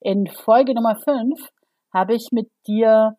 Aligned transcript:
In 0.00 0.26
Folge 0.26 0.74
Nummer 0.74 0.96
5 0.96 1.40
habe 1.92 2.14
ich 2.14 2.28
mit 2.30 2.50
dir 2.66 3.16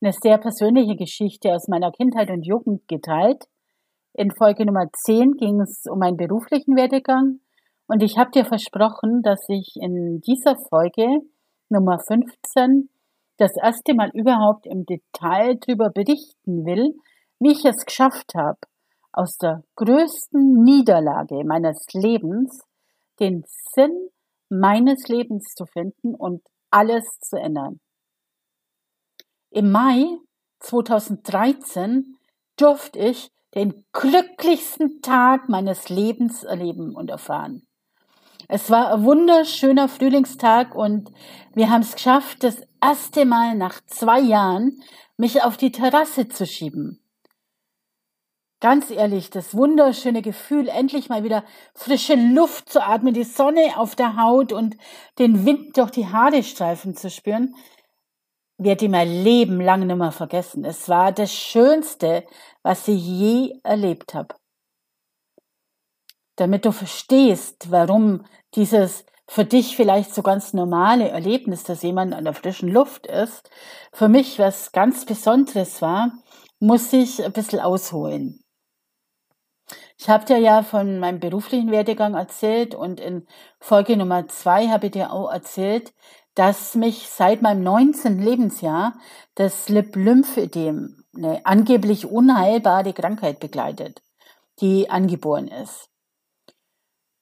eine 0.00 0.12
sehr 0.12 0.38
persönliche 0.38 0.96
Geschichte 0.96 1.52
aus 1.52 1.68
meiner 1.68 1.92
Kindheit 1.92 2.30
und 2.30 2.46
Jugend 2.46 2.88
geteilt. 2.88 3.44
In 4.14 4.30
Folge 4.30 4.64
Nummer 4.64 4.86
10 5.04 5.32
ging 5.32 5.60
es 5.60 5.84
um 5.86 5.98
meinen 5.98 6.16
beruflichen 6.16 6.76
Werdegang 6.76 7.40
und 7.86 8.02
ich 8.02 8.16
habe 8.16 8.30
dir 8.30 8.46
versprochen, 8.46 9.20
dass 9.22 9.44
ich 9.48 9.74
in 9.76 10.22
dieser 10.22 10.56
Folge 10.56 11.20
Nummer 11.68 11.98
15 11.98 12.88
das 13.36 13.52
erste 13.62 13.94
Mal 13.94 14.10
überhaupt 14.14 14.66
im 14.66 14.86
Detail 14.86 15.56
darüber 15.56 15.90
berichten 15.90 16.64
will, 16.64 16.94
wie 17.38 17.52
ich 17.52 17.64
es 17.66 17.84
geschafft 17.84 18.34
habe, 18.34 18.60
aus 19.12 19.36
der 19.36 19.62
größten 19.76 20.62
Niederlage 20.64 21.44
meines 21.44 21.84
Lebens 21.92 22.62
den 23.20 23.44
Sinn 23.74 24.08
meines 24.58 25.08
Lebens 25.08 25.54
zu 25.54 25.66
finden 25.66 26.14
und 26.14 26.42
alles 26.70 27.18
zu 27.20 27.36
ändern. 27.36 27.80
Im 29.50 29.70
Mai 29.70 30.18
2013 30.60 32.16
durfte 32.56 32.98
ich 32.98 33.30
den 33.54 33.84
glücklichsten 33.92 35.00
Tag 35.00 35.48
meines 35.48 35.88
Lebens 35.88 36.42
erleben 36.42 36.94
und 36.94 37.10
erfahren. 37.10 37.66
Es 38.48 38.70
war 38.70 38.92
ein 38.92 39.04
wunderschöner 39.04 39.88
Frühlingstag 39.88 40.74
und 40.74 41.10
wir 41.54 41.70
haben 41.70 41.82
es 41.82 41.94
geschafft, 41.94 42.42
das 42.42 42.60
erste 42.82 43.24
Mal 43.24 43.54
nach 43.54 43.80
zwei 43.86 44.20
Jahren 44.20 44.82
mich 45.16 45.42
auf 45.42 45.56
die 45.56 45.72
Terrasse 45.72 46.28
zu 46.28 46.46
schieben. 46.46 47.03
Ganz 48.64 48.90
ehrlich, 48.90 49.28
das 49.28 49.54
wunderschöne 49.54 50.22
Gefühl, 50.22 50.68
endlich 50.68 51.10
mal 51.10 51.22
wieder 51.22 51.44
frische 51.74 52.14
Luft 52.14 52.70
zu 52.70 52.82
atmen, 52.82 53.12
die 53.12 53.24
Sonne 53.24 53.76
auf 53.76 53.94
der 53.94 54.16
Haut 54.16 54.54
und 54.54 54.78
den 55.18 55.44
Wind 55.44 55.76
durch 55.76 55.90
die 55.90 56.06
Haare 56.06 56.42
streifen 56.42 56.96
zu 56.96 57.10
spüren, 57.10 57.54
werde 58.56 58.86
ich 58.86 58.90
mein 58.90 59.22
Leben 59.22 59.60
lang 59.60 59.86
nicht 59.86 59.94
mehr 59.94 60.12
vergessen. 60.12 60.64
Es 60.64 60.88
war 60.88 61.12
das 61.12 61.30
Schönste, 61.30 62.24
was 62.62 62.88
ich 62.88 63.04
je 63.06 63.52
erlebt 63.64 64.14
habe. 64.14 64.34
Damit 66.36 66.64
du 66.64 66.72
verstehst, 66.72 67.70
warum 67.70 68.24
dieses 68.54 69.04
für 69.28 69.44
dich 69.44 69.76
vielleicht 69.76 70.14
so 70.14 70.22
ganz 70.22 70.54
normale 70.54 71.10
Erlebnis, 71.10 71.64
dass 71.64 71.82
jemand 71.82 72.14
an 72.14 72.24
der 72.24 72.32
frischen 72.32 72.70
Luft 72.70 73.06
ist, 73.08 73.50
für 73.92 74.08
mich 74.08 74.38
was 74.38 74.72
ganz 74.72 75.04
Besonderes 75.04 75.82
war, 75.82 76.12
muss 76.60 76.90
ich 76.94 77.22
ein 77.22 77.32
bisschen 77.32 77.60
ausholen. 77.60 78.40
Ich 79.96 80.08
habe 80.08 80.24
dir 80.24 80.38
ja 80.38 80.62
von 80.62 80.98
meinem 80.98 81.20
beruflichen 81.20 81.70
Werdegang 81.70 82.14
erzählt 82.14 82.74
und 82.74 83.00
in 83.00 83.26
Folge 83.60 83.96
Nummer 83.96 84.28
zwei 84.28 84.68
habe 84.68 84.86
ich 84.86 84.92
dir 84.92 85.12
auch 85.12 85.30
erzählt, 85.30 85.94
dass 86.34 86.74
mich 86.74 87.08
seit 87.08 87.42
meinem 87.42 87.62
19. 87.62 88.20
Lebensjahr 88.20 88.94
das 89.36 89.68
Lip-Lymphödem, 89.68 91.04
eine 91.16 91.46
angeblich 91.46 92.06
unheilbare 92.06 92.92
Krankheit 92.92 93.38
begleitet, 93.38 94.02
die 94.60 94.90
angeboren 94.90 95.46
ist. 95.46 95.90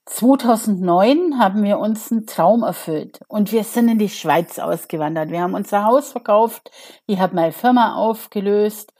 2009 0.06 1.38
haben 1.38 1.62
wir 1.62 1.78
uns 1.78 2.10
einen 2.10 2.26
Traum 2.26 2.62
erfüllt 2.62 3.20
und 3.28 3.52
wir 3.52 3.64
sind 3.64 3.88
in 3.88 3.98
die 3.98 4.08
Schweiz 4.08 4.58
ausgewandert. 4.58 5.30
Wir 5.30 5.42
haben 5.42 5.54
unser 5.54 5.84
Haus 5.84 6.10
verkauft, 6.10 6.70
ich 7.06 7.20
habe 7.20 7.36
meine 7.36 7.52
Firma 7.52 7.94
aufgelöst 7.94 8.92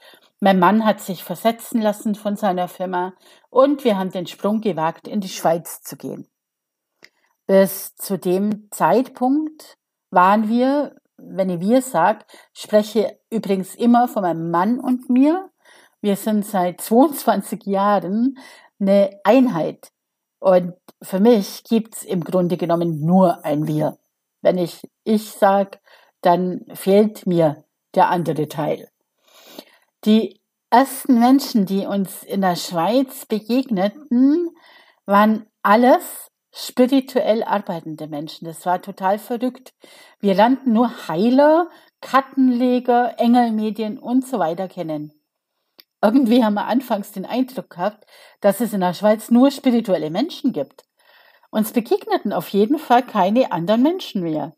mein 0.43 0.59
Mann 0.59 0.83
hat 0.83 0.99
sich 0.99 1.23
versetzen 1.23 1.81
lassen 1.81 2.15
von 2.15 2.35
seiner 2.35 2.67
Firma 2.67 3.13
und 3.49 3.85
wir 3.85 3.97
haben 3.97 4.11
den 4.11 4.27
Sprung 4.27 4.59
gewagt, 4.59 5.07
in 5.07 5.21
die 5.21 5.29
Schweiz 5.29 5.83
zu 5.83 5.95
gehen. 5.95 6.27
Bis 7.47 7.95
zu 7.95 8.17
dem 8.17 8.67
Zeitpunkt 8.69 9.77
waren 10.11 10.49
wir, 10.49 10.97
wenn 11.15 11.49
ich 11.49 11.61
wir 11.61 11.81
sage, 11.81 12.25
spreche 12.51 13.17
übrigens 13.29 13.73
immer 13.73 14.09
von 14.09 14.23
meinem 14.23 14.51
Mann 14.51 14.81
und 14.81 15.09
mir. 15.09 15.49
Wir 16.01 16.17
sind 16.17 16.45
seit 16.45 16.81
22 16.81 17.63
Jahren 17.65 18.37
eine 18.81 19.17
Einheit. 19.23 19.93
Und 20.39 20.73
für 21.01 21.21
mich 21.21 21.63
gibt's 21.63 22.03
im 22.03 22.21
Grunde 22.21 22.57
genommen 22.57 22.99
nur 22.99 23.45
ein 23.45 23.65
Wir. 23.65 23.97
Wenn 24.41 24.57
ich 24.57 24.81
ich 25.05 25.31
sage, 25.31 25.79
dann 26.19 26.65
fehlt 26.73 27.25
mir 27.25 27.63
der 27.95 28.09
andere 28.09 28.49
Teil. 28.49 28.89
Die 30.05 30.41
ersten 30.69 31.19
Menschen, 31.19 31.65
die 31.65 31.85
uns 31.85 32.23
in 32.23 32.41
der 32.41 32.55
Schweiz 32.55 33.25
begegneten, 33.25 34.49
waren 35.05 35.45
alles 35.61 36.29
spirituell 36.51 37.43
arbeitende 37.43 38.07
Menschen. 38.07 38.45
Das 38.45 38.65
war 38.65 38.81
total 38.81 39.17
verrückt. 39.17 39.73
Wir 40.19 40.35
lernten 40.35 40.73
nur 40.73 41.07
Heiler, 41.07 41.69
Kartenleger, 42.01 43.19
Engelmedien 43.19 43.97
und 43.97 44.27
so 44.27 44.39
weiter 44.39 44.67
kennen. 44.67 45.13
Irgendwie 46.01 46.43
haben 46.43 46.55
wir 46.55 46.65
anfangs 46.65 47.13
den 47.13 47.25
Eindruck 47.25 47.69
gehabt, 47.69 48.05
dass 48.41 48.59
es 48.59 48.73
in 48.73 48.81
der 48.81 48.93
Schweiz 48.93 49.31
nur 49.31 49.51
spirituelle 49.51 50.09
Menschen 50.09 50.51
gibt. 50.51 50.83
Uns 51.49 51.71
begegneten 51.71 52.33
auf 52.33 52.49
jeden 52.49 52.77
Fall 52.77 53.03
keine 53.03 53.51
anderen 53.51 53.83
Menschen 53.83 54.21
mehr. 54.21 54.53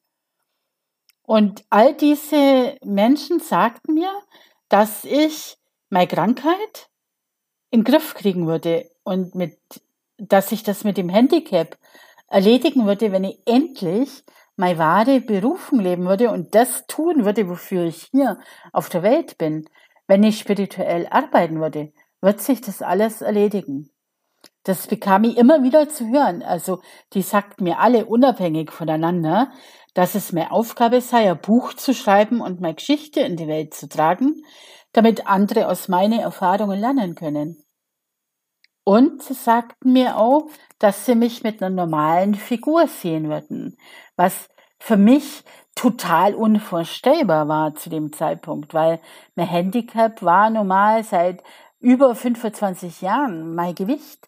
Und 1.22 1.64
all 1.70 1.94
diese 1.94 2.78
Menschen 2.84 3.40
sagten 3.40 3.94
mir, 3.94 4.12
dass 4.76 5.06
ich 5.06 5.56
meine 5.90 6.10
Krankheit 6.10 6.90
in 7.70 7.80
den 7.80 7.86
Griff 7.86 8.14
kriegen 8.14 8.46
würde 8.46 8.92
und 9.04 9.34
mit, 9.34 9.58
dass 10.18 10.52
ich 10.52 10.64
das 10.64 10.84
mit 10.84 10.98
dem 10.98 11.08
Handicap 11.08 11.78
erledigen 12.28 12.86
würde, 12.86 13.14
wenn 13.14 13.24
ich 13.24 13.40
endlich 13.46 14.26
meine 14.58 14.78
wahre 14.78 15.22
Berufung 15.22 15.80
leben 15.80 16.06
würde 16.08 16.30
und 16.30 16.56
das 16.56 16.88
tun 16.88 17.24
würde, 17.24 17.48
wofür 17.48 17.86
ich 17.86 18.10
hier 18.12 18.38
auf 18.74 18.90
der 18.90 19.02
Welt 19.02 19.38
bin. 19.38 19.64
Wenn 20.08 20.24
ich 20.24 20.40
spirituell 20.40 21.08
arbeiten 21.10 21.62
würde, 21.62 21.94
wird 22.20 22.42
sich 22.42 22.60
das 22.60 22.82
alles 22.82 23.22
erledigen. 23.22 23.95
Das 24.66 24.88
bekam 24.88 25.24
ich 25.24 25.38
immer 25.38 25.64
wieder 25.64 25.88
zu 25.90 26.10
hören. 26.10 26.42
Also, 26.42 26.82
die 27.14 27.22
sagten 27.22 27.64
mir 27.64 27.80
alle 27.80 28.06
unabhängig 28.06 28.72
voneinander, 28.72 29.52
dass 29.94 30.16
es 30.16 30.34
meine 30.34 30.52
Aufgabe 30.52 31.02
sei, 31.02 31.30
ein 31.30 31.40
Buch 31.40 31.74
zu 31.74 31.94
schreiben 31.94 32.42
und 32.42 32.60
meine 32.62 32.74
Geschichte 32.74 33.22
in 33.22 33.38
die 33.38 33.48
Welt 33.48 33.74
zu 33.76 33.88
tragen, 33.88 34.44
damit 34.92 35.28
andere 35.28 35.68
aus 35.70 35.88
meinen 35.88 36.20
Erfahrungen 36.20 36.80
lernen 36.80 37.16
können. 37.16 37.64
Und 38.84 39.22
sie 39.22 39.34
sagten 39.36 39.94
mir 39.94 40.18
auch, 40.18 40.48
dass 40.80 41.06
sie 41.06 41.16
mich 41.16 41.44
mit 41.44 41.62
einer 41.62 41.74
normalen 41.74 42.34
Figur 42.36 42.88
sehen 42.88 43.30
würden, 43.30 43.78
was 44.16 44.50
für 44.80 44.98
mich 44.98 45.44
total 45.76 46.34
unvorstellbar 46.34 47.48
war 47.48 47.76
zu 47.76 47.90
dem 47.90 48.14
Zeitpunkt, 48.14 48.74
weil 48.74 49.00
mein 49.36 49.48
Handicap 49.48 50.22
war 50.24 50.50
normal 50.50 51.04
seit 51.04 51.44
über 51.86 52.16
25 52.16 53.02
Jahren 53.02 53.54
mein 53.54 53.76
Gewicht. 53.76 54.28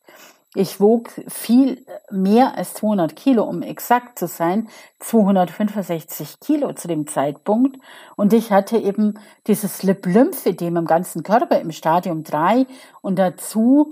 Ich 0.54 0.80
wog 0.80 1.10
viel 1.28 1.84
mehr 2.12 2.56
als 2.56 2.76
200 2.76 3.16
Kilo, 3.16 3.46
um 3.46 3.64
exakt 3.64 4.20
zu 4.20 4.28
sein, 4.28 4.70
265 5.00 6.40
Kilo 6.40 6.74
zu 6.74 6.88
dem 6.88 7.08
Zeitpunkt. 7.08 7.78
Und 8.16 8.34
ich 8.34 8.52
hatte 8.52 8.78
eben 8.78 9.16
dieses 9.48 9.82
Lip-Lymphedem 9.82 10.78
im 10.78 10.86
ganzen 10.86 11.24
Körper 11.24 11.60
im 11.60 11.72
Stadium 11.72 12.22
3 12.22 12.68
und 13.02 13.18
dazu 13.18 13.92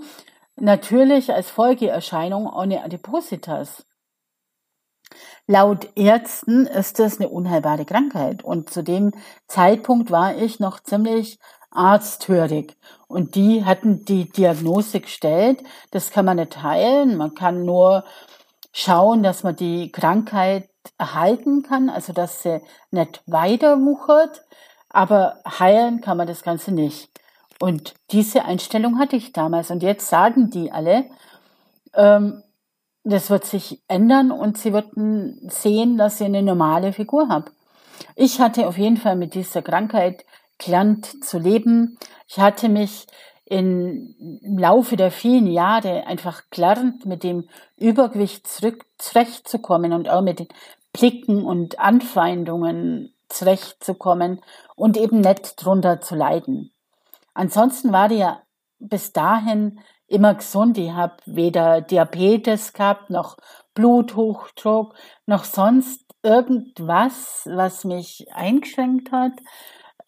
natürlich 0.54 1.32
als 1.32 1.50
Folgeerscheinung 1.50 2.46
ohne 2.46 2.84
Adipositas. 2.84 3.84
Laut 5.48 5.88
Ärzten 5.96 6.66
ist 6.66 7.00
das 7.00 7.18
eine 7.18 7.30
unheilbare 7.30 7.84
Krankheit 7.84 8.44
und 8.44 8.70
zu 8.70 8.82
dem 8.82 9.10
Zeitpunkt 9.48 10.12
war 10.12 10.36
ich 10.36 10.60
noch 10.60 10.80
ziemlich 10.80 11.40
arzthörig. 11.76 12.76
Und 13.08 13.34
die 13.34 13.64
hatten 13.64 14.04
die 14.04 14.30
Diagnose 14.30 15.00
gestellt, 15.00 15.62
das 15.90 16.10
kann 16.10 16.24
man 16.24 16.36
nicht 16.36 16.62
heilen, 16.62 17.16
man 17.16 17.34
kann 17.34 17.64
nur 17.64 18.04
schauen, 18.72 19.22
dass 19.22 19.42
man 19.42 19.56
die 19.56 19.92
Krankheit 19.92 20.68
erhalten 20.98 21.62
kann, 21.62 21.88
also 21.88 22.12
dass 22.12 22.42
sie 22.42 22.60
nicht 22.90 23.22
weiter 23.26 23.80
wuchert, 23.80 24.42
aber 24.88 25.40
heilen 25.46 26.00
kann 26.00 26.16
man 26.16 26.26
das 26.26 26.42
Ganze 26.42 26.72
nicht. 26.72 27.10
Und 27.58 27.94
diese 28.10 28.44
Einstellung 28.44 28.98
hatte 28.98 29.16
ich 29.16 29.32
damals. 29.32 29.70
Und 29.70 29.82
jetzt 29.82 30.08
sagen 30.08 30.50
die 30.50 30.72
alle, 30.72 31.06
ähm, 31.94 32.42
das 33.04 33.30
wird 33.30 33.44
sich 33.44 33.82
ändern 33.88 34.30
und 34.30 34.58
sie 34.58 34.72
würden 34.72 35.40
sehen, 35.48 35.96
dass 35.96 36.18
sie 36.18 36.24
eine 36.24 36.42
normale 36.42 36.92
Figur 36.92 37.28
haben. 37.28 37.46
Ich 38.14 38.40
hatte 38.40 38.66
auf 38.66 38.76
jeden 38.76 38.96
Fall 38.96 39.16
mit 39.16 39.34
dieser 39.34 39.62
Krankheit 39.62 40.24
gelernt 40.58 41.24
zu 41.24 41.38
leben. 41.38 41.98
Ich 42.28 42.38
hatte 42.38 42.68
mich 42.68 43.06
in, 43.44 44.40
im 44.42 44.58
Laufe 44.58 44.96
der 44.96 45.10
vielen 45.10 45.46
Jahre 45.46 46.06
einfach 46.06 46.42
gelernt, 46.50 47.06
mit 47.06 47.22
dem 47.22 47.48
Übergewicht 47.76 48.46
zurück, 48.46 48.84
zurechtzukommen 48.98 49.92
und 49.92 50.08
auch 50.08 50.22
mit 50.22 50.40
den 50.40 50.48
Blicken 50.92 51.44
und 51.44 51.78
Anfeindungen 51.78 53.14
zurechtzukommen 53.28 54.40
und 54.74 54.96
eben 54.96 55.20
nicht 55.20 55.64
drunter 55.64 56.00
zu 56.00 56.14
leiden. 56.14 56.72
Ansonsten 57.34 57.92
war 57.92 58.10
ich 58.10 58.18
ja 58.18 58.42
bis 58.78 59.12
dahin 59.12 59.80
immer 60.08 60.34
gesund. 60.34 60.78
Ich 60.78 60.92
habe 60.92 61.16
weder 61.26 61.80
Diabetes 61.80 62.72
gehabt, 62.72 63.10
noch 63.10 63.36
Bluthochdruck, 63.74 64.94
noch 65.26 65.44
sonst 65.44 66.04
irgendwas, 66.22 67.42
was 67.44 67.84
mich 67.84 68.26
eingeschränkt 68.32 69.12
hat. 69.12 69.32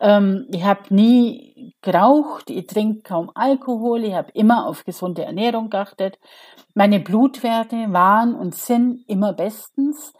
Ähm, 0.00 0.46
ich 0.50 0.64
habe 0.64 0.94
nie 0.94 1.74
geraucht, 1.82 2.50
ich 2.50 2.66
trinke 2.66 3.02
kaum 3.02 3.30
Alkohol, 3.34 4.04
ich 4.04 4.14
habe 4.14 4.30
immer 4.32 4.66
auf 4.66 4.84
gesunde 4.84 5.24
Ernährung 5.24 5.70
geachtet. 5.70 6.18
Meine 6.74 7.00
Blutwerte 7.00 7.92
waren 7.92 8.34
und 8.34 8.54
sind 8.54 9.04
immer 9.08 9.32
bestens. 9.32 10.12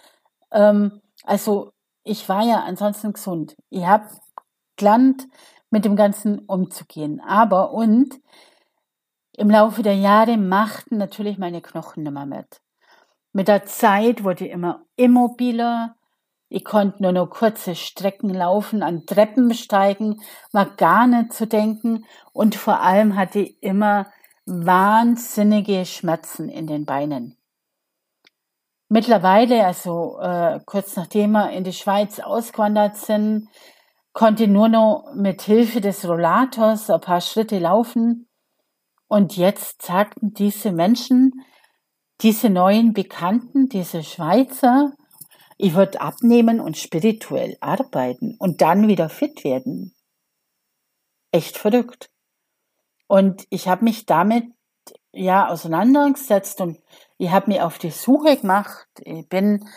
Ähm, 0.51 1.01
also 1.25 1.73
ich 2.05 2.29
war 2.29 2.43
ja 2.45 2.65
ansonsten 2.65 3.13
gesund. 3.13 3.57
Ich 3.71 3.85
habe 3.85 4.09
gelernt, 4.77 5.29
mit 5.71 5.85
dem 5.85 5.97
Ganzen 5.97 6.41
umzugehen. 6.41 7.21
Aber 7.21 7.73
und 7.73 8.21
im 9.37 9.51
Laufe 9.51 9.83
der 9.83 9.95
Jahre 9.95 10.37
machten 10.37 10.97
natürlich 10.97 11.39
meine 11.39 11.61
Knochen 11.61 12.03
mehr 12.03 12.27
mit. 12.27 12.61
Mit 13.33 13.49
der 13.49 13.67
Zeit 13.67 14.25
wurde 14.25 14.47
ich 14.47 14.51
immer 14.51 14.85
immobiler, 14.97 15.95
ich 16.49 16.65
konnte 16.65 17.03
nur 17.03 17.13
noch 17.13 17.29
kurze 17.29 17.75
Strecken 17.75 18.33
laufen, 18.33 18.83
an 18.83 19.05
Treppen 19.05 19.49
besteigen, 19.49 20.21
war 20.53 20.67
gar 20.77 21.07
nicht 21.07 21.33
zu 21.33 21.47
denken 21.47 22.05
und 22.33 22.55
vor 22.55 22.81
allem 22.81 23.17
hatte 23.17 23.41
ich 23.41 23.63
immer 23.63 24.07
wahnsinnige 24.47 25.85
Schmerzen 25.85 26.49
in 26.49 26.67
den 26.67 26.87
Beinen. 26.87 27.37
Mittlerweile, 28.89 29.67
also 29.67 30.19
äh, 30.21 30.61
kurz 30.65 30.97
nachdem 30.97 31.33
wir 31.33 31.51
in 31.51 31.65
die 31.65 31.75
Schweiz 31.75 32.21
ausgewandert 32.21 32.97
sind, 32.97 33.49
konnte 34.15 34.45
ich 34.45 34.49
nur 34.49 34.71
noch 34.71 35.13
mit 35.15 35.43
Hilfe 35.43 35.83
des 35.83 36.09
Rollators 36.09 36.89
ein 36.89 37.01
paar 37.01 37.21
Schritte 37.21 37.59
laufen. 37.59 38.27
Und 39.07 39.37
jetzt 39.37 39.83
sagten 39.83 40.33
diese 40.33 40.73
Menschen, 40.73 41.45
diese 42.23 42.49
neuen 42.49 42.95
Bekannten, 42.95 43.69
diese 43.69 44.03
Schweizer, 44.03 44.93
ich 45.59 45.75
würde 45.75 46.01
abnehmen 46.01 46.61
und 46.61 46.79
spirituell 46.79 47.57
arbeiten 47.61 48.37
und 48.39 48.61
dann 48.63 48.89
wieder 48.89 49.09
fit 49.09 49.45
werden. 49.45 49.95
Echt 51.33 51.59
verrückt. 51.59 52.11
Und 53.09 53.47
ich 53.51 53.69
habe 53.69 53.85
mich 53.85 54.07
damit 54.07 54.45
ja 55.13 55.49
auseinandergesetzt 55.49 56.61
und 56.61 56.79
ich 57.19 57.31
habe 57.31 57.51
mich 57.51 57.61
auf 57.61 57.79
die 57.79 57.91
Suche 57.91 58.37
gemacht. 58.37 58.87
Ich 59.01 59.29
bin 59.29 59.69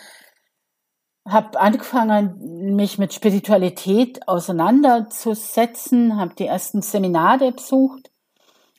habe 1.26 1.58
angefangen, 1.58 2.74
mich 2.74 2.98
mit 2.98 3.12
Spiritualität 3.12 4.26
auseinanderzusetzen, 4.26 6.18
habe 6.18 6.34
die 6.34 6.46
ersten 6.46 6.82
Seminare 6.82 7.52
besucht 7.52 8.10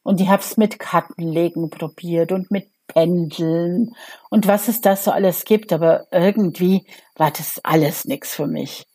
und 0.03 0.19
ich 0.19 0.27
habe 0.27 0.41
es 0.41 0.57
mit 0.57 0.79
Kartenlegen 0.79 1.69
probiert 1.69 2.31
und 2.31 2.51
mit 2.51 2.72
Pendeln 2.93 3.95
und 4.29 4.47
was 4.47 4.67
es 4.67 4.81
da 4.81 4.95
so 4.95 5.11
alles 5.11 5.45
gibt, 5.45 5.73
aber 5.73 6.07
irgendwie 6.11 6.85
war 7.15 7.31
das 7.31 7.59
alles 7.63 8.05
nichts 8.05 8.35
für 8.35 8.47
mich. 8.47 8.85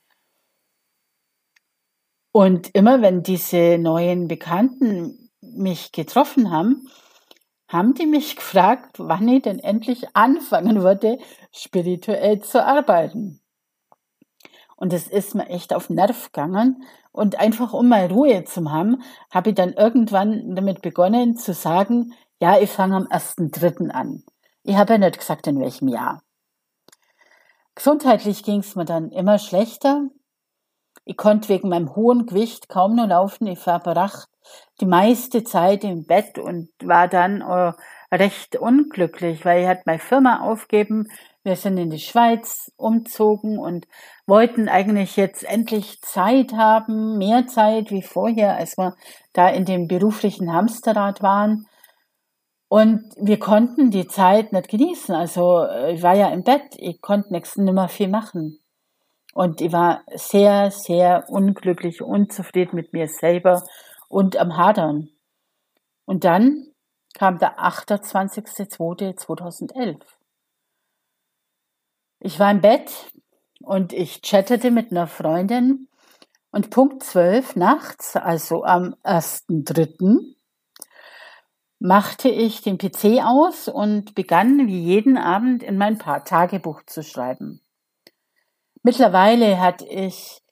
Und 2.33 2.71
immer 2.75 3.03
wenn 3.03 3.23
diese 3.23 3.79
neuen 3.79 4.29
Bekannten 4.29 5.31
mich 5.41 5.93
getroffen 5.93 6.51
haben, 6.51 6.89
haben 7.69 7.95
die 7.95 8.07
mich 8.07 8.37
gefragt, 8.37 8.97
wann 8.99 9.29
ich 9.29 9.43
denn 9.43 9.59
endlich 9.59 10.07
anfangen 10.15 10.83
würde, 10.83 11.19
spirituell 11.53 12.41
zu 12.41 12.65
arbeiten. 12.65 13.41
Und 14.77 14.93
es 14.93 15.09
ist 15.09 15.35
mir 15.35 15.49
echt 15.49 15.75
auf 15.75 15.91
Nerv 15.91 16.27
gegangen. 16.27 16.85
Und 17.11 17.41
einfach 17.41 17.73
um 17.73 17.89
mal 17.89 18.07
Ruhe 18.07 18.45
zu 18.45 18.71
haben, 18.71 19.03
habe 19.31 19.51
ich 19.51 19.57
dann 19.57 19.73
irgendwann 19.73 20.55
damit 20.55 20.83
begonnen 20.83 21.37
zu 21.37 21.53
sagen, 21.53 22.15
ja, 22.41 22.59
ich 22.61 22.71
fange 22.71 22.97
am 22.97 23.07
1.3. 23.07 23.91
an. 23.91 24.25
Ich 24.63 24.77
habe 24.77 24.95
ja 24.95 24.99
nicht 24.99 25.19
gesagt, 25.19 25.47
in 25.47 25.61
welchem 25.61 25.89
Jahr. 25.89 26.23
Gesundheitlich 27.75 28.43
ging 28.43 28.61
es 28.61 28.75
mir 28.75 28.85
dann 28.85 29.11
immer 29.11 29.39
schlechter. 29.39 30.09
Ich 31.05 31.17
konnte 31.17 31.49
wegen 31.49 31.69
meinem 31.69 31.95
hohen 31.95 32.27
Gewicht 32.27 32.69
kaum 32.69 32.97
noch 32.97 33.07
laufen. 33.07 33.47
Ich 33.47 33.61
verbrachte 33.61 34.29
die 34.81 34.87
meiste 34.87 35.45
Zeit 35.45 35.85
im 35.85 36.05
Bett 36.05 36.39
und 36.39 36.71
war 36.83 37.09
dann 37.09 37.41
äh, 37.41 37.73
recht 38.13 38.57
unglücklich, 38.57 39.45
weil 39.45 39.63
ich 39.63 39.69
hatte 39.69 39.85
meine 39.87 40.01
Firma 40.01 40.41
aufgeben. 40.41 41.09
Wir 41.45 41.57
sind 41.57 41.79
in 41.79 41.91
die 41.91 41.99
Schweiz 41.99 42.73
umzogen 42.77 43.59
und 43.59 43.87
wollten 44.27 44.69
eigentlich 44.69 45.17
jetzt 45.17 45.45
endlich 45.45 46.01
Zeit 46.03 46.53
haben, 46.53 47.17
mehr 47.17 47.47
Zeit 47.47 47.91
wie 47.91 48.03
vorher, 48.03 48.57
als 48.57 48.77
wir 48.77 48.95
da 49.33 49.49
in 49.49 49.65
dem 49.65 49.89
beruflichen 49.89 50.53
Hamsterrad 50.53 51.23
waren. 51.23 51.68
Und 52.69 53.15
wir 53.17 53.39
konnten 53.39 53.91
die 53.91 54.07
Zeit 54.07 54.53
nicht 54.53 54.69
genießen. 54.69 55.15
Also 55.15 55.65
äh, 55.65 55.95
ich 55.95 56.03
war 56.03 56.15
ja 56.15 56.29
im 56.29 56.45
Bett, 56.45 56.77
ich 56.77 57.01
konnte 57.01 57.33
nichts 57.33 57.57
nimmer 57.57 57.89
viel 57.89 58.09
machen. 58.09 58.61
Und 59.33 59.61
ich 59.61 59.73
war 59.73 60.03
sehr, 60.15 60.71
sehr 60.71 61.25
unglücklich, 61.29 62.03
unzufrieden 62.03 62.77
mit 62.77 62.93
mir 62.93 63.09
selber 63.09 63.65
und 64.09 64.37
am 64.37 64.57
Hadern. 64.57 65.11
Und 66.05 66.25
dann 66.25 66.67
kam 67.15 67.39
der 67.39 67.59
28.02.2011. 67.59 70.01
Ich 72.21 72.39
war 72.39 72.51
im 72.51 72.61
Bett 72.61 73.13
und 73.61 73.93
ich 73.93 74.23
chattete 74.23 74.71
mit 74.71 74.91
einer 74.91 75.07
Freundin 75.07 75.89
und 76.51 76.71
Punkt 76.71 77.03
12 77.03 77.57
nachts, 77.57 78.17
also 78.17 78.65
am 78.65 78.95
1.3., 79.05 80.38
machte 81.79 82.29
ich 82.29 82.63
den 82.63 82.79
PC 82.79 83.23
aus 83.25 83.69
und 83.69 84.15
begann 84.15 84.67
wie 84.67 84.83
jeden 84.83 85.17
Abend 85.17 85.63
in 85.63 85.79
mein 85.79 85.99
paar 85.99 86.25
Tagebuch 86.25 86.83
zu 86.87 87.03
schreiben. 87.03 87.61
Mittlerweile 88.83 89.61
hatte 89.61 89.87
ich 89.87 90.43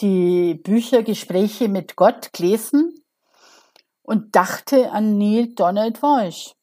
die 0.00 0.54
Bücher 0.54 1.02
Gespräche 1.02 1.68
mit 1.68 1.96
Gott 1.96 2.32
gelesen 2.32 2.94
und 4.02 4.36
dachte 4.36 4.90
an 4.92 5.16
Neil 5.16 5.54
Donald 5.54 6.02
Walsh. 6.02 6.54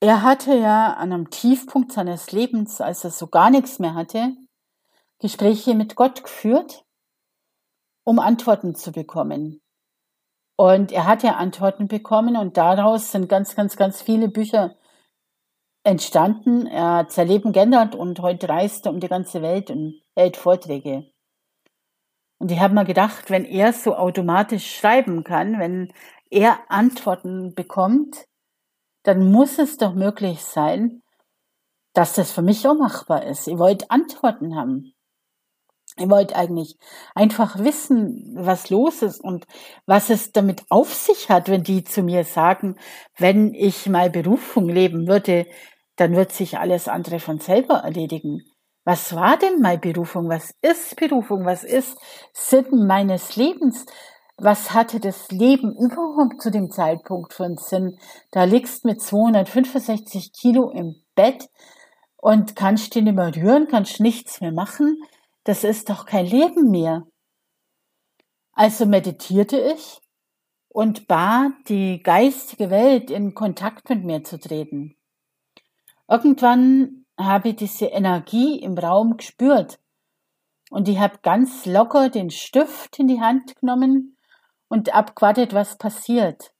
Er 0.00 0.22
hatte 0.22 0.54
ja 0.54 0.92
an 0.92 1.12
einem 1.12 1.30
Tiefpunkt 1.30 1.92
seines 1.92 2.32
Lebens, 2.32 2.80
als 2.80 3.04
er 3.04 3.10
so 3.10 3.28
gar 3.28 3.50
nichts 3.50 3.78
mehr 3.78 3.94
hatte, 3.94 4.36
Gespräche 5.18 5.74
mit 5.74 5.94
Gott 5.94 6.22
geführt, 6.24 6.84
um 8.02 8.18
Antworten 8.18 8.74
zu 8.74 8.92
bekommen. 8.92 9.63
Und 10.56 10.92
er 10.92 11.06
hat 11.06 11.22
ja 11.22 11.32
Antworten 11.32 11.88
bekommen 11.88 12.36
und 12.36 12.56
daraus 12.56 13.10
sind 13.10 13.28
ganz, 13.28 13.56
ganz, 13.56 13.76
ganz 13.76 14.02
viele 14.02 14.28
Bücher 14.28 14.76
entstanden. 15.82 16.66
Er 16.66 16.98
hat 16.98 17.12
sein 17.12 17.28
Leben 17.28 17.52
geändert 17.52 17.94
und 17.94 18.20
heute 18.20 18.48
reist 18.48 18.86
er 18.86 18.92
um 18.92 19.00
die 19.00 19.08
ganze 19.08 19.42
Welt 19.42 19.70
und 19.70 20.00
hält 20.14 20.36
Vorträge. 20.36 21.10
Und 22.38 22.50
ich 22.50 22.60
habe 22.60 22.74
mir 22.74 22.84
gedacht, 22.84 23.30
wenn 23.30 23.44
er 23.44 23.72
so 23.72 23.96
automatisch 23.96 24.76
schreiben 24.76 25.24
kann, 25.24 25.58
wenn 25.58 25.92
er 26.30 26.58
Antworten 26.68 27.54
bekommt, 27.54 28.26
dann 29.02 29.30
muss 29.30 29.58
es 29.58 29.76
doch 29.76 29.94
möglich 29.94 30.40
sein, 30.40 31.02
dass 31.94 32.14
das 32.14 32.32
für 32.32 32.42
mich 32.42 32.66
auch 32.66 32.74
machbar 32.74 33.24
ist. 33.24 33.46
Ihr 33.46 33.58
wollt 33.58 33.90
Antworten 33.90 34.56
haben. 34.56 34.93
Ihr 35.96 36.10
wollt 36.10 36.34
eigentlich 36.34 36.76
einfach 37.14 37.58
wissen, 37.58 38.34
was 38.36 38.68
los 38.68 39.02
ist 39.02 39.22
und 39.22 39.46
was 39.86 40.10
es 40.10 40.32
damit 40.32 40.64
auf 40.68 40.92
sich 40.92 41.28
hat, 41.28 41.48
wenn 41.48 41.62
die 41.62 41.84
zu 41.84 42.02
mir 42.02 42.24
sagen, 42.24 42.76
wenn 43.16 43.54
ich 43.54 43.88
mal 43.88 44.10
Berufung 44.10 44.68
leben 44.68 45.06
würde, 45.06 45.46
dann 45.96 46.16
wird 46.16 46.32
sich 46.32 46.58
alles 46.58 46.88
andere 46.88 47.20
von 47.20 47.38
selber 47.38 47.76
erledigen. 47.76 48.42
Was 48.84 49.14
war 49.14 49.38
denn 49.38 49.60
meine 49.60 49.78
Berufung? 49.78 50.28
Was 50.28 50.52
ist 50.62 50.96
Berufung? 50.96 51.46
Was 51.46 51.62
ist 51.62 51.96
Sinn 52.32 52.86
meines 52.86 53.36
Lebens? 53.36 53.86
Was 54.36 54.72
hatte 54.74 54.98
das 54.98 55.30
Leben 55.30 55.76
überhaupt 55.76 56.42
zu 56.42 56.50
dem 56.50 56.72
Zeitpunkt 56.72 57.40
einen 57.40 57.56
Sinn? 57.56 57.98
Da 58.32 58.42
liegst 58.42 58.84
mit 58.84 59.00
265 59.00 60.32
Kilo 60.32 60.70
im 60.70 60.96
Bett 61.14 61.48
und 62.16 62.56
kannst 62.56 62.96
dich 62.96 63.04
nicht 63.04 63.14
mehr 63.14 63.34
rühren, 63.34 63.68
kannst 63.68 64.00
nichts 64.00 64.40
mehr 64.40 64.52
machen 64.52 64.98
das 65.44 65.64
ist 65.64 65.90
doch 65.90 66.06
kein 66.06 66.26
Leben 66.26 66.70
mehr. 66.70 67.06
Also 68.52 68.86
meditierte 68.86 69.58
ich 69.58 70.00
und 70.68 71.06
bat 71.06 71.52
die 71.68 72.02
geistige 72.02 72.70
Welt 72.70 73.10
in 73.10 73.34
Kontakt 73.34 73.88
mit 73.90 74.04
mir 74.04 74.24
zu 74.24 74.38
treten. 74.38 74.96
Irgendwann 76.08 77.06
habe 77.18 77.50
ich 77.50 77.56
diese 77.56 77.86
Energie 77.86 78.60
im 78.60 78.76
Raum 78.76 79.16
gespürt 79.16 79.78
Und 80.70 80.88
ich 80.88 80.98
habe 80.98 81.18
ganz 81.22 81.66
locker 81.66 82.08
den 82.10 82.30
Stift 82.30 82.98
in 82.98 83.06
die 83.06 83.20
Hand 83.20 83.54
genommen 83.56 84.16
und 84.68 84.94
abgewartet, 84.94 85.54
was 85.54 85.78
passiert. 85.78 86.52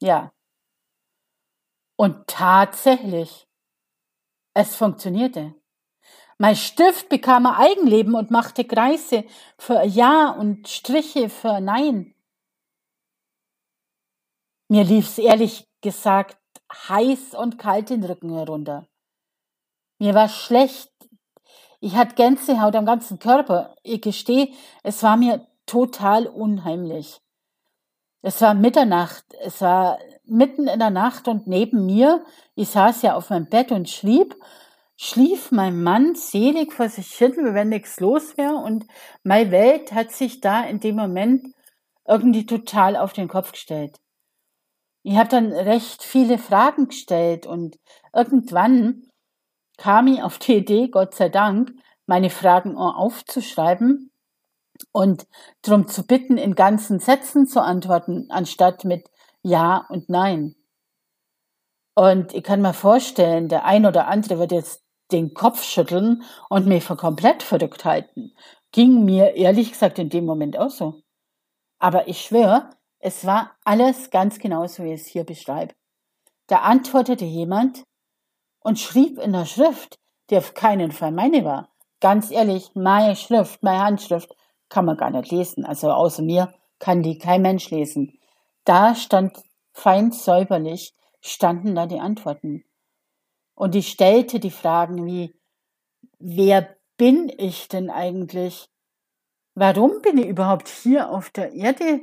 Ja. 0.00 0.32
Und 1.96 2.26
tatsächlich, 2.28 3.48
es 4.54 4.76
funktionierte. 4.76 5.59
Mein 6.42 6.56
Stift 6.56 7.10
bekam 7.10 7.44
ein 7.44 7.54
Eigenleben 7.54 8.14
und 8.14 8.30
machte 8.30 8.64
Kreise 8.64 9.24
für 9.58 9.84
Ja 9.84 10.30
und 10.30 10.66
Striche 10.68 11.28
für 11.28 11.60
Nein. 11.60 12.14
Mir 14.68 14.84
lief's 14.84 15.18
ehrlich 15.18 15.68
gesagt 15.82 16.38
heiß 16.72 17.34
und 17.34 17.58
kalt 17.58 17.90
den 17.90 18.02
Rücken 18.02 18.32
herunter. 18.32 18.88
Mir 19.98 20.14
war 20.14 20.30
schlecht. 20.30 20.90
Ich 21.78 21.94
hatte 21.94 22.14
Gänsehaut 22.14 22.74
am 22.74 22.86
ganzen 22.86 23.18
Körper. 23.18 23.76
Ich 23.82 24.00
gestehe, 24.00 24.48
es 24.82 25.02
war 25.02 25.18
mir 25.18 25.46
total 25.66 26.26
unheimlich. 26.26 27.20
Es 28.22 28.40
war 28.40 28.54
Mitternacht, 28.54 29.26
es 29.42 29.60
war 29.60 29.98
mitten 30.24 30.68
in 30.68 30.78
der 30.78 30.88
Nacht 30.88 31.28
und 31.28 31.46
neben 31.46 31.84
mir, 31.84 32.24
ich 32.54 32.70
saß 32.70 33.02
ja 33.02 33.14
auf 33.14 33.28
meinem 33.28 33.50
Bett 33.50 33.72
und 33.72 33.90
schlief, 33.90 34.34
schlief 35.02 35.50
mein 35.50 35.82
Mann 35.82 36.14
selig 36.14 36.74
vor 36.74 36.90
sich 36.90 37.14
hin, 37.14 37.32
wenn 37.54 37.70
nichts 37.70 38.00
los 38.00 38.36
wäre 38.36 38.56
und 38.56 38.86
meine 39.22 39.50
Welt 39.50 39.92
hat 39.92 40.12
sich 40.12 40.42
da 40.42 40.62
in 40.64 40.78
dem 40.78 40.94
Moment 40.96 41.54
irgendwie 42.06 42.44
total 42.44 42.96
auf 42.96 43.14
den 43.14 43.26
Kopf 43.26 43.52
gestellt. 43.52 43.98
Ich 45.02 45.16
habe 45.16 45.30
dann 45.30 45.52
recht 45.52 46.02
viele 46.02 46.36
Fragen 46.36 46.88
gestellt 46.88 47.46
und 47.46 47.78
irgendwann 48.12 49.06
kam 49.78 50.06
ich 50.06 50.22
auf 50.22 50.38
die 50.38 50.56
Idee, 50.56 50.88
Gott 50.88 51.14
sei 51.14 51.30
Dank, 51.30 51.72
meine 52.04 52.28
Fragen 52.28 52.76
aufzuschreiben 52.76 54.12
und 54.92 55.26
darum 55.62 55.88
zu 55.88 56.06
bitten, 56.06 56.36
in 56.36 56.54
ganzen 56.54 57.00
Sätzen 57.00 57.46
zu 57.46 57.62
antworten, 57.62 58.26
anstatt 58.28 58.84
mit 58.84 59.08
Ja 59.40 59.86
und 59.88 60.10
Nein. 60.10 60.56
Und 61.94 62.34
ich 62.34 62.44
kann 62.44 62.60
mir 62.60 62.74
vorstellen, 62.74 63.48
der 63.48 63.64
ein 63.64 63.86
oder 63.86 64.06
andere 64.06 64.38
wird 64.38 64.52
jetzt 64.52 64.84
den 65.12 65.34
Kopf 65.34 65.62
schütteln 65.62 66.22
und 66.48 66.66
mich 66.66 66.84
für 66.84 66.96
komplett 66.96 67.42
verrückt 67.42 67.84
halten. 67.84 68.32
Ging 68.72 69.04
mir 69.04 69.34
ehrlich 69.34 69.72
gesagt 69.72 69.98
in 69.98 70.10
dem 70.10 70.24
Moment 70.24 70.58
auch 70.58 70.70
so. 70.70 71.02
Aber 71.78 72.08
ich 72.08 72.20
schwöre, 72.20 72.70
es 72.98 73.24
war 73.24 73.52
alles 73.64 74.10
ganz 74.10 74.38
genau 74.38 74.66
so, 74.66 74.84
wie 74.84 74.92
ich 74.92 75.00
es 75.00 75.06
hier 75.06 75.24
beschreibe. 75.24 75.74
Da 76.46 76.58
antwortete 76.58 77.24
jemand 77.24 77.84
und 78.60 78.78
schrieb 78.78 79.18
in 79.18 79.32
der 79.32 79.46
Schrift, 79.46 79.98
die 80.28 80.36
auf 80.36 80.54
keinen 80.54 80.92
Fall 80.92 81.12
meine 81.12 81.44
war. 81.44 81.68
Ganz 82.00 82.30
ehrlich, 82.30 82.70
meine 82.74 83.16
Schrift, 83.16 83.62
meine 83.62 83.82
Handschrift 83.82 84.34
kann 84.68 84.84
man 84.84 84.96
gar 84.96 85.10
nicht 85.10 85.30
lesen. 85.30 85.64
Also 85.64 85.90
außer 85.90 86.22
mir 86.22 86.54
kann 86.78 87.02
die 87.02 87.18
kein 87.18 87.42
Mensch 87.42 87.70
lesen. 87.70 88.18
Da 88.64 88.94
stand 88.94 89.36
fein 89.72 90.12
säuberlich, 90.12 90.94
standen 91.20 91.74
da 91.74 91.86
die 91.86 92.00
Antworten. 92.00 92.64
Und 93.60 93.74
ich 93.74 93.90
stellte 93.90 94.40
die 94.40 94.50
Fragen 94.50 95.04
wie, 95.04 95.38
wer 96.18 96.78
bin 96.96 97.30
ich 97.36 97.68
denn 97.68 97.90
eigentlich? 97.90 98.70
Warum 99.54 100.00
bin 100.00 100.16
ich 100.16 100.28
überhaupt 100.28 100.66
hier 100.66 101.10
auf 101.10 101.28
der 101.28 101.52
Erde? 101.52 102.00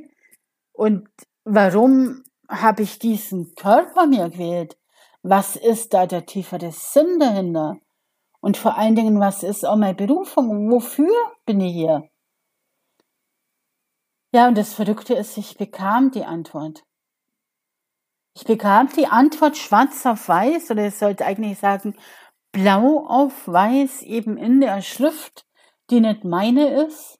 Und 0.72 1.08
warum 1.42 2.22
habe 2.48 2.84
ich 2.84 3.00
diesen 3.00 3.56
Körper 3.56 4.06
mir 4.06 4.30
gewählt? 4.30 4.78
Was 5.22 5.56
ist 5.56 5.94
da 5.94 6.06
der 6.06 6.26
tiefere 6.26 6.70
Sinn 6.70 7.18
dahinter? 7.18 7.80
Und 8.38 8.56
vor 8.56 8.78
allen 8.78 8.94
Dingen, 8.94 9.18
was 9.18 9.42
ist 9.42 9.66
auch 9.66 9.74
meine 9.74 9.96
Berufung? 9.96 10.70
Wofür 10.70 11.12
bin 11.44 11.60
ich 11.60 11.72
hier? 11.72 12.08
Ja, 14.32 14.46
und 14.46 14.56
das 14.56 14.74
Verrückte 14.74 15.14
ist, 15.14 15.36
ich 15.36 15.56
bekam 15.56 16.12
die 16.12 16.24
Antwort. 16.24 16.84
Ich 18.38 18.44
bekam 18.44 18.88
die 18.96 19.08
Antwort 19.08 19.56
schwarz 19.56 20.06
auf 20.06 20.28
weiß, 20.28 20.70
oder 20.70 20.84
es 20.84 21.00
sollte 21.00 21.26
eigentlich 21.26 21.58
sagen, 21.58 21.96
blau 22.52 23.04
auf 23.04 23.48
weiß, 23.48 24.02
eben 24.02 24.36
in 24.36 24.60
der 24.60 24.80
Schrift, 24.80 25.44
die 25.90 25.98
nicht 25.98 26.22
meine 26.22 26.86
ist. 26.86 27.18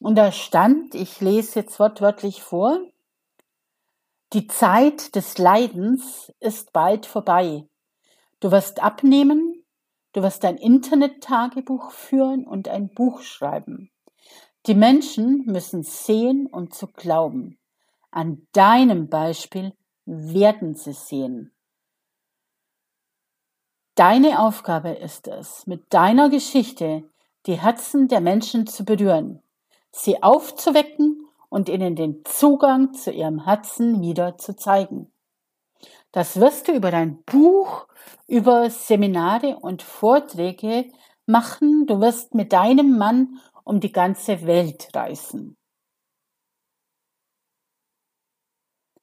Und 0.00 0.16
da 0.16 0.30
stand, 0.30 0.94
ich 0.94 1.22
lese 1.22 1.60
jetzt 1.60 1.80
wortwörtlich 1.80 2.42
vor, 2.42 2.78
die 4.34 4.46
Zeit 4.48 5.14
des 5.14 5.38
Leidens 5.38 6.30
ist 6.40 6.74
bald 6.74 7.06
vorbei. 7.06 7.66
Du 8.40 8.50
wirst 8.50 8.82
abnehmen, 8.82 9.64
du 10.12 10.22
wirst 10.22 10.44
ein 10.44 10.58
Internet-Tagebuch 10.58 11.90
führen 11.90 12.46
und 12.46 12.68
ein 12.68 12.90
Buch 12.90 13.22
schreiben. 13.22 13.90
Die 14.66 14.74
Menschen 14.74 15.46
müssen 15.46 15.84
sehen, 15.84 16.48
um 16.52 16.70
zu 16.70 16.86
glauben. 16.86 17.58
An 18.10 18.46
deinem 18.52 19.08
Beispiel 19.08 19.72
werden 20.08 20.74
sie 20.74 20.92
sehen. 20.92 21.52
Deine 23.94 24.40
Aufgabe 24.40 24.90
ist 24.90 25.28
es, 25.28 25.66
mit 25.66 25.92
deiner 25.92 26.28
Geschichte 26.30 27.04
die 27.46 27.60
Herzen 27.60 28.08
der 28.08 28.20
Menschen 28.20 28.66
zu 28.66 28.84
berühren 28.84 29.42
sie 29.92 30.22
aufzuwecken 30.22 31.26
und 31.48 31.68
ihnen 31.68 31.96
den 31.96 32.24
Zugang 32.24 32.92
zu 32.94 33.10
ihrem 33.10 33.44
Herzen 33.44 34.02
wieder 34.02 34.38
zu 34.38 34.54
zeigen. 34.56 35.12
Das 36.12 36.40
wirst 36.40 36.68
du 36.68 36.72
über 36.72 36.90
dein 36.90 37.22
Buch, 37.24 37.86
über 38.26 38.70
Seminare 38.70 39.58
und 39.58 39.82
Vorträge 39.82 40.90
machen. 41.26 41.86
Du 41.86 42.00
wirst 42.00 42.34
mit 42.34 42.52
deinem 42.52 42.96
Mann 42.98 43.40
um 43.64 43.80
die 43.80 43.92
ganze 43.92 44.46
Welt 44.46 44.88
reisen. 44.94 45.56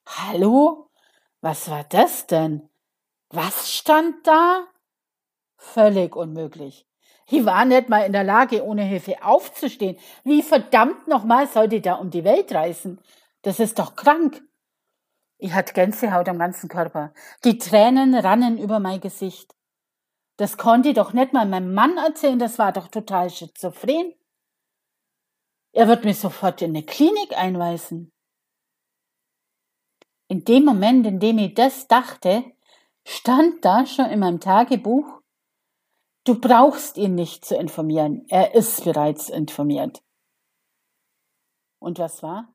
Hallo? 0.06 0.85
Was 1.48 1.70
war 1.70 1.84
das 1.84 2.26
denn? 2.26 2.68
Was 3.28 3.72
stand 3.72 4.26
da? 4.26 4.66
Völlig 5.56 6.16
unmöglich. 6.16 6.88
Ich 7.28 7.44
war 7.44 7.64
nicht 7.64 7.88
mal 7.88 8.00
in 8.00 8.12
der 8.12 8.24
Lage, 8.24 8.64
ohne 8.64 8.82
Hilfe 8.82 9.22
aufzustehen. 9.22 9.96
Wie 10.24 10.42
verdammt 10.42 11.06
nochmal 11.06 11.46
sollte 11.46 11.76
ich 11.76 11.82
da 11.82 11.94
um 11.94 12.10
die 12.10 12.24
Welt 12.24 12.52
reisen? 12.52 13.00
Das 13.42 13.60
ist 13.60 13.78
doch 13.78 13.94
krank. 13.94 14.42
Ich 15.38 15.52
hatte 15.52 15.72
Gänsehaut 15.72 16.28
am 16.28 16.40
ganzen 16.40 16.68
Körper. 16.68 17.12
Die 17.44 17.58
Tränen 17.58 18.16
rannen 18.16 18.58
über 18.58 18.80
mein 18.80 19.00
Gesicht. 19.00 19.54
Das 20.38 20.56
konnte 20.56 20.88
ich 20.88 20.96
doch 20.96 21.12
nicht 21.12 21.32
mal 21.32 21.46
meinem 21.46 21.74
Mann 21.74 21.96
erzählen, 21.96 22.40
das 22.40 22.58
war 22.58 22.72
doch 22.72 22.88
total 22.88 23.30
schizophren. 23.30 24.14
Er 25.70 25.86
wird 25.86 26.04
mich 26.04 26.18
sofort 26.18 26.60
in 26.60 26.70
eine 26.70 26.82
Klinik 26.82 27.38
einweisen. 27.38 28.10
In 30.28 30.44
dem 30.44 30.64
Moment, 30.64 31.06
in 31.06 31.20
dem 31.20 31.38
ich 31.38 31.54
das 31.54 31.86
dachte, 31.88 32.44
stand 33.04 33.64
da 33.64 33.86
schon 33.86 34.06
in 34.06 34.20
meinem 34.20 34.40
Tagebuch, 34.40 35.22
Du 36.26 36.40
brauchst 36.40 36.96
ihn 36.96 37.14
nicht 37.14 37.44
zu 37.44 37.54
informieren. 37.54 38.26
Er 38.28 38.56
ist 38.56 38.82
bereits 38.82 39.28
informiert. 39.28 40.02
Und 41.78 42.00
was 42.00 42.20
war? 42.20 42.52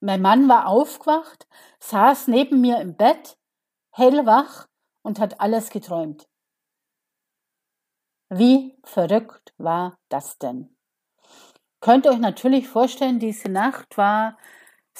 Mein 0.00 0.20
Mann 0.20 0.46
war 0.46 0.66
aufgewacht, 0.66 1.48
saß 1.78 2.28
neben 2.28 2.60
mir 2.60 2.78
im 2.82 2.96
Bett, 2.96 3.38
hellwach 3.92 4.68
und 5.00 5.20
hat 5.20 5.40
alles 5.40 5.70
geträumt. 5.70 6.28
Wie 8.28 8.78
verrückt 8.84 9.54
war 9.56 9.98
das 10.10 10.36
denn? 10.36 10.76
Könnt 11.80 12.04
ihr 12.04 12.12
euch 12.12 12.18
natürlich 12.18 12.68
vorstellen, 12.68 13.18
diese 13.18 13.48
Nacht 13.48 13.96
war 13.96 14.36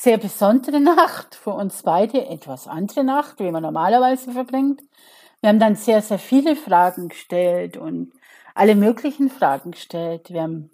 sehr 0.01 0.17
besondere 0.17 0.81
Nacht 0.81 1.35
für 1.35 1.51
uns 1.51 1.83
beide, 1.83 2.27
etwas 2.27 2.67
andere 2.67 3.05
Nacht, 3.05 3.39
wie 3.39 3.51
man 3.51 3.63
normalerweise 3.63 4.33
verbringt. 4.33 4.81
Wir 5.41 5.51
haben 5.51 5.59
dann 5.59 5.77
sehr, 5.77 6.01
sehr 6.01 6.19
viele 6.19 6.57
Fragen 6.57 7.09
gestellt 7.09 7.77
und 7.77 8.11
alle 8.55 8.77
möglichen 8.77 9.29
Fragen 9.29 9.73
gestellt. 9.73 10.31
Wir 10.31 10.43
haben 10.43 10.71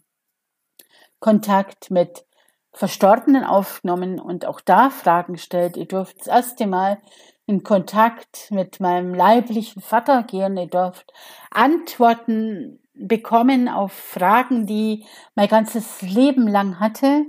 Kontakt 1.19 1.91
mit 1.91 2.25
Verstorbenen 2.73 3.43
aufgenommen 3.43 4.21
und 4.21 4.47
auch 4.47 4.61
da 4.61 4.91
Fragen 4.91 5.33
gestellt. 5.33 5.77
Ich 5.77 5.89
durfte 5.89 6.19
das 6.19 6.29
erste 6.29 6.69
Mal 6.69 6.99
in 7.47 7.65
Kontakt 7.65 8.53
mit 8.53 8.79
meinem 8.79 9.13
leiblichen 9.13 9.83
Vater 9.83 10.23
gehen. 10.23 10.57
Ich 10.57 10.71
durfte 10.71 11.13
Antworten 11.51 12.79
bekommen 12.95 13.69
auf 13.69 13.93
Fragen, 13.93 14.67
die 14.67 15.05
mein 15.35 15.49
ganzes 15.49 16.01
Leben 16.03 16.47
lang 16.47 16.79
hatte 16.79 17.25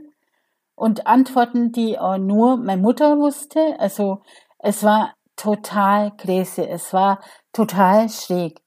und 0.78 1.08
Antworten, 1.08 1.72
die 1.72 1.98
auch 1.98 2.20
nur 2.20 2.56
meine 2.56 2.82
Mutter 2.82 3.18
wusste. 3.18 3.80
Also 3.80 4.22
es 4.60 4.84
war 4.84 5.16
total 5.36 6.12
Gräse. 6.16 6.70
Es 6.70 6.94
war 6.94 7.20
total 7.52 8.10
schräg. 8.10 8.62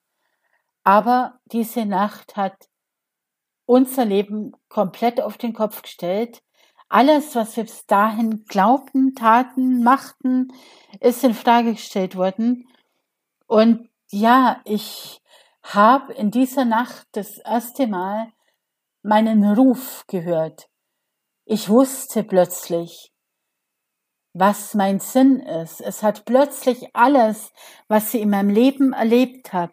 Aber 0.83 1.39
diese 1.47 1.87
Nacht 1.87 2.37
hat 2.37 2.69
unser 3.65 4.05
Leben 4.05 4.53
komplett 4.69 5.21
auf 5.21 5.39
den 5.39 5.53
Kopf 5.55 5.83
gestellt. 5.83 6.43
Alles, 6.89 7.37
was 7.37 7.57
wir 7.57 7.63
bis 7.63 7.87
dahin 7.87 8.45
glaubten, 8.45 9.15
taten, 9.15 9.85
machten, 9.85 10.49
ist 10.99 11.23
in 11.23 11.35
Frage 11.35 11.75
gestellt 11.75 12.17
worden. 12.17 12.69
Und 13.47 13.89
ja, 14.11 14.61
ich 14.65 15.23
habe 15.63 16.13
in 16.15 16.33
dieser 16.33 16.65
Nacht 16.65 17.07
das 17.13 17.39
erste 17.39 17.87
Mal 17.87 18.33
meinen 19.03 19.45
Ruf 19.45 20.05
gehört. 20.09 20.71
Ich 21.53 21.69
wusste 21.69 22.23
plötzlich, 22.23 23.13
was 24.33 24.75
mein 24.75 25.01
Sinn 25.01 25.41
ist. 25.41 25.81
Es 25.81 26.05
hat 26.05 26.25
plötzlich 26.25 26.95
alles, 26.95 27.53
was 27.89 28.15
ich 28.15 28.21
in 28.21 28.31
meinem 28.31 28.51
Leben 28.51 28.93
erlebt 28.93 29.53
habe, 29.53 29.73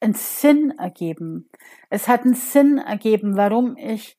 einen 0.00 0.12
Sinn 0.12 0.70
ergeben. 0.78 1.48
Es 1.88 2.08
hat 2.08 2.24
einen 2.24 2.34
Sinn 2.34 2.76
ergeben, 2.76 3.38
warum 3.38 3.78
ich 3.78 4.18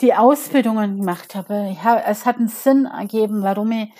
die 0.00 0.14
Ausbildungen 0.14 0.98
gemacht 0.98 1.34
habe. 1.34 1.76
Es 2.06 2.24
hat 2.24 2.36
einen 2.36 2.46
Sinn 2.46 2.84
ergeben, 2.84 3.42
warum 3.42 3.72
ich 3.72 3.92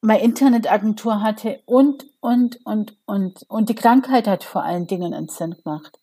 meine 0.00 0.22
Internetagentur 0.22 1.22
hatte 1.22 1.62
und, 1.66 2.04
und, 2.18 2.66
und, 2.66 2.98
und. 3.06 3.44
Und 3.48 3.68
die 3.68 3.76
Krankheit 3.76 4.26
hat 4.26 4.42
vor 4.42 4.64
allen 4.64 4.88
Dingen 4.88 5.14
einen 5.14 5.28
Sinn 5.28 5.54
gemacht. 5.62 6.00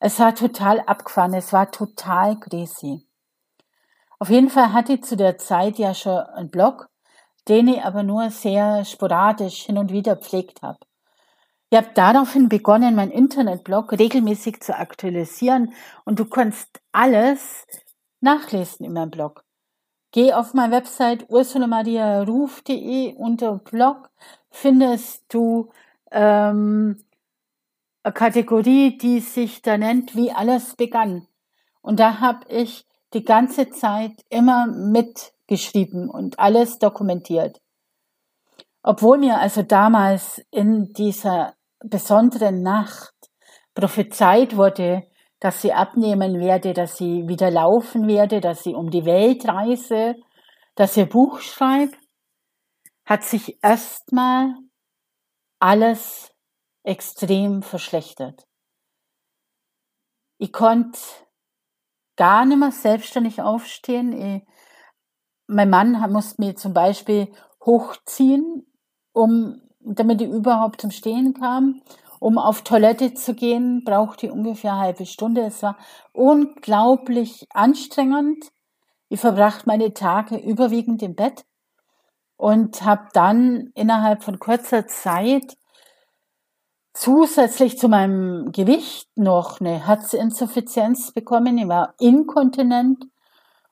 Es 0.00 0.18
war 0.18 0.34
total 0.34 0.80
abgefahren, 0.80 1.34
es 1.34 1.52
war 1.52 1.70
total 1.70 2.40
crazy. 2.40 3.05
Auf 4.18 4.30
jeden 4.30 4.48
Fall 4.48 4.72
hatte 4.72 4.94
ich 4.94 5.04
zu 5.04 5.16
der 5.16 5.36
Zeit 5.38 5.78
ja 5.78 5.92
schon 5.92 6.18
einen 6.18 6.50
Blog, 6.50 6.88
den 7.48 7.68
ich 7.68 7.82
aber 7.82 8.02
nur 8.02 8.30
sehr 8.30 8.84
sporadisch 8.84 9.64
hin 9.66 9.78
und 9.78 9.92
wieder 9.92 10.16
pflegt 10.16 10.62
habe. 10.62 10.78
Ich 11.70 11.76
habe 11.76 11.90
daraufhin 11.94 12.48
begonnen, 12.48 12.94
meinen 12.94 13.10
Internetblog 13.10 13.92
regelmäßig 13.92 14.60
zu 14.60 14.76
aktualisieren 14.76 15.74
und 16.04 16.18
du 16.18 16.24
kannst 16.24 16.80
alles 16.92 17.66
nachlesen 18.20 18.86
in 18.86 18.92
meinem 18.92 19.10
Blog. 19.10 19.44
Geh 20.12 20.32
auf 20.32 20.54
meine 20.54 20.74
Website 20.74 21.28
ursulamariaruf.de 21.28 23.16
unter 23.16 23.58
Blog 23.58 24.10
findest 24.50 25.24
du 25.28 25.70
ähm, 26.10 27.04
eine 28.02 28.14
Kategorie, 28.14 28.96
die 28.96 29.20
sich 29.20 29.60
da 29.60 29.76
nennt, 29.76 30.16
wie 30.16 30.32
alles 30.32 30.74
begann. 30.76 31.26
Und 31.82 32.00
da 32.00 32.20
habe 32.20 32.46
ich 32.48 32.85
die 33.14 33.24
ganze 33.24 33.70
Zeit 33.70 34.24
immer 34.28 34.66
mitgeschrieben 34.66 36.08
und 36.10 36.38
alles 36.38 36.78
dokumentiert. 36.78 37.60
Obwohl 38.82 39.18
mir 39.18 39.38
also 39.38 39.62
damals 39.62 40.40
in 40.50 40.92
dieser 40.92 41.54
besonderen 41.80 42.62
Nacht 42.62 43.14
prophezeit 43.74 44.56
wurde, 44.56 45.04
dass 45.40 45.60
sie 45.60 45.72
abnehmen 45.72 46.40
werde, 46.40 46.72
dass 46.72 46.96
sie 46.96 47.28
wieder 47.28 47.50
laufen 47.50 48.06
werde, 48.06 48.40
dass 48.40 48.62
sie 48.62 48.74
um 48.74 48.90
die 48.90 49.04
Welt 49.04 49.46
reise, 49.46 50.16
dass 50.74 50.94
sie 50.94 51.04
Buch 51.04 51.40
schreibt, 51.40 51.98
hat 53.04 53.22
sich 53.22 53.58
erstmal 53.62 54.54
alles 55.60 56.32
extrem 56.82 57.62
verschlechtert. 57.62 58.46
Ich 60.38 60.52
konnte 60.52 60.98
gar 62.16 62.44
nicht 62.44 62.58
mehr 62.58 62.72
selbstständig 62.72 63.42
aufstehen. 63.42 64.12
Ich, 64.12 64.42
mein 65.46 65.70
Mann 65.70 65.92
musste 66.10 66.42
mir 66.42 66.56
zum 66.56 66.74
Beispiel 66.74 67.32
hochziehen, 67.64 68.66
um, 69.12 69.60
damit 69.80 70.20
ich 70.20 70.28
überhaupt 70.28 70.80
zum 70.80 70.90
Stehen 70.90 71.34
kam. 71.34 71.82
Um 72.18 72.38
auf 72.38 72.62
Toilette 72.62 73.14
zu 73.14 73.34
gehen, 73.34 73.84
brauchte 73.84 74.26
ich 74.26 74.32
ungefähr 74.32 74.72
eine 74.72 74.80
halbe 74.80 75.06
Stunde. 75.06 75.42
Es 75.42 75.62
war 75.62 75.76
unglaublich 76.12 77.46
anstrengend. 77.50 78.50
Ich 79.08 79.20
verbrachte 79.20 79.64
meine 79.66 79.92
Tage 79.92 80.36
überwiegend 80.36 81.02
im 81.02 81.14
Bett 81.14 81.44
und 82.36 82.82
habe 82.82 83.08
dann 83.12 83.70
innerhalb 83.74 84.24
von 84.24 84.38
kurzer 84.38 84.86
Zeit 84.86 85.56
zusätzlich 86.96 87.78
zu 87.78 87.88
meinem 87.88 88.52
Gewicht 88.52 89.08
noch 89.16 89.60
eine 89.60 89.86
Herzinsuffizienz 89.86 91.12
bekommen. 91.12 91.58
Ich 91.58 91.68
war 91.68 91.94
inkontinent 91.98 93.04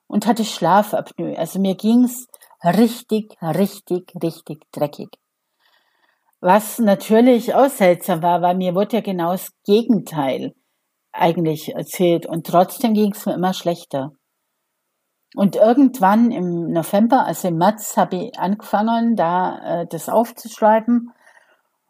und 0.07 0.27
hatte 0.27 0.45
Schlafapnoe. 0.45 1.37
Also 1.37 1.59
mir 1.59 1.75
ging's 1.75 2.27
richtig, 2.63 3.35
richtig, 3.41 4.13
richtig 4.21 4.61
dreckig. 4.71 5.09
Was 6.39 6.77
natürlich 6.77 7.55
auch 7.55 7.69
seltsam 7.69 8.21
war, 8.21 8.41
weil 8.43 8.55
mir 8.55 8.75
wurde 8.75 8.97
ja 8.97 9.01
genau 9.01 9.31
das 9.31 9.51
Gegenteil 9.65 10.53
eigentlich 11.11 11.73
erzählt 11.73 12.27
und 12.27 12.45
trotzdem 12.45 12.93
ging's 12.93 13.25
mir 13.25 13.33
immer 13.33 13.53
schlechter. 13.53 14.11
Und 15.35 15.55
irgendwann 15.55 16.31
im 16.31 16.71
November, 16.71 17.25
also 17.25 17.47
im 17.47 17.57
März, 17.57 17.97
habe 17.97 18.17
ich 18.17 18.39
angefangen, 18.39 19.15
da 19.15 19.81
äh, 19.81 19.87
das 19.87 20.09
aufzuschreiben 20.09 21.11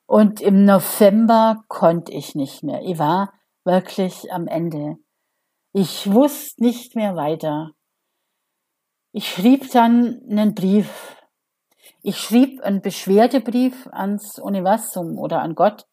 und 0.05 0.41
im 0.41 0.65
November 0.65 1.63
konnte 1.67 2.11
ich 2.11 2.35
nicht 2.35 2.63
mehr. 2.63 2.81
Ich 2.83 2.99
war 2.99 3.33
wirklich 3.63 4.31
am 4.31 4.47
Ende. 4.47 4.97
Ich 5.73 6.11
wusste 6.11 6.63
nicht 6.63 6.95
mehr 6.95 7.15
weiter. 7.15 7.71
Ich 9.11 9.27
schrieb 9.29 9.71
dann 9.71 10.21
einen 10.29 10.53
Brief. 10.53 11.15
Ich 12.01 12.17
schrieb 12.17 12.61
einen 12.61 12.81
Beschwerdebrief 12.81 13.87
ans 13.87 14.37
Universum 14.37 15.17
oder 15.17 15.41
an 15.41 15.55
Gott. 15.55 15.85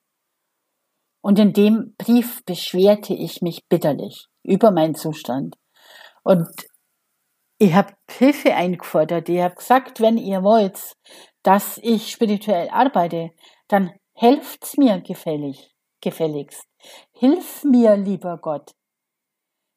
Und 1.23 1.39
in 1.39 1.53
dem 1.53 1.95
Brief 1.97 2.45
beschwerte 2.45 3.15
ich 3.15 3.41
mich 3.43 3.67
bitterlich 3.69 4.27
über 4.43 4.73
meinen 4.73 4.95
Zustand. 4.95 5.57
Und 6.23 6.49
ich 7.59 7.75
habe 7.75 7.95
Hilfe 8.11 8.55
eingefordert. 8.55 9.29
Ich 9.29 9.41
habe 9.41 9.55
gesagt, 9.55 10.01
wenn 10.01 10.19
ihr 10.19 10.43
wollt, 10.43 10.97
dass 11.45 11.79
ich 11.79 12.11
spirituell 12.11 12.69
arbeite, 12.71 13.31
dann 13.69 13.93
Helft's 14.15 14.77
mir 14.77 15.01
gefällig, 15.01 15.75
gefälligst. 16.01 16.67
Hilf 17.13 17.65
mir, 17.65 17.97
lieber 17.97 18.39
Gott. 18.39 18.73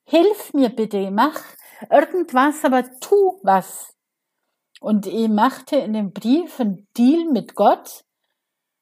Hilf 0.05 0.53
mir 0.53 0.69
bitte, 0.69 1.09
mach 1.09 1.41
irgendwas, 1.89 2.63
aber 2.63 2.83
tu 2.99 3.39
was. 3.43 3.95
Und 4.79 5.07
ich 5.07 5.29
machte 5.29 5.77
in 5.77 5.93
dem 5.93 6.11
Brief 6.11 6.59
einen 6.59 6.87
Deal 6.95 7.25
mit 7.31 7.55
Gott 7.55 8.03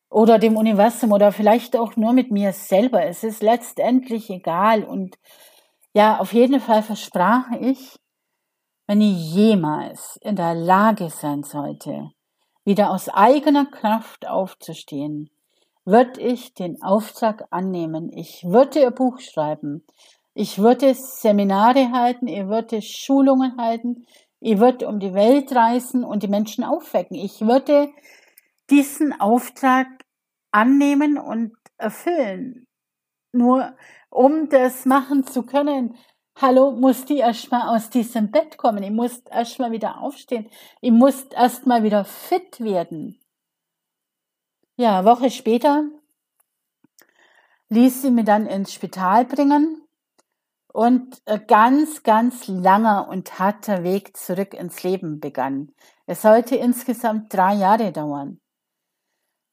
oder 0.09 0.37
dem 0.37 0.57
Universum 0.57 1.11
oder 1.11 1.31
vielleicht 1.31 1.75
auch 1.75 1.95
nur 1.95 2.13
mit 2.13 2.29
mir 2.29 2.51
selber. 2.51 3.05
Es 3.05 3.23
ist 3.23 3.41
letztendlich 3.41 4.29
egal. 4.29 4.83
Und 4.83 5.17
ja, 5.93 6.19
auf 6.19 6.33
jeden 6.33 6.59
Fall 6.59 6.83
versprach 6.83 7.51
ich, 7.59 7.95
wenn 8.87 9.01
ich 9.01 9.33
jemals 9.33 10.17
in 10.21 10.35
der 10.35 10.55
Lage 10.55 11.09
sein 11.09 11.43
sollte, 11.43 12.11
wieder 12.65 12.91
aus 12.91 13.09
eigener 13.09 13.65
Kraft 13.65 14.27
aufzustehen, 14.27 15.29
würde 15.85 16.21
ich 16.21 16.53
den 16.53 16.81
Auftrag 16.81 17.45
annehmen. 17.49 18.11
Ich 18.13 18.43
würde 18.45 18.81
ihr 18.81 18.91
Buch 18.91 19.19
schreiben. 19.19 19.85
Ich 20.33 20.59
würde 20.59 20.95
Seminare 20.95 21.91
halten, 21.91 22.27
ich 22.27 22.47
würde 22.47 22.81
Schulungen 22.81 23.55
halten, 23.57 24.07
ich 24.39 24.59
würde 24.59 24.87
um 24.87 24.99
die 24.99 25.13
Welt 25.13 25.55
reisen 25.55 26.03
und 26.03 26.23
die 26.23 26.27
Menschen 26.27 26.63
aufwecken. 26.63 27.15
Ich 27.15 27.41
würde 27.41 27.91
diesen 28.69 29.19
Auftrag 29.19 29.87
annehmen 30.51 31.17
und 31.17 31.53
erfüllen. 31.77 32.67
Nur 33.31 33.75
um 34.09 34.49
das 34.49 34.85
machen 34.85 35.25
zu 35.25 35.43
können, 35.43 35.95
hallo, 36.35 36.71
muss 36.71 37.05
die 37.05 37.17
erstmal 37.17 37.75
aus 37.75 37.89
diesem 37.89 38.31
Bett 38.31 38.57
kommen. 38.57 38.83
Ich 38.83 38.91
muss 38.91 39.19
erstmal 39.31 39.71
wieder 39.71 40.01
aufstehen. 40.01 40.49
Ich 40.81 40.91
muss 40.91 41.23
erstmal 41.25 41.83
wieder 41.83 42.05
fit 42.05 42.59
werden. 42.59 43.22
Ja, 44.75 45.05
Woche 45.05 45.29
später 45.29 45.83
ließ 47.69 48.01
sie 48.01 48.11
mich 48.11 48.25
dann 48.25 48.47
ins 48.47 48.73
Spital 48.73 49.25
bringen 49.25 49.83
und 50.73 51.21
ein 51.25 51.45
ganz, 51.47 52.03
ganz 52.03 52.47
langer 52.47 53.07
und 53.07 53.37
harter 53.39 53.83
Weg 53.83 54.17
zurück 54.17 54.53
ins 54.55 54.81
Leben 54.83 55.19
begann. 55.19 55.71
Es 56.07 56.23
sollte 56.23 56.55
insgesamt 56.55 57.33
drei 57.33 57.53
Jahre 57.53 57.91
dauern. 57.91 58.39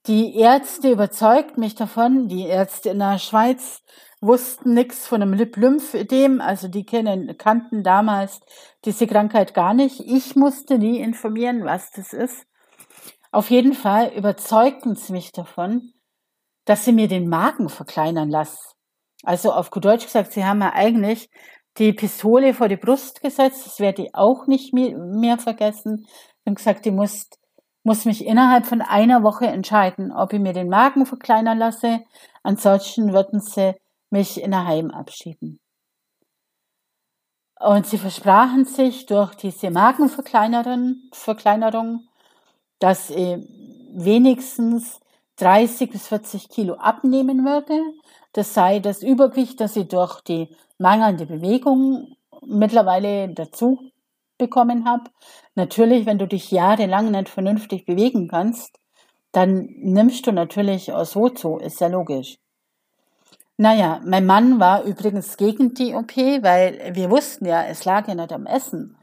Die 0.07 0.35
Ärzte 0.37 0.91
überzeugt 0.91 1.59
mich 1.59 1.75
davon, 1.75 2.29
die 2.29 2.47
Ärzte 2.47 2.89
in 2.89 3.01
der 3.01 3.19
Schweiz 3.19 3.83
wussten 4.23 4.73
nichts 4.73 5.07
von 5.07 5.21
einem 5.23 5.35
Lymphödem, 5.35 6.41
also 6.41 6.69
die 6.69 6.85
kennen, 6.87 7.37
kannten 7.37 7.83
damals 7.83 8.41
diese 8.87 9.07
Krankheit 9.07 9.53
gar 9.53 9.75
nicht. 9.75 10.01
Ich 10.01 10.37
musste 10.37 10.79
die 10.79 10.99
informieren, 11.01 11.65
was 11.65 11.91
das 11.91 12.15
ist. 12.15 12.47
Auf 13.33 13.51
jeden 13.51 13.75
Fall 13.75 14.13
überzeugten 14.15 14.97
sie 14.97 15.13
mich 15.13 15.33
davon, 15.33 15.93
dass 16.65 16.85
sie 16.85 16.93
mir 16.93 17.09
den 17.09 17.29
Magen 17.29 17.69
verkleinern 17.69 18.29
lassen. 18.29 18.75
Also 19.23 19.53
auf 19.53 19.71
gut 19.71 19.85
Deutsch 19.85 20.05
gesagt, 20.05 20.33
sie 20.33 20.45
haben 20.45 20.61
ja 20.61 20.73
eigentlich 20.73 21.29
die 21.79 21.93
Pistole 21.93 22.55
vor 22.55 22.69
die 22.69 22.77
Brust 22.77 23.23
gesetzt, 23.23 23.67
das 23.67 23.79
werde 23.79 24.03
ich 24.03 24.15
auch 24.15 24.47
nicht 24.47 24.73
mehr 24.73 25.39
vergessen. 25.39 26.07
Und 26.45 26.57
gesagt, 26.57 26.87
ich 26.87 26.93
muss, 26.93 27.29
muss 27.85 28.05
mich 28.05 28.27
innerhalb 28.27 28.67
von 28.67 28.83
einer 28.83 29.23
Woche 29.23 29.47
entscheiden, 29.47 30.11
ob 30.11 30.33
ich 30.33 30.41
mir 30.41 30.53
den 30.53 30.69
Magen 30.69 31.07
verkleinern 31.07 31.59
lasse. 31.59 32.01
Ansonsten 32.43 33.13
würden 33.13 33.41
sie 33.41 33.75
mich 34.11 34.43
in 34.43 34.55
ein 34.55 34.67
Heim 34.67 34.91
abschieben. 34.91 35.61
Und 37.61 37.87
sie 37.87 37.99
versprachen 37.99 38.65
sich 38.65 39.07
durch 39.07 39.35
diese 39.35 39.71
Magenverkleinerung, 39.71 42.09
Dass 42.81 43.11
wenigstens 43.11 45.01
30 45.41 45.91
bis 45.91 46.09
40 46.09 46.49
Kilo 46.49 46.75
abnehmen 46.75 47.45
würde. 47.45 47.81
Das 48.33 48.55
sei 48.55 48.79
das 48.79 49.03
Übergewicht, 49.03 49.61
das 49.61 49.75
sie 49.75 49.89
durch 49.89 50.21
die 50.21 50.49
mangelnde 50.79 51.27
Bewegung 51.27 52.17
mittlerweile 52.47 53.29
dazu 53.29 53.91
bekommen 54.39 54.89
habe. 54.89 55.05
Natürlich, 55.55 56.07
wenn 56.07 56.19
du 56.19 56.27
dich 56.27 56.51
jahrelang 56.51 57.11
nicht 57.11 57.29
vernünftig 57.29 57.85
bewegen 57.85 58.29
kannst, 58.29 58.79
dann 59.33 59.69
nimmst 59.79 60.27
du 60.27 60.33
natürlich 60.33 60.93
auch 60.93 61.05
so 61.05 61.29
zu, 61.29 61.59
ist 61.59 61.81
ja 61.81 61.89
logisch. 61.89 62.39
Naja, 63.57 64.01
mein 64.05 64.27
Mann 64.27 64.59
war 64.59 64.85
übrigens 64.85 65.37
gegen 65.37 65.75
die 65.75 65.95
OP, 65.95 66.17
weil 66.17 66.93
wir 66.95 67.11
wussten 67.11 67.45
ja, 67.45 67.65
es 67.65 67.85
lag 67.85 68.09
ja 68.09 68.15
nicht 68.15 68.33
am 68.33 68.47
Essen. 68.47 68.97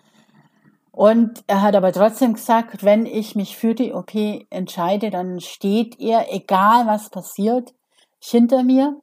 Und 0.98 1.44
er 1.46 1.62
hat 1.62 1.76
aber 1.76 1.94
trotzdem 1.94 2.34
gesagt, 2.34 2.84
wenn 2.84 3.06
ich 3.06 3.36
mich 3.36 3.56
für 3.56 3.76
die 3.76 3.94
OP 3.94 4.16
entscheide, 4.50 5.12
dann 5.12 5.40
steht 5.42 6.00
er, 6.00 6.34
egal 6.34 6.88
was 6.88 7.12
passiert, 7.12 7.76
hinter 8.18 8.64
mir. 8.64 9.00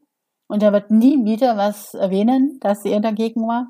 Und 0.49 0.65
er 0.65 0.73
wird 0.73 0.91
nie 0.91 1.25
wieder 1.25 1.57
was 1.57 1.95
erwähnen, 1.95 2.59
dass 2.59 2.85
er 2.85 2.99
dagegen 2.99 3.47
war. 3.47 3.69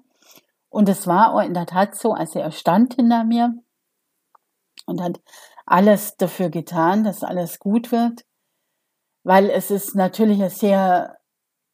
Und 0.71 0.89
es 0.89 1.07
war 1.07 1.35
auch 1.35 1.43
in 1.43 1.53
der 1.53 1.67
Tat 1.67 1.97
so, 1.97 2.15
also 2.15 2.39
er 2.39 2.51
stand 2.51 2.95
hinter 2.95 3.25
mir 3.25 3.53
und 4.87 5.03
hat 5.03 5.21
alles 5.67 6.17
dafür 6.17 6.49
getan, 6.49 7.05
dass 7.05 7.25
alles 7.25 7.59
gut 7.59 7.93
wird. 7.93 8.25
Weil 9.23 9.51
es 9.51 9.71
ist 9.71 9.95
natürlich 9.95 10.41
eine 10.41 10.49
sehr 10.49 11.19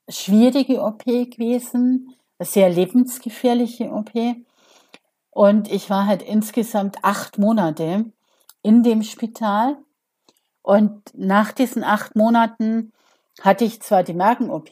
schwierige 0.09 0.83
OP 0.83 1.05
gewesen, 1.05 2.17
eine 2.41 2.47
sehr 2.49 2.71
lebensgefährliche 2.71 3.93
OP. 3.93 4.11
Und 5.31 5.71
ich 5.71 5.91
war 5.91 6.07
halt 6.07 6.23
insgesamt 6.23 7.05
acht 7.05 7.39
Monate 7.39 8.07
in 8.63 8.83
dem 8.83 9.03
Spital. 9.03 9.79
Und 10.63 11.03
nach 11.15 11.53
diesen 11.53 11.85
acht 11.85 12.17
Monaten 12.17 12.93
hatte 13.41 13.65
ich 13.65 13.81
zwar 13.81 14.03
die 14.03 14.15
Magen-OP, 14.15 14.71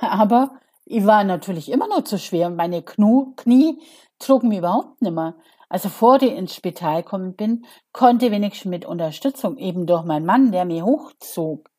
aber 0.00 0.58
ich 0.84 1.04
war 1.04 1.24
natürlich 1.24 1.70
immer 1.70 1.88
noch 1.88 2.04
zu 2.04 2.18
schwer 2.18 2.46
und 2.46 2.56
meine 2.56 2.82
Knie, 2.82 3.82
trugen 4.18 4.48
mich 4.48 4.58
überhaupt 4.58 5.02
nicht 5.02 5.12
mehr. 5.12 5.34
Also 5.68 5.88
vor 5.88 6.22
ich 6.22 6.32
ins 6.32 6.54
Spital 6.54 7.02
gekommen 7.02 7.34
bin, 7.34 7.66
konnte 7.92 8.30
wenigstens 8.30 8.70
mit 8.70 8.84
Unterstützung 8.84 9.58
eben 9.58 9.86
durch 9.86 10.04
meinen 10.04 10.24
Mann, 10.24 10.52
der 10.52 10.64
mir 10.64 10.84
hochzog, 10.84 11.70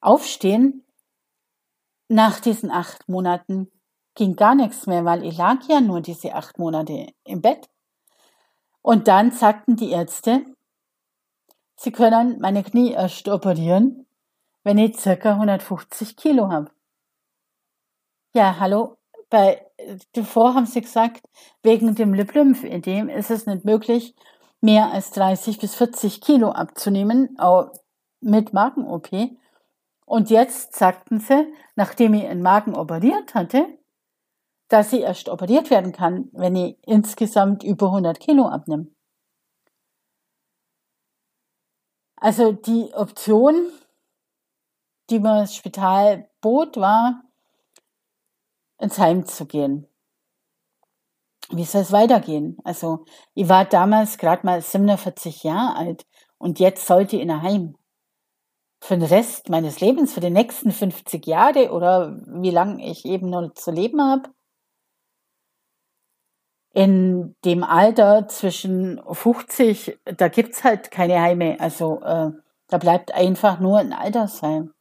aufstehen. 0.00 0.84
Nach 2.08 2.40
diesen 2.40 2.70
acht 2.70 3.08
Monaten 3.08 3.70
ging 4.20 4.36
gar 4.36 4.54
nichts 4.54 4.86
mehr, 4.86 5.06
weil 5.06 5.24
ich 5.24 5.38
lag 5.38 5.66
ja 5.66 5.80
nur 5.80 6.02
diese 6.02 6.34
acht 6.34 6.58
Monate 6.58 7.06
im 7.24 7.40
Bett. 7.40 7.70
Und 8.82 9.08
dann 9.08 9.30
sagten 9.30 9.76
die 9.76 9.92
Ärzte, 9.92 10.44
sie 11.76 11.90
können 11.90 12.38
meine 12.38 12.62
Knie 12.62 12.92
erst 12.92 13.26
operieren, 13.28 14.04
wenn 14.62 14.76
ich 14.76 15.00
circa 15.00 15.32
150 15.32 16.18
Kilo 16.18 16.50
habe. 16.50 16.70
Ja, 18.34 18.60
hallo. 18.60 18.98
Bei, 19.30 19.66
davor 20.12 20.52
haben 20.54 20.66
sie 20.66 20.82
gesagt, 20.82 21.22
wegen 21.62 21.94
dem 21.94 22.12
Lymphödem 22.12 23.08
ist 23.08 23.30
es 23.30 23.46
nicht 23.46 23.64
möglich, 23.64 24.14
mehr 24.60 24.92
als 24.92 25.12
30 25.12 25.58
bis 25.58 25.74
40 25.76 26.20
Kilo 26.20 26.50
abzunehmen, 26.50 27.38
auch 27.38 27.72
mit 28.20 28.52
Magen-OP. 28.52 29.08
Und 30.04 30.28
jetzt 30.28 30.76
sagten 30.76 31.20
sie, 31.20 31.50
nachdem 31.74 32.12
ich 32.12 32.26
einen 32.26 32.42
Magen 32.42 32.74
operiert 32.74 33.34
hatte, 33.34 33.79
dass 34.70 34.90
sie 34.90 35.00
erst 35.00 35.28
operiert 35.28 35.68
werden 35.68 35.92
kann, 35.92 36.30
wenn 36.32 36.54
ich 36.54 36.78
insgesamt 36.86 37.64
über 37.64 37.86
100 37.86 38.20
Kilo 38.20 38.46
abnehme. 38.46 38.86
Also 42.16 42.52
die 42.52 42.94
Option, 42.94 43.66
die 45.10 45.18
mir 45.18 45.40
das 45.40 45.56
Spital 45.56 46.30
bot, 46.40 46.76
war, 46.76 47.24
ins 48.78 48.98
Heim 48.98 49.26
zu 49.26 49.46
gehen. 49.46 49.88
Wie 51.50 51.64
soll 51.64 51.82
es 51.82 51.90
weitergehen? 51.90 52.56
Also 52.62 53.04
ich 53.34 53.48
war 53.48 53.64
damals 53.64 54.18
gerade 54.18 54.46
mal 54.46 54.62
47 54.62 55.42
Jahre 55.42 55.76
alt 55.76 56.06
und 56.38 56.60
jetzt 56.60 56.86
sollte 56.86 57.16
ich 57.16 57.22
in 57.22 57.30
ein 57.30 57.42
Heim. 57.42 57.76
Für 58.80 58.96
den 58.96 59.08
Rest 59.08 59.48
meines 59.48 59.80
Lebens, 59.80 60.12
für 60.12 60.20
die 60.20 60.30
nächsten 60.30 60.70
50 60.70 61.26
Jahre 61.26 61.72
oder 61.72 62.16
wie 62.26 62.50
lange 62.50 62.88
ich 62.88 63.04
eben 63.04 63.30
noch 63.30 63.52
zu 63.54 63.72
leben 63.72 64.00
habe 64.00 64.30
in 66.80 67.36
dem 67.44 67.62
Alter 67.62 68.26
zwischen 68.28 69.02
50, 69.06 69.98
da 70.16 70.28
gibt's 70.28 70.64
halt 70.64 70.90
keine 70.90 71.20
Heime. 71.20 71.60
Also 71.60 72.00
äh, 72.00 72.30
da 72.68 72.78
bleibt 72.78 73.12
einfach 73.14 73.60
nur 73.60 73.78
ein 73.78 73.92
Altersheim. 73.92 74.72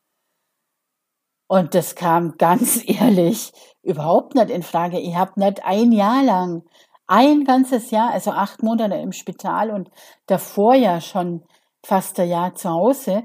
Und 1.49 1.75
das 1.75 1.95
kam 1.95 2.35
ganz 2.37 2.87
ehrlich 2.87 3.51
überhaupt 3.81 4.35
nicht 4.35 4.49
in 4.49 4.63
Frage. 4.63 4.97
Ich 4.97 5.15
habe 5.17 5.37
nicht 5.41 5.65
ein 5.65 5.91
Jahr 5.91 6.23
lang, 6.23 6.63
ein 7.05 7.43
ganzes 7.43 7.91
Jahr, 7.91 8.11
also 8.13 8.31
acht 8.31 8.63
Monate 8.63 8.95
im 8.95 9.11
Spital 9.11 9.69
und 9.69 9.91
davor 10.25 10.75
ja 10.75 11.01
schon 11.01 11.43
fast 11.85 12.17
ein 12.21 12.29
Jahr 12.29 12.55
zu 12.55 12.69
Hause, 12.69 13.23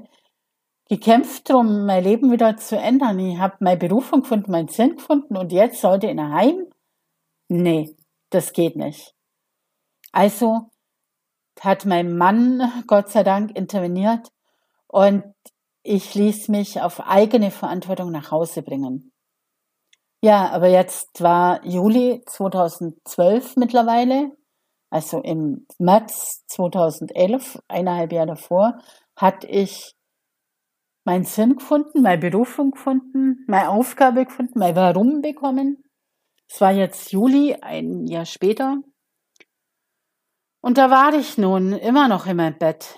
gekämpft 0.89 1.49
darum, 1.49 1.85
mein 1.85 2.03
Leben 2.03 2.29
wieder 2.29 2.57
zu 2.57 2.77
ändern. 2.77 3.19
Ich 3.19 3.39
habe 3.39 3.55
meine 3.61 3.77
Berufung 3.77 4.23
gefunden, 4.23 4.51
meinen 4.51 4.67
Sinn 4.67 4.97
gefunden 4.97 5.37
und 5.37 5.53
jetzt 5.53 5.79
sollte 5.79 6.07
in 6.07 6.19
ein 6.19 6.33
Heim? 6.33 6.65
Nee, 7.47 7.95
das 8.29 8.53
geht 8.53 8.75
nicht. 8.75 9.13
Also 10.11 10.71
hat 11.61 11.85
mein 11.85 12.17
Mann 12.17 12.83
Gott 12.87 13.09
sei 13.09 13.23
Dank 13.23 13.55
interveniert 13.55 14.29
und 14.87 15.23
ich 15.83 16.15
ließ 16.15 16.49
mich 16.49 16.81
auf 16.81 16.99
eigene 17.01 17.51
Verantwortung 17.51 18.11
nach 18.11 18.31
Hause 18.31 18.61
bringen. 18.63 19.11
Ja, 20.21 20.49
aber 20.49 20.67
jetzt 20.67 21.21
war 21.21 21.63
Juli 21.63 22.23
2012 22.25 23.57
mittlerweile, 23.57 24.31
also 24.89 25.21
im 25.21 25.67
März 25.77 26.45
2011, 26.47 27.59
eineinhalb 27.67 28.11
Jahre 28.11 28.29
davor, 28.29 28.79
hatte 29.15 29.45
ich 29.47 29.93
meinen 31.03 31.25
Sinn 31.25 31.57
gefunden, 31.57 32.01
meine 32.01 32.17
Berufung 32.17 32.71
gefunden, 32.71 33.45
meine 33.47 33.69
Aufgabe 33.69 34.25
gefunden, 34.25 34.57
mein 34.57 34.75
Warum 34.75 35.21
bekommen. 35.21 35.84
Es 36.47 36.61
war 36.61 36.71
jetzt 36.71 37.11
Juli, 37.11 37.55
ein 37.61 38.05
Jahr 38.05 38.25
später. 38.25 38.77
Und 40.61 40.77
da 40.77 40.89
war 40.89 41.13
ich 41.13 41.37
nun 41.37 41.73
immer 41.73 42.07
noch 42.07 42.25
in 42.25 42.37
meinem 42.37 42.57
Bett. 42.57 42.97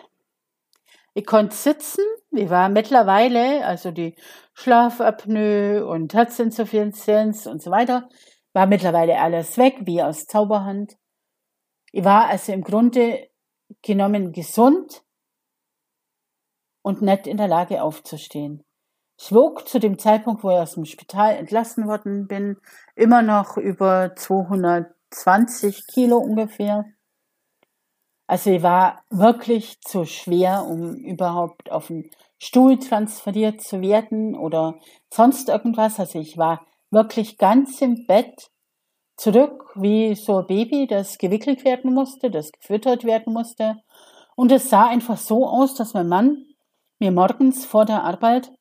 Ich 1.13 1.25
konnte 1.25 1.55
sitzen, 1.55 2.03
ich 2.31 2.49
war 2.49 2.69
mittlerweile, 2.69 3.65
also 3.65 3.91
die 3.91 4.15
Schlafapnoe 4.53 5.85
und 5.85 6.13
Herzinsuffizienz 6.13 7.47
und 7.47 7.61
so 7.61 7.71
weiter, 7.71 8.07
war 8.53 8.67
mittlerweile 8.67 9.19
alles 9.19 9.57
weg, 9.57 9.77
wie 9.81 10.01
aus 10.01 10.27
Zauberhand. 10.27 10.95
Ich 11.91 12.03
war 12.03 12.27
also 12.27 12.51
im 12.51 12.63
Grunde 12.63 13.29
genommen 13.81 14.31
gesund 14.31 15.03
und 16.83 17.01
nicht 17.01 17.27
in 17.27 17.37
der 17.37 17.47
Lage 17.47 17.81
aufzustehen. 17.81 18.66
Ich 19.19 19.33
wog 19.33 19.67
zu 19.67 19.79
dem 19.79 19.97
Zeitpunkt, 19.97 20.43
wo 20.43 20.51
ich 20.51 20.57
aus 20.57 20.75
dem 20.75 20.85
Spital 20.85 21.35
entlassen 21.35 21.87
worden 21.87 22.27
bin, 22.27 22.57
immer 22.95 23.23
noch 23.23 23.57
über 23.57 24.15
220 24.15 25.87
Kilo 25.87 26.17
ungefähr. 26.17 26.85
Also 28.27 28.51
ich 28.51 28.61
war 28.61 29.03
wirklich 29.09 29.81
zu 29.81 30.05
schwer, 30.05 30.65
um 30.67 30.95
überhaupt 30.95 31.71
auf 31.71 31.87
den 31.87 32.09
Stuhl 32.37 32.77
transferiert 32.77 33.61
zu 33.61 33.81
werden 33.81 34.35
oder 34.35 34.75
sonst 35.11 35.49
irgendwas. 35.49 35.99
Also 35.99 36.19
ich 36.19 36.37
war 36.37 36.65
wirklich 36.91 37.37
ganz 37.37 37.81
im 37.81 38.05
Bett 38.05 38.51
zurück 39.15 39.71
wie 39.75 40.13
so 40.13 40.39
ein 40.39 40.47
Baby, 40.47 40.85
das 40.85 41.17
gewickelt 41.17 41.65
werden 41.65 41.93
musste, 41.93 42.29
das 42.29 42.51
gefüttert 42.51 43.03
werden 43.03 43.33
musste. 43.33 43.77
Und 44.35 44.51
es 44.51 44.69
sah 44.69 44.87
einfach 44.87 45.17
so 45.17 45.47
aus, 45.47 45.73
dass 45.73 45.95
mein 45.95 46.07
Mann 46.07 46.45
mir 46.99 47.11
morgens 47.11 47.65
vor 47.65 47.85
der 47.85 48.03
Arbeit 48.03 48.51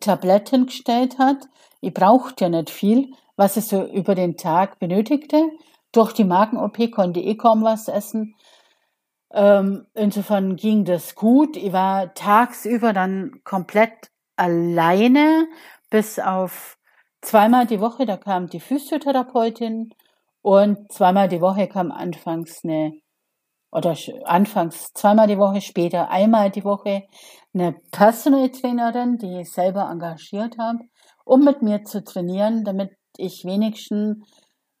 Tabletten 0.00 0.66
gestellt 0.66 1.18
hat. 1.18 1.48
Ich 1.80 1.92
brauchte 1.92 2.44
ja 2.44 2.48
nicht 2.48 2.70
viel, 2.70 3.12
was 3.36 3.56
ich 3.56 3.66
so 3.66 3.84
über 3.84 4.14
den 4.14 4.36
Tag 4.36 4.78
benötigte. 4.78 5.50
Durch 5.92 6.12
die 6.12 6.24
Magen-OP 6.24 6.90
konnte 6.90 7.20
ich 7.20 7.38
kaum 7.38 7.62
was 7.62 7.88
essen. 7.88 8.34
Ähm, 9.32 9.86
insofern 9.94 10.56
ging 10.56 10.84
das 10.84 11.14
gut. 11.14 11.56
Ich 11.56 11.72
war 11.72 12.14
tagsüber 12.14 12.92
dann 12.92 13.40
komplett 13.44 14.10
alleine, 14.36 15.46
bis 15.90 16.18
auf 16.18 16.78
zweimal 17.20 17.66
die 17.66 17.80
Woche, 17.80 18.06
da 18.06 18.16
kam 18.16 18.48
die 18.48 18.60
Physiotherapeutin 18.60 19.94
und 20.42 20.92
zweimal 20.92 21.28
die 21.28 21.40
Woche 21.40 21.68
kam 21.68 21.90
anfangs 21.90 22.64
eine 22.64 22.92
oder 23.74 23.96
anfangs 24.24 24.92
zweimal 24.94 25.26
die 25.26 25.38
Woche, 25.38 25.60
später 25.60 26.08
einmal 26.08 26.50
die 26.50 26.64
Woche 26.64 27.02
eine 27.52 27.74
Personal 27.90 28.48
Trainerin, 28.50 29.18
die 29.18 29.40
ich 29.40 29.52
selber 29.52 29.90
engagiert 29.90 30.56
habe, 30.58 30.78
um 31.24 31.44
mit 31.44 31.60
mir 31.60 31.82
zu 31.84 32.04
trainieren, 32.04 32.64
damit 32.64 32.92
ich 33.16 33.44
wenigstens 33.44 34.24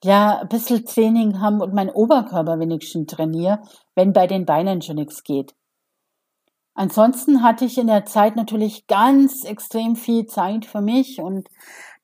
ja 0.04 0.38
ein 0.38 0.48
bisschen 0.48 0.84
Training 0.86 1.40
habe 1.40 1.64
und 1.64 1.74
meinen 1.74 1.90
Oberkörper 1.90 2.60
wenigstens 2.60 3.12
trainiere, 3.12 3.62
wenn 3.96 4.12
bei 4.12 4.28
den 4.28 4.46
Beinen 4.46 4.80
schon 4.80 4.96
nichts 4.96 5.24
geht. 5.24 5.54
Ansonsten 6.74 7.42
hatte 7.42 7.64
ich 7.64 7.78
in 7.78 7.86
der 7.88 8.04
Zeit 8.04 8.36
natürlich 8.36 8.86
ganz 8.86 9.44
extrem 9.44 9.96
viel 9.96 10.26
Zeit 10.26 10.66
für 10.66 10.80
mich 10.80 11.20
und 11.20 11.48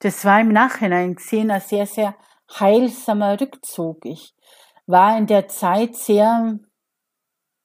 das 0.00 0.24
war 0.24 0.40
im 0.40 0.53
Nachhinein 0.53 1.14
gesehen 1.14 1.50
ein 1.50 1.61
sehr, 1.61 1.87
sehr 1.87 2.16
heilsamer 2.59 3.40
Rückzug. 3.40 4.05
Ich 4.07 4.35
war 4.87 5.16
in 5.18 5.26
der 5.26 5.46
Zeit 5.48 5.94
sehr 5.94 6.59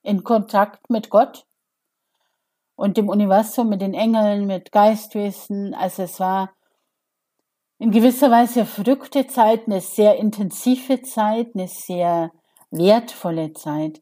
in 0.06 0.22
Kontakt 0.22 0.88
mit 0.88 1.10
Gott 1.10 1.46
und 2.76 2.96
dem 2.96 3.08
Universum, 3.08 3.68
mit 3.68 3.80
den 3.80 3.94
Engeln, 3.94 4.46
mit 4.46 4.70
Geistwesen. 4.70 5.74
Also 5.74 6.04
es 6.04 6.20
war 6.20 6.54
in 7.78 7.90
gewisser 7.90 8.30
Weise 8.30 8.60
eine 8.60 8.68
verrückte 8.68 9.26
Zeit, 9.26 9.66
eine 9.66 9.80
sehr 9.80 10.16
intensive 10.16 11.02
Zeit, 11.02 11.54
eine 11.54 11.68
sehr 11.68 12.30
wertvolle 12.70 13.52
Zeit. 13.52 14.00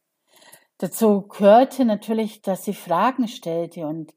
Dazu 0.79 1.23
gehörte 1.23 1.85
natürlich, 1.85 2.43
dass 2.43 2.69
ich 2.69 2.79
Fragen 2.79 3.27
stellte 3.27 3.87
und 3.87 4.13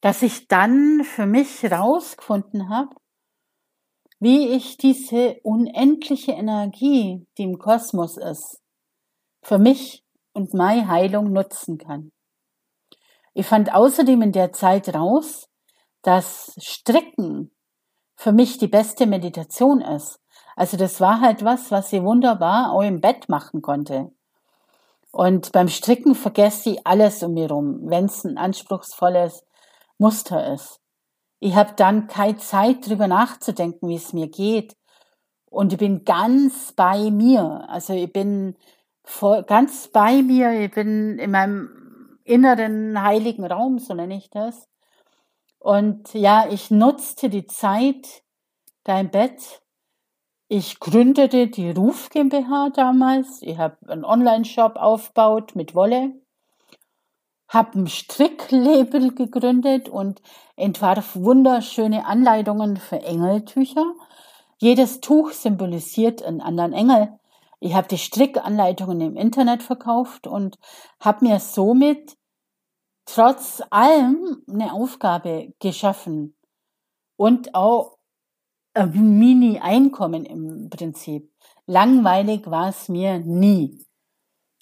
dass 0.00 0.22
ich 0.22 0.48
dann 0.48 1.04
für 1.04 1.26
mich 1.26 1.62
herausgefunden 1.62 2.68
habe, 2.68 2.96
wie 4.18 4.48
ich 4.48 4.76
diese 4.76 5.38
unendliche 5.42 6.32
Energie, 6.32 7.26
die 7.38 7.44
im 7.44 7.58
Kosmos 7.58 8.16
ist, 8.16 8.60
für 9.42 9.58
mich 9.58 10.01
und 10.32 10.54
meine 10.54 10.88
Heilung 10.88 11.32
nutzen 11.32 11.78
kann. 11.78 12.12
Ich 13.34 13.46
fand 13.46 13.74
außerdem 13.74 14.22
in 14.22 14.32
der 14.32 14.52
Zeit 14.52 14.94
raus, 14.94 15.48
dass 16.02 16.54
Stricken 16.58 17.50
für 18.16 18.32
mich 18.32 18.58
die 18.58 18.68
beste 18.68 19.06
Meditation 19.06 19.80
ist. 19.80 20.20
Also 20.54 20.76
das 20.76 21.00
war 21.00 21.20
halt 21.20 21.44
was, 21.44 21.70
was 21.70 21.92
ich 21.92 22.02
wunderbar 22.02 22.72
auch 22.72 22.82
im 22.82 23.00
Bett 23.00 23.28
machen 23.28 23.62
konnte. 23.62 24.12
Und 25.10 25.52
beim 25.52 25.68
Stricken 25.68 26.14
vergesse 26.14 26.70
ich 26.70 26.86
alles 26.86 27.22
um 27.22 27.34
mich 27.34 27.50
rum, 27.50 27.80
wenn 27.84 28.06
es 28.06 28.24
ein 28.24 28.38
anspruchsvolles 28.38 29.44
Muster 29.98 30.52
ist. 30.52 30.80
Ich 31.38 31.54
habe 31.54 31.74
dann 31.76 32.06
keine 32.06 32.38
Zeit, 32.38 32.86
drüber 32.86 33.08
nachzudenken, 33.08 33.88
wie 33.88 33.96
es 33.96 34.12
mir 34.12 34.28
geht. 34.28 34.76
Und 35.50 35.72
ich 35.72 35.78
bin 35.78 36.04
ganz 36.04 36.72
bei 36.72 37.10
mir. 37.10 37.66
Also 37.68 37.92
ich 37.92 38.12
bin 38.12 38.56
voll, 39.04 39.42
ganz 39.44 39.88
bei 39.88 40.22
mir. 40.22 40.52
Ich 40.60 40.70
bin 40.70 41.18
in 41.18 41.30
meinem 41.30 42.18
inneren 42.24 43.02
heiligen 43.02 43.44
Raum, 43.44 43.78
so 43.78 43.94
nenne 43.94 44.16
ich 44.16 44.30
das. 44.30 44.68
Und 45.58 46.12
ja, 46.14 46.46
ich 46.50 46.70
nutzte 46.70 47.28
die 47.28 47.46
Zeit 47.46 48.22
da 48.84 48.98
im 48.98 49.10
Bett 49.10 49.62
ich 50.54 50.80
gründete 50.80 51.46
die 51.46 51.70
Ruf 51.70 52.10
GmbH 52.10 52.68
damals. 52.68 53.40
Ich 53.40 53.56
habe 53.56 53.78
einen 53.88 54.04
Online-Shop 54.04 54.76
aufgebaut 54.76 55.56
mit 55.56 55.74
Wolle, 55.74 56.12
habe 57.48 57.78
ein 57.78 57.86
Stricklabel 57.86 59.14
gegründet 59.14 59.88
und 59.88 60.20
entwarf 60.56 61.16
wunderschöne 61.16 62.04
Anleitungen 62.04 62.76
für 62.76 63.00
Engeltücher. 63.00 63.94
Jedes 64.58 65.00
Tuch 65.00 65.30
symbolisiert 65.30 66.22
einen 66.22 66.42
anderen 66.42 66.74
Engel. 66.74 67.18
Ich 67.62 67.74
habe 67.74 67.86
die 67.86 67.98
Strickanleitungen 67.98 69.00
im 69.00 69.16
Internet 69.16 69.62
verkauft 69.62 70.26
und 70.26 70.58
habe 70.98 71.24
mir 71.24 71.38
somit 71.38 72.16
trotz 73.06 73.62
allem 73.70 74.42
eine 74.50 74.72
Aufgabe 74.72 75.52
geschaffen 75.60 76.36
und 77.16 77.54
auch 77.54 77.98
ein 78.74 79.16
Mini-Einkommen 79.16 80.26
im 80.26 80.70
Prinzip. 80.70 81.30
Langweilig 81.66 82.50
war 82.50 82.70
es 82.70 82.88
mir 82.88 83.20
nie. 83.20 83.78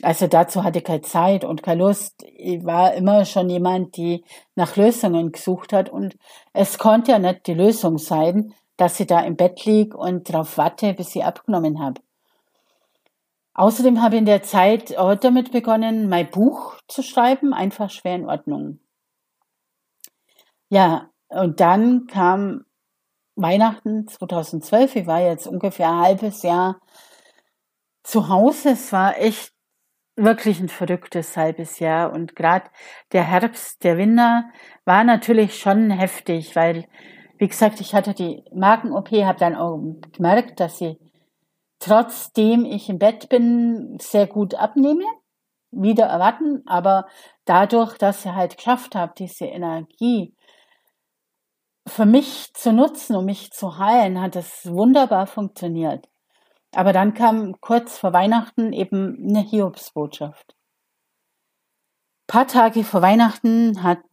Also 0.02 0.26
dazu 0.26 0.62
hatte 0.62 0.80
ich 0.80 0.84
keine 0.84 1.00
Zeit 1.00 1.42
und 1.44 1.62
keine 1.62 1.82
Lust. 1.82 2.22
Ich 2.34 2.62
war 2.66 2.92
immer 2.92 3.24
schon 3.24 3.48
jemand, 3.48 3.96
die 3.96 4.26
nach 4.56 4.76
Lösungen 4.76 5.32
gesucht 5.32 5.72
hat 5.72 5.88
und 5.88 6.18
es 6.52 6.76
konnte 6.76 7.12
ja 7.12 7.18
nicht 7.18 7.46
die 7.46 7.54
Lösung 7.54 7.96
sein, 7.96 8.52
dass 8.76 9.00
ich 9.00 9.06
da 9.06 9.20
im 9.20 9.36
Bett 9.36 9.64
lieg 9.64 9.94
und 9.94 10.28
darauf 10.28 10.58
warte, 10.58 10.92
bis 10.92 11.16
ich 11.16 11.24
abgenommen 11.24 11.80
habe. 11.80 12.02
Außerdem 13.54 14.00
habe 14.00 14.14
ich 14.14 14.20
in 14.20 14.26
der 14.26 14.42
Zeit 14.42 14.96
auch 14.96 15.14
damit 15.14 15.52
begonnen, 15.52 16.08
mein 16.08 16.30
Buch 16.30 16.76
zu 16.88 17.02
schreiben, 17.02 17.52
einfach 17.52 17.90
schwer 17.90 18.14
in 18.14 18.26
Ordnung. 18.28 18.80
Ja, 20.68 21.10
und 21.28 21.60
dann 21.60 22.06
kam 22.06 22.64
Weihnachten 23.34 24.06
2012. 24.06 24.96
Ich 24.96 25.06
war 25.06 25.20
jetzt 25.20 25.46
ungefähr 25.46 25.90
ein 25.90 26.00
halbes 26.00 26.42
Jahr 26.42 26.80
zu 28.02 28.28
Hause. 28.28 28.70
Es 28.70 28.92
war 28.92 29.18
echt 29.18 29.52
wirklich 30.16 30.60
ein 30.60 30.68
verrücktes 30.68 31.36
halbes 31.36 31.78
Jahr. 31.78 32.12
Und 32.12 32.36
gerade 32.36 32.66
der 33.12 33.24
Herbst, 33.24 33.82
der 33.82 33.98
Winter 33.98 34.44
war 34.84 35.04
natürlich 35.04 35.58
schon 35.58 35.90
heftig, 35.90 36.54
weil, 36.54 36.86
wie 37.38 37.48
gesagt, 37.48 37.80
ich 37.80 37.94
hatte 37.94 38.14
die 38.14 38.44
Magen-OP, 38.52 39.10
habe 39.10 39.38
dann 39.38 39.56
auch 39.56 39.80
gemerkt, 40.12 40.60
dass 40.60 40.80
ich 40.80 40.98
trotzdem 41.80 42.64
ich 42.64 42.88
im 42.88 42.98
Bett 42.98 43.28
bin, 43.28 43.98
sehr 44.00 44.26
gut 44.26 44.54
abnehme, 44.54 45.04
wieder 45.72 46.06
erwarten, 46.06 46.62
aber 46.66 47.08
dadurch, 47.44 47.98
dass 47.98 48.24
ich 48.24 48.32
halt 48.32 48.56
geschafft 48.56 48.94
habe, 48.94 49.14
diese 49.16 49.46
Energie 49.46 50.34
für 51.86 52.06
mich 52.06 52.52
zu 52.54 52.72
nutzen, 52.72 53.16
um 53.16 53.24
mich 53.24 53.50
zu 53.50 53.78
heilen, 53.78 54.20
hat 54.20 54.36
es 54.36 54.70
wunderbar 54.70 55.26
funktioniert. 55.26 56.08
Aber 56.72 56.92
dann 56.92 57.14
kam 57.14 57.60
kurz 57.60 57.98
vor 57.98 58.12
Weihnachten 58.12 58.72
eben 58.72 59.28
eine 59.28 59.40
Hiobsbotschaft. 59.40 60.54
Ein 62.22 62.32
paar 62.32 62.46
Tage 62.46 62.84
vor 62.84 63.02
Weihnachten 63.02 63.82
hat 63.82 64.04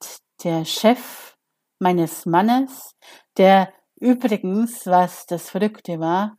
der 0.44 0.66
Chef 0.66 1.38
meines 1.80 2.26
Mannes, 2.26 2.96
der 3.38 3.72
übrigens, 4.00 4.88
was 4.88 5.28
das 5.28 5.50
Verrückte 5.50 6.00
war, 6.00 6.38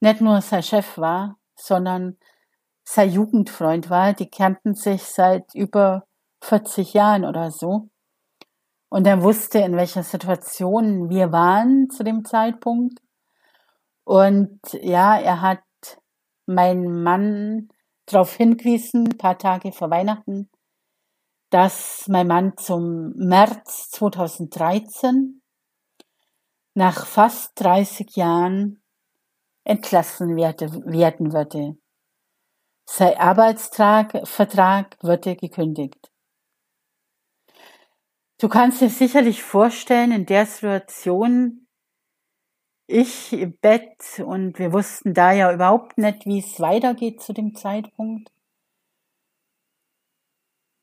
nicht 0.00 0.20
nur 0.20 0.40
sein 0.40 0.62
Chef 0.62 0.98
war, 0.98 1.36
sondern 1.54 2.18
sein 2.84 3.10
Jugendfreund 3.10 3.90
war. 3.90 4.12
Die 4.12 4.30
kannten 4.30 4.74
sich 4.74 5.02
seit 5.02 5.54
über 5.54 6.06
40 6.42 6.94
Jahren 6.94 7.24
oder 7.24 7.50
so. 7.50 7.88
Und 8.88 9.06
er 9.06 9.22
wusste, 9.22 9.58
in 9.58 9.76
welcher 9.76 10.02
Situation 10.02 11.08
wir 11.08 11.32
waren 11.32 11.90
zu 11.90 12.04
dem 12.04 12.24
Zeitpunkt. 12.24 13.00
Und 14.04 14.60
ja, 14.72 15.18
er 15.18 15.40
hat 15.40 15.62
meinen 16.46 17.02
Mann 17.02 17.68
darauf 18.06 18.36
hingewiesen, 18.36 19.08
ein 19.08 19.18
paar 19.18 19.36
Tage 19.36 19.72
vor 19.72 19.90
Weihnachten, 19.90 20.48
dass 21.50 22.06
mein 22.08 22.28
Mann 22.28 22.56
zum 22.56 23.12
März 23.16 23.90
2013 23.90 25.42
nach 26.74 27.06
fast 27.06 27.60
30 27.60 28.14
Jahren 28.14 28.82
entlassen 29.66 30.36
werden 30.36 31.32
würde. 31.32 31.76
Sein 32.88 33.16
Arbeitsvertrag 33.16 34.96
würde 35.02 35.34
gekündigt. 35.36 36.10
Du 38.38 38.48
kannst 38.48 38.80
dir 38.80 38.90
sicherlich 38.90 39.42
vorstellen, 39.42 40.12
in 40.12 40.26
der 40.26 40.46
Situation, 40.46 41.66
ich 42.86 43.32
im 43.32 43.58
Bett 43.58 44.20
und 44.24 44.60
wir 44.60 44.72
wussten 44.72 45.14
da 45.14 45.32
ja 45.32 45.52
überhaupt 45.52 45.98
nicht, 45.98 46.26
wie 46.26 46.38
es 46.38 46.60
weitergeht 46.60 47.20
zu 47.20 47.32
dem 47.32 47.56
Zeitpunkt. 47.56 48.30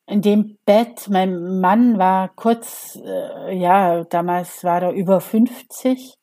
In 0.07 0.21
dem 0.21 0.57
Bett, 0.65 1.07
mein 1.09 1.61
Mann 1.61 1.97
war 1.97 2.35
kurz, 2.35 2.97
äh, 3.01 3.57
ja, 3.57 4.03
damals 4.03 4.65
war 4.65 4.81
er 4.81 4.91
über 4.91 5.21
50. 5.21 6.17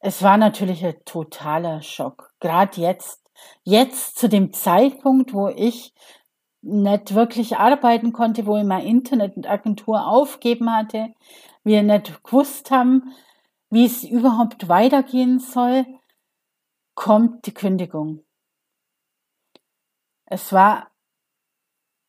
Es 0.00 0.22
war 0.22 0.38
natürlich 0.38 0.84
ein 0.84 1.04
totaler 1.04 1.82
Schock. 1.82 2.32
Gerade 2.40 2.80
jetzt, 2.80 3.22
jetzt 3.64 4.18
zu 4.18 4.28
dem 4.28 4.52
Zeitpunkt, 4.52 5.34
wo 5.34 5.48
ich 5.48 5.94
nicht 6.62 7.14
wirklich 7.14 7.58
arbeiten 7.58 8.12
konnte, 8.12 8.46
wo 8.46 8.56
ich 8.56 8.64
meine 8.64 8.86
Internetagentur 8.86 10.06
aufgeben 10.06 10.70
hatte, 10.74 11.14
wir 11.64 11.82
nicht 11.82 12.22
gewusst 12.24 12.70
haben, 12.70 13.14
wie 13.68 13.84
es 13.84 14.02
überhaupt 14.02 14.68
weitergehen 14.68 15.38
soll, 15.38 15.86
kommt 16.94 17.46
die 17.46 17.54
Kündigung. 17.54 18.24
Es 20.24 20.52
war 20.52 20.90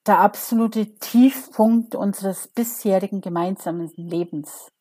der 0.08 0.20
absolute 0.20 0.96
Tiefpunkt 0.96 1.96
unseres 1.96 2.48
bisherigen 2.48 3.22
gemeinsamen 3.22 3.92
Lebens. 3.96 4.72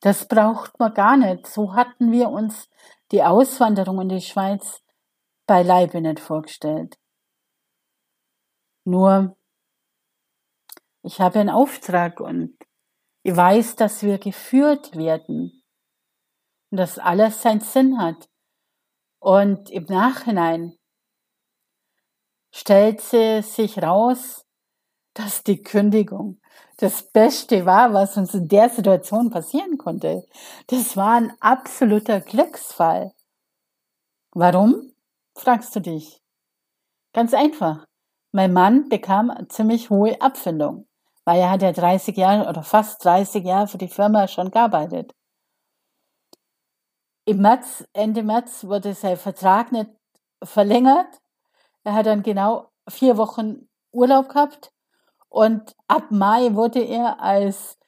Das 0.00 0.26
braucht 0.26 0.78
man 0.78 0.94
gar 0.94 1.16
nicht. 1.16 1.46
So 1.46 1.74
hatten 1.74 2.10
wir 2.10 2.30
uns 2.30 2.68
die 3.12 3.22
Auswanderung 3.22 4.00
in 4.00 4.08
die 4.08 4.20
Schweiz 4.20 4.82
beileibe 5.46 6.00
nicht 6.00 6.20
vorgestellt. 6.20 6.96
Nur, 8.84 9.36
ich 11.02 11.20
habe 11.20 11.40
einen 11.40 11.50
Auftrag 11.50 12.20
und 12.20 12.56
ich 13.22 13.36
weiß, 13.36 13.76
dass 13.76 14.02
wir 14.02 14.18
geführt 14.18 14.96
werden 14.96 15.62
und 16.70 16.76
dass 16.76 16.98
alles 16.98 17.42
seinen 17.42 17.60
Sinn 17.60 17.98
hat. 17.98 18.28
Und 19.18 19.70
im 19.70 19.84
Nachhinein 19.84 20.78
stellt 22.52 23.00
sie 23.00 23.42
sich 23.42 23.82
raus, 23.82 24.46
dass 25.14 25.42
die 25.42 25.62
Kündigung 25.62 26.39
das 26.80 27.02
Beste 27.02 27.66
war, 27.66 27.92
was 27.92 28.16
uns 28.16 28.32
in 28.34 28.48
der 28.48 28.70
Situation 28.70 29.30
passieren 29.30 29.76
konnte. 29.76 30.26
Das 30.68 30.96
war 30.96 31.14
ein 31.16 31.32
absoluter 31.40 32.20
Glücksfall. 32.20 33.12
Warum? 34.32 34.92
fragst 35.36 35.76
du 35.76 35.80
dich. 35.80 36.22
Ganz 37.12 37.34
einfach. 37.34 37.86
Mein 38.32 38.52
Mann 38.52 38.88
bekam 38.88 39.30
eine 39.30 39.48
ziemlich 39.48 39.90
hohe 39.90 40.20
Abfindung, 40.22 40.86
weil 41.24 41.40
er 41.40 41.50
hat 41.50 41.62
ja 41.62 41.72
30 41.72 42.16
Jahre 42.16 42.48
oder 42.48 42.62
fast 42.62 43.04
30 43.04 43.44
Jahre 43.44 43.68
für 43.68 43.78
die 43.78 43.88
Firma 43.88 44.26
schon 44.28 44.50
gearbeitet. 44.50 45.14
Im 47.26 47.42
März, 47.42 47.84
Ende 47.92 48.22
März 48.22 48.64
wurde 48.64 48.94
sein 48.94 49.16
Vertrag 49.16 49.72
nicht 49.72 49.90
verlängert. 50.42 51.20
Er 51.84 51.94
hat 51.94 52.06
dann 52.06 52.22
genau 52.22 52.70
vier 52.88 53.16
Wochen 53.16 53.68
Urlaub 53.92 54.28
gehabt 54.28 54.72
und 55.30 55.76
ab 55.86 56.10
Mai 56.10 56.54
wurde 56.54 56.80
er 56.80 57.20
als 57.22 57.78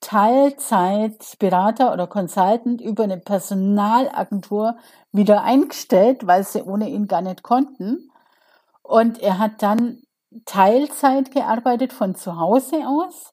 Teilzeitberater 0.00 1.92
oder 1.92 2.06
Consultant 2.06 2.80
über 2.80 3.04
eine 3.04 3.18
Personalagentur 3.18 4.76
wieder 5.12 5.42
eingestellt, 5.42 6.26
weil 6.26 6.44
sie 6.44 6.62
ohne 6.62 6.88
ihn 6.88 7.08
gar 7.08 7.22
nicht 7.22 7.42
konnten. 7.42 8.10
Und 8.82 9.18
er 9.18 9.38
hat 9.38 9.62
dann 9.62 10.02
Teilzeit 10.44 11.32
gearbeitet 11.32 11.92
von 11.92 12.14
zu 12.14 12.38
Hause 12.38 12.86
aus, 12.86 13.32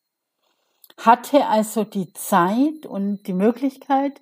hatte 0.98 1.46
also 1.48 1.84
die 1.84 2.14
Zeit 2.14 2.86
und 2.88 3.28
die 3.28 3.34
Möglichkeit, 3.34 4.20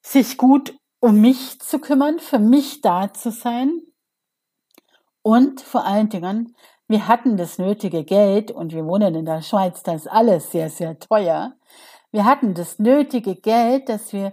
sich 0.00 0.38
gut 0.38 0.74
um 1.00 1.20
mich 1.20 1.60
zu 1.60 1.78
kümmern, 1.78 2.20
für 2.20 2.38
mich 2.38 2.80
da 2.80 3.12
zu 3.12 3.30
sein. 3.30 3.82
Und 5.22 5.60
vor 5.60 5.84
allen 5.84 6.08
Dingen, 6.08 6.56
wir 6.88 7.06
hatten 7.06 7.36
das 7.36 7.58
nötige 7.58 8.04
Geld 8.04 8.50
und 8.50 8.72
wir 8.72 8.84
wohnen 8.86 9.14
in 9.14 9.26
der 9.26 9.42
Schweiz, 9.42 9.82
da 9.82 9.94
ist 9.94 10.10
alles 10.10 10.50
sehr, 10.50 10.70
sehr 10.70 10.98
teuer. 10.98 11.52
Wir 12.10 12.24
hatten 12.24 12.54
das 12.54 12.78
nötige 12.78 13.36
Geld, 13.36 13.90
dass 13.90 14.12
wir 14.14 14.32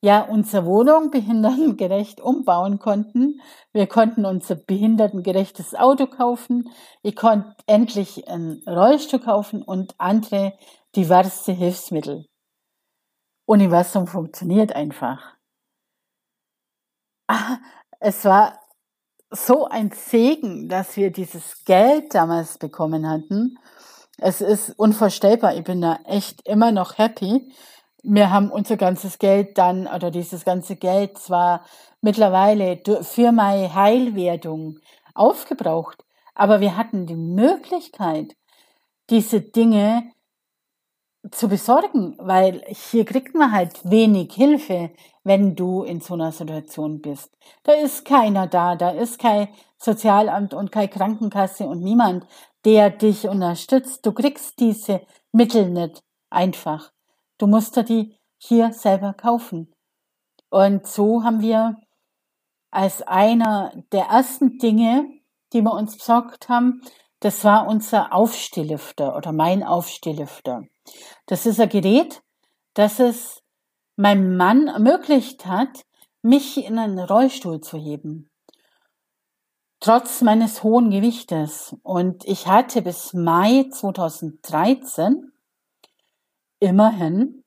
ja 0.00 0.22
unsere 0.22 0.64
Wohnung 0.64 1.10
behindertengerecht 1.10 2.20
umbauen 2.20 2.78
konnten. 2.78 3.40
Wir 3.72 3.86
konnten 3.86 4.24
unser 4.24 4.56
behindertengerechtes 4.56 5.74
Auto 5.74 6.06
kaufen. 6.06 6.70
Ich 7.02 7.14
konnte 7.14 7.54
endlich 7.66 8.26
einen 8.26 8.62
Rollstuhl 8.66 9.20
kaufen 9.20 9.62
und 9.62 9.94
andere 9.98 10.54
diverse 10.96 11.52
Hilfsmittel. 11.52 12.26
Universum 13.46 14.06
funktioniert 14.06 14.74
einfach. 14.74 15.36
Ah, 17.28 17.58
es 18.00 18.24
war 18.24 18.61
so 19.32 19.66
ein 19.66 19.90
Segen, 19.90 20.68
dass 20.68 20.96
wir 20.96 21.10
dieses 21.10 21.64
Geld 21.64 22.14
damals 22.14 22.58
bekommen 22.58 23.08
hatten. 23.08 23.58
Es 24.18 24.40
ist 24.40 24.78
unvorstellbar. 24.78 25.56
Ich 25.56 25.64
bin 25.64 25.80
da 25.80 25.98
echt 26.04 26.46
immer 26.46 26.70
noch 26.70 26.98
happy. 26.98 27.52
Wir 28.02 28.30
haben 28.30 28.50
unser 28.50 28.76
ganzes 28.76 29.18
Geld 29.18 29.58
dann, 29.58 29.86
oder 29.86 30.10
dieses 30.10 30.44
ganze 30.44 30.76
Geld 30.76 31.18
zwar 31.18 31.64
mittlerweile 32.00 32.80
für 33.02 33.32
meine 33.32 33.74
Heilwerdung 33.74 34.80
aufgebraucht, 35.14 36.04
aber 36.34 36.60
wir 36.60 36.76
hatten 36.76 37.06
die 37.06 37.16
Möglichkeit, 37.16 38.34
diese 39.08 39.40
Dinge 39.40 40.10
zu 41.30 41.48
besorgen, 41.48 42.16
weil 42.18 42.64
hier 42.68 43.04
kriegt 43.04 43.34
man 43.34 43.52
halt 43.52 43.78
wenig 43.88 44.32
Hilfe, 44.32 44.90
wenn 45.22 45.54
du 45.54 45.82
in 45.84 46.00
so 46.00 46.14
einer 46.14 46.32
Situation 46.32 47.00
bist. 47.00 47.30
Da 47.62 47.72
ist 47.72 48.04
keiner 48.04 48.46
da, 48.48 48.74
da 48.74 48.90
ist 48.90 49.18
kein 49.18 49.48
Sozialamt 49.78 50.52
und 50.54 50.72
keine 50.72 50.88
Krankenkasse 50.88 51.66
und 51.66 51.80
niemand, 51.80 52.26
der 52.64 52.90
dich 52.90 53.28
unterstützt. 53.28 54.04
Du 54.04 54.12
kriegst 54.12 54.58
diese 54.58 55.02
Mittel 55.32 55.70
nicht 55.70 56.02
einfach. 56.30 56.92
Du 57.38 57.46
musst 57.46 57.76
dir 57.76 57.84
die 57.84 58.16
hier 58.38 58.72
selber 58.72 59.12
kaufen. 59.12 59.72
Und 60.50 60.86
so 60.86 61.22
haben 61.22 61.40
wir 61.40 61.76
als 62.70 63.02
einer 63.02 63.72
der 63.92 64.06
ersten 64.06 64.58
Dinge, 64.58 65.06
die 65.52 65.62
wir 65.62 65.72
uns 65.72 65.96
besorgt 65.96 66.48
haben, 66.48 66.82
das 67.20 67.44
war 67.44 67.68
unser 67.68 68.12
Aufstehlüfter 68.12 69.16
oder 69.16 69.32
mein 69.32 69.62
Aufstehlüfter. 69.62 70.64
Das 71.26 71.46
ist 71.46 71.60
ein 71.60 71.68
Gerät, 71.68 72.22
das 72.74 73.00
es 73.00 73.42
meinem 73.96 74.36
Mann 74.36 74.68
ermöglicht 74.68 75.46
hat, 75.46 75.84
mich 76.22 76.64
in 76.64 76.78
einen 76.78 76.98
Rollstuhl 76.98 77.60
zu 77.60 77.78
heben. 77.78 78.30
Trotz 79.80 80.22
meines 80.22 80.62
hohen 80.62 80.90
Gewichtes. 80.90 81.76
Und 81.82 82.24
ich 82.24 82.46
hatte 82.46 82.82
bis 82.82 83.12
Mai 83.14 83.68
2013 83.70 85.32
immerhin 86.60 87.42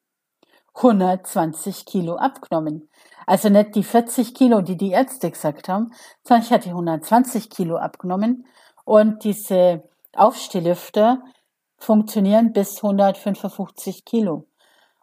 120 0.74 1.86
Kilo 1.86 2.17
abgenommen. 2.17 2.89
Also 3.26 3.48
nicht 3.50 3.76
die 3.76 3.84
40 3.84 4.36
Kilo, 4.36 4.62
die 4.62 4.76
die 4.76 4.91
Ärzte 4.91 5.32
gesagt 5.32 5.69
haben, 5.69 5.93
sondern 6.24 6.45
ich 6.45 6.52
hatte 6.52 6.69
120 6.69 7.50
Kilo 7.50 7.78
abgenommen. 7.78 8.45
Und 8.84 9.24
diese 9.24 9.89
Aufstehlüfter 10.13 11.24
funktionieren 11.86 12.52
bis 12.52 12.78
155 12.78 14.04
Kilo. 14.06 14.45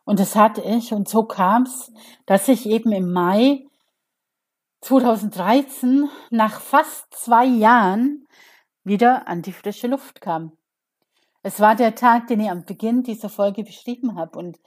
Und 0.05 0.19
das 0.19 0.37
hatte 0.37 0.63
ich 0.63 0.93
und 0.93 1.09
so 1.09 1.25
kam 1.25 1.63
es, 1.63 1.93
dass 2.27 2.49
ich 2.49 2.67
eben 2.67 2.93
im 2.93 3.13
Mai 3.13 3.67
2013 4.81 6.09
nach 6.31 6.61
fast 6.61 7.15
zwei 7.15 7.45
Jahren 7.45 8.27
wieder 8.83 9.29
an 9.29 9.43
die 9.43 9.53
frische 9.53 9.87
Luft 9.87 10.21
kam. 10.21 10.53
Es 11.45 11.61
war 11.61 11.77
der 11.77 11.95
Tag, 11.95 12.27
den 12.27 12.41
ich 12.41 12.51
am 12.51 12.65
Beginn 12.65 13.05
dieser 13.05 13.29
Folge 13.29 13.63
beschrieben 13.63 14.17
habe 14.17 14.39
und 14.39 14.59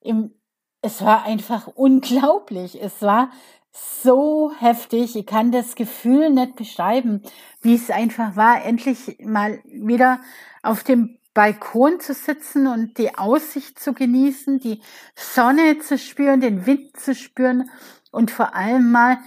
im, 0.00 0.34
es 0.82 1.02
war 1.02 1.24
einfach 1.24 1.66
unglaublich. 1.66 2.80
Es 2.80 3.02
war 3.02 3.30
so 3.72 4.52
heftig. 4.58 5.16
Ich 5.16 5.26
kann 5.26 5.50
das 5.50 5.74
Gefühl 5.74 6.30
nicht 6.30 6.54
beschreiben, 6.54 7.22
wie 7.60 7.74
es 7.74 7.90
einfach 7.90 8.36
war, 8.36 8.64
endlich 8.64 9.18
mal 9.20 9.60
wieder 9.64 10.20
auf 10.62 10.84
dem 10.84 11.18
Balkon 11.34 12.00
zu 12.00 12.14
sitzen 12.14 12.66
und 12.68 12.96
die 12.96 13.16
Aussicht 13.16 13.78
zu 13.78 13.92
genießen, 13.92 14.60
die 14.60 14.80
Sonne 15.16 15.78
zu 15.80 15.98
spüren, 15.98 16.40
den 16.40 16.64
Wind 16.64 16.96
zu 16.96 17.14
spüren 17.14 17.68
und 18.12 18.30
vor 18.30 18.54
allem 18.54 18.92
mal 18.92 19.18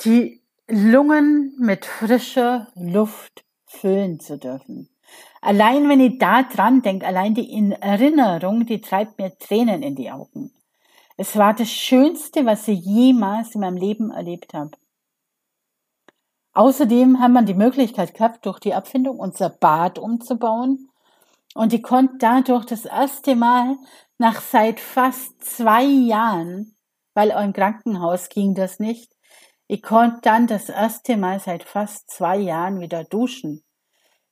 die 0.00 0.42
Lungen 0.68 1.54
mit 1.58 1.86
frischer 1.86 2.68
Luft 2.74 3.44
füllen 3.66 4.20
zu 4.20 4.36
dürfen. 4.38 4.90
Allein 5.40 5.88
wenn 5.88 6.00
ich 6.00 6.18
da 6.18 6.42
dran 6.42 6.82
denke, 6.82 7.06
allein 7.06 7.34
die 7.34 7.72
Erinnerung, 7.80 8.66
die 8.66 8.80
treibt 8.80 9.18
mir 9.18 9.38
Tränen 9.38 9.82
in 9.82 9.94
die 9.94 10.10
Augen. 10.10 10.52
Es 11.16 11.36
war 11.36 11.54
das 11.54 11.70
Schönste, 11.70 12.44
was 12.44 12.68
ich 12.68 12.84
jemals 12.84 13.54
in 13.54 13.62
meinem 13.62 13.76
Leben 13.76 14.10
erlebt 14.10 14.52
habe. 14.52 14.72
Außerdem 16.52 17.20
haben 17.20 17.34
wir 17.34 17.42
die 17.42 17.54
Möglichkeit 17.54 18.14
gehabt, 18.14 18.44
durch 18.44 18.58
die 18.58 18.74
Abfindung 18.74 19.18
unser 19.18 19.50
Bad 19.50 19.98
umzubauen. 19.98 20.90
Und 21.56 21.72
ich 21.72 21.82
konnte 21.82 22.16
dadurch 22.18 22.66
das 22.66 22.84
erste 22.84 23.34
Mal 23.34 23.78
nach 24.18 24.42
seit 24.42 24.78
fast 24.78 25.42
zwei 25.42 25.84
Jahren, 25.84 26.76
weil 27.14 27.30
im 27.30 27.54
Krankenhaus 27.54 28.28
ging 28.28 28.54
das 28.54 28.78
nicht, 28.78 29.10
ich 29.66 29.82
konnte 29.82 30.20
dann 30.20 30.46
das 30.46 30.68
erste 30.68 31.16
Mal 31.16 31.40
seit 31.40 31.64
fast 31.64 32.10
zwei 32.10 32.36
Jahren 32.36 32.78
wieder 32.80 33.04
duschen. 33.04 33.64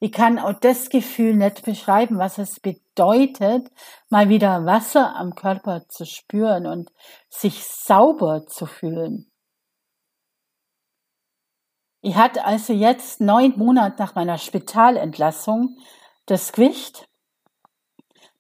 Ich 0.01 0.13
kann 0.13 0.39
auch 0.39 0.53
das 0.53 0.91
Gefühl 0.91 1.35
nicht 1.35 1.65
beschreiben, 1.65 2.19
was 2.19 2.37
es 2.37 2.61
bedeutet, 2.61 3.71
mal 4.11 4.29
wieder 4.29 4.67
Wasser 4.67 5.17
am 5.17 5.35
Körper 5.35 5.89
zu 5.89 6.05
spüren 6.05 6.67
und 6.67 6.93
sich 7.31 7.65
sauber 7.65 8.45
zu 8.47 8.67
fühlen. 8.67 9.33
Ich 12.03 12.17
hatte 12.17 12.45
also 12.45 12.75
jetzt 12.75 13.23
neun 13.23 13.55
Monate 13.57 13.97
nach 14.03 14.15
meiner 14.15 14.37
Spitalentlassung 14.37 15.79
das 16.27 16.53
Gewicht, 16.53 17.09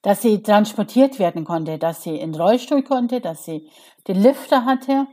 dass 0.05 0.21
sie 0.21 0.43
transportiert 0.43 1.19
werden 1.19 1.45
konnte, 1.47 1.79
dass 1.79 2.03
sie 2.03 2.17
in 2.17 2.33
den 2.33 2.41
Rollstuhl 2.41 2.83
konnte, 2.83 3.23
dass 3.23 3.47
sie 3.47 3.71
den 4.07 4.21
Lifter 4.23 4.67
hatte 4.67 5.07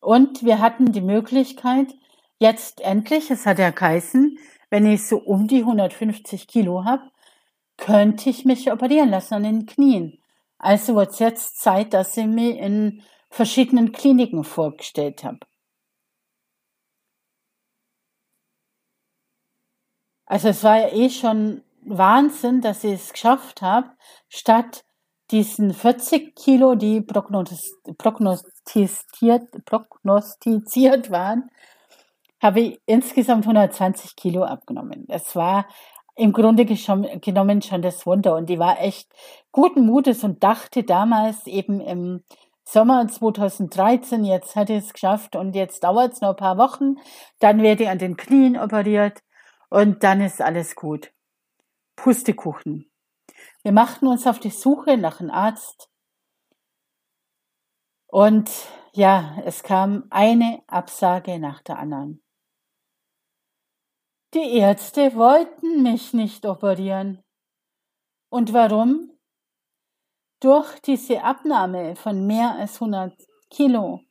und 0.00 0.44
wir 0.44 0.60
hatten 0.60 0.92
die 0.92 1.00
Möglichkeit, 1.00 1.92
jetzt 2.38 2.80
endlich, 2.80 3.32
es 3.32 3.46
hat 3.46 3.58
ja 3.58 3.70
geheißen, 3.70 4.38
wenn 4.70 4.86
ich 4.86 5.08
so 5.08 5.18
um 5.18 5.48
die 5.48 5.62
150 5.62 6.46
Kilo 6.46 6.84
habe, 6.84 7.10
könnte 7.76 8.30
ich 8.30 8.44
mich 8.44 8.70
operieren 8.70 9.10
lassen 9.10 9.34
an 9.34 9.42
den 9.42 9.66
Knien. 9.66 10.20
Also 10.58 10.94
wird 10.94 11.10
es 11.10 11.18
jetzt 11.18 11.60
Zeit, 11.60 11.92
dass 11.92 12.16
ich 12.16 12.26
mir 12.26 12.60
in 12.60 13.02
verschiedenen 13.30 13.90
Kliniken 13.90 14.44
vorgestellt 14.44 15.24
habe. 15.24 15.40
Also 20.26 20.48
es 20.48 20.62
war 20.62 20.78
ja 20.78 20.92
eh 20.92 21.10
schon 21.10 21.62
Wahnsinn, 21.90 22.60
dass 22.60 22.84
ich 22.84 22.94
es 22.94 23.12
geschafft 23.12 23.62
habe, 23.62 23.90
statt 24.28 24.84
diesen 25.30 25.74
40 25.74 26.34
Kilo, 26.34 26.74
die 26.74 27.00
prognostiziert, 27.00 29.64
prognostiziert 29.64 31.10
waren, 31.10 31.50
habe 32.42 32.60
ich 32.60 32.80
insgesamt 32.86 33.44
120 33.44 34.16
Kilo 34.16 34.42
abgenommen. 34.44 35.06
Es 35.08 35.36
war 35.36 35.66
im 36.18 36.32
Grunde 36.32 36.64
genommen 36.64 37.62
schon 37.62 37.82
das 37.82 38.04
Wunder. 38.04 38.34
Und 38.34 38.48
die 38.48 38.58
war 38.58 38.80
echt 38.80 39.08
guten 39.52 39.86
Mutes 39.86 40.24
und 40.24 40.42
dachte 40.42 40.82
damals 40.82 41.46
eben 41.46 41.80
im 41.80 42.24
Sommer 42.64 43.06
2013, 43.06 44.24
jetzt 44.24 44.56
hat 44.56 44.68
es 44.68 44.92
geschafft 44.92 45.36
und 45.36 45.54
jetzt 45.54 45.84
dauert 45.84 46.12
es 46.12 46.20
noch 46.20 46.30
ein 46.30 46.36
paar 46.36 46.58
Wochen, 46.58 46.96
dann 47.38 47.62
werde 47.62 47.84
ich 47.84 47.88
an 47.88 47.98
den 47.98 48.16
Knien 48.16 48.58
operiert 48.58 49.22
und 49.70 50.02
dann 50.02 50.20
ist 50.20 50.42
alles 50.42 50.74
gut. 50.74 51.12
Pustekuchen. 51.98 52.88
Wir 53.62 53.72
machten 53.72 54.06
uns 54.06 54.24
auf 54.28 54.38
die 54.38 54.50
Suche 54.50 54.96
nach 54.96 55.18
einem 55.18 55.30
Arzt 55.30 55.90
und 58.06 58.48
ja, 58.92 59.36
es 59.44 59.64
kam 59.64 60.06
eine 60.10 60.62
Absage 60.68 61.40
nach 61.40 61.60
der 61.62 61.78
anderen. 61.78 62.22
Die 64.32 64.58
Ärzte 64.58 65.16
wollten 65.16 65.82
mich 65.82 66.12
nicht 66.12 66.46
operieren. 66.46 67.24
Und 68.30 68.52
warum? 68.52 69.10
Durch 70.40 70.78
diese 70.80 71.24
Abnahme 71.24 71.96
von 71.96 72.26
mehr 72.26 72.54
als 72.54 72.74
100 72.74 73.12
Kilo 73.50 74.02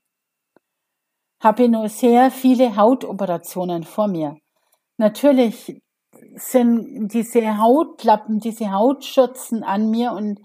habe 1.42 1.64
ich 1.64 1.70
nur 1.70 1.88
sehr 1.88 2.32
viele 2.32 2.76
Hautoperationen 2.76 3.84
vor 3.84 4.08
mir. 4.08 4.38
Natürlich 4.98 5.82
sind 6.38 7.10
diese 7.14 7.58
Hautlappen, 7.58 8.40
diese 8.40 8.72
Hautschürzen 8.72 9.64
an 9.64 9.90
mir 9.90 10.14
und 10.14 10.40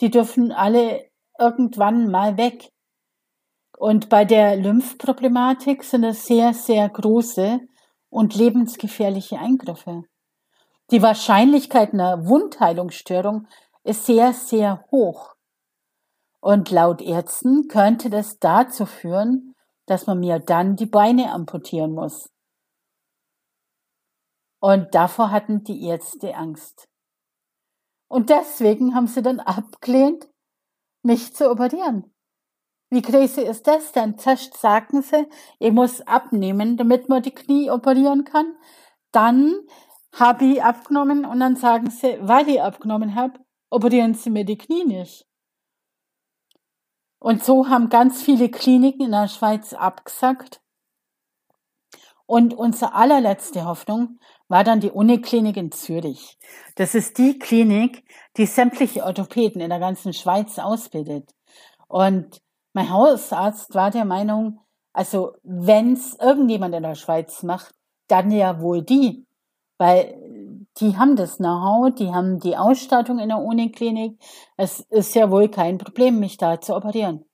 die 0.00 0.10
dürfen 0.10 0.52
alle 0.52 1.08
irgendwann 1.38 2.10
mal 2.10 2.36
weg. 2.36 2.70
Und 3.78 4.08
bei 4.08 4.24
der 4.24 4.56
Lymphproblematik 4.56 5.84
sind 5.84 6.04
es 6.04 6.26
sehr, 6.26 6.54
sehr 6.54 6.88
große 6.88 7.60
und 8.08 8.34
lebensgefährliche 8.34 9.38
Eingriffe. 9.38 10.04
Die 10.90 11.02
Wahrscheinlichkeit 11.02 11.92
einer 11.92 12.26
Wundheilungsstörung 12.26 13.48
ist 13.84 14.06
sehr, 14.06 14.32
sehr 14.32 14.84
hoch. 14.90 15.34
Und 16.40 16.70
laut 16.70 17.02
Ärzten 17.02 17.68
könnte 17.68 18.08
das 18.08 18.38
dazu 18.38 18.86
führen, 18.86 19.54
dass 19.86 20.06
man 20.06 20.20
mir 20.20 20.38
dann 20.38 20.76
die 20.76 20.86
Beine 20.86 21.32
amputieren 21.32 21.92
muss. 21.92 22.30
Und 24.60 24.94
davor 24.94 25.30
hatten 25.30 25.64
die 25.64 25.84
Ärzte 25.86 26.34
Angst. 26.34 26.88
Und 28.08 28.30
deswegen 28.30 28.94
haben 28.94 29.06
sie 29.06 29.22
dann 29.22 29.40
abgelehnt, 29.40 30.28
mich 31.02 31.34
zu 31.34 31.50
operieren. 31.50 32.12
Wie 32.90 33.02
crazy 33.02 33.42
ist 33.42 33.66
das 33.66 33.92
denn? 33.92 34.16
Zuerst 34.16 34.56
sagten 34.56 35.02
sie, 35.02 35.26
ich 35.58 35.72
muss 35.72 36.00
abnehmen, 36.02 36.76
damit 36.76 37.08
man 37.08 37.22
die 37.22 37.34
Knie 37.34 37.70
operieren 37.70 38.24
kann. 38.24 38.56
Dann 39.10 39.54
habe 40.12 40.44
ich 40.44 40.62
abgenommen 40.62 41.24
und 41.24 41.40
dann 41.40 41.56
sagen 41.56 41.90
sie, 41.90 42.16
weil 42.20 42.48
ich 42.48 42.62
abgenommen 42.62 43.14
habe, 43.14 43.40
operieren 43.70 44.14
sie 44.14 44.30
mir 44.30 44.44
die 44.44 44.58
Knie 44.58 44.84
nicht. 44.84 45.26
Und 47.18 47.44
so 47.44 47.68
haben 47.68 47.88
ganz 47.88 48.22
viele 48.22 48.48
Kliniken 48.48 49.06
in 49.06 49.10
der 49.10 49.28
Schweiz 49.28 49.72
abgesagt. 49.72 50.60
Und 52.24 52.54
unsere 52.54 52.94
allerletzte 52.94 53.64
Hoffnung 53.64 54.18
war 54.48 54.64
dann 54.64 54.80
die 54.80 54.90
Uniklinik 54.90 55.56
in 55.56 55.72
Zürich. 55.72 56.38
Das 56.76 56.94
ist 56.94 57.18
die 57.18 57.38
Klinik, 57.38 58.04
die 58.36 58.46
sämtliche 58.46 59.04
Orthopäden 59.04 59.60
in 59.60 59.70
der 59.70 59.80
ganzen 59.80 60.12
Schweiz 60.12 60.58
ausbildet. 60.58 61.34
Und 61.88 62.40
mein 62.72 62.90
Hausarzt 62.90 63.74
war 63.74 63.90
der 63.90 64.04
Meinung, 64.04 64.60
also 64.92 65.32
wenn 65.42 65.94
es 65.94 66.16
irgendjemand 66.20 66.74
in 66.74 66.82
der 66.82 66.94
Schweiz 66.94 67.42
macht, 67.42 67.74
dann 68.08 68.30
ja 68.30 68.60
wohl 68.60 68.82
die, 68.82 69.26
weil 69.78 70.16
die 70.78 70.96
haben 70.96 71.16
das 71.16 71.38
Know-how, 71.38 71.94
die 71.94 72.12
haben 72.12 72.38
die 72.38 72.56
Ausstattung 72.56 73.18
in 73.18 73.28
der 73.28 73.38
Uniklinik. 73.38 74.18
Es 74.56 74.80
ist 74.80 75.14
ja 75.14 75.30
wohl 75.30 75.48
kein 75.48 75.78
Problem, 75.78 76.18
mich 76.18 76.36
da 76.36 76.60
zu 76.60 76.74
operieren. 76.74 77.24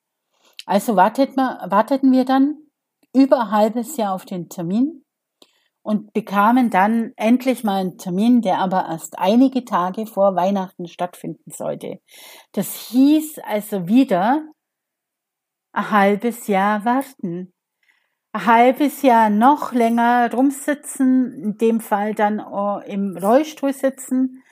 Also 0.65 0.97
wartet 0.97 1.37
mal, 1.37 1.71
warteten 1.71 2.13
wir 2.13 2.25
dann 2.25 2.57
über 3.13 3.41
ein 3.41 3.51
halbes 3.51 3.97
Jahr 3.97 4.15
auf 4.15 4.25
den 4.25 4.49
Termin 4.49 5.02
und 5.83 6.13
bekamen 6.13 6.71
dann 6.71 7.13
endlich 7.17 7.65
mal 7.65 7.81
einen 7.81 7.99
Termin, 7.99 8.41
der 8.41 8.59
aber 8.59 8.87
erst 8.89 9.19
einige 9.19 9.65
Tage 9.65 10.07
vor 10.07 10.37
Weihnachten 10.37 10.87
stattfinden 10.87 11.51
sollte. 11.51 12.01
Das 12.53 12.89
hieß 12.89 13.41
also 13.41 13.89
wieder, 13.89 14.45
ein 15.73 15.91
halbes 15.91 16.47
Jahr 16.47 16.85
warten. 16.85 17.53
Ein 18.33 18.47
halbes 18.47 19.03
Jahr 19.03 19.29
noch 19.29 19.73
länger 19.73 20.31
rumsitzen, 20.33 21.33
in 21.33 21.59
dem 21.59 21.81
Fall 21.81 22.15
dann 22.15 22.39
im 22.87 23.17
Rollstuhl 23.17 23.73
sitzen. 23.73 24.43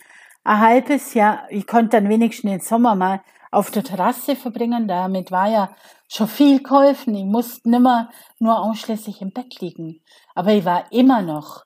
Ein 0.45 0.61
halbes 0.61 1.15
Jahr, 1.15 1.47
ich 1.51 1.67
konnte 1.67 2.01
dann 2.01 2.09
wenigstens 2.09 2.51
den 2.51 2.61
Sommer 2.61 2.95
mal 2.95 3.23
auf 3.51 3.71
der 3.71 3.85
Terrasse 3.85 4.37
verbringen, 4.37 4.87
damit 4.87 5.31
war 5.31 5.51
ja 5.51 5.75
schon 6.11 6.29
viel 6.29 6.63
geholfen. 6.63 7.15
Ich 7.15 7.25
musste 7.25 7.71
nimmer 7.71 8.11
nur 8.39 8.59
ausschließlich 8.59 9.23
im 9.23 9.33
Bett 9.33 9.61
liegen. 9.61 10.03
Aber 10.35 10.53
ich 10.53 10.65
war 10.65 10.91
immer 10.93 11.23
noch 11.23 11.65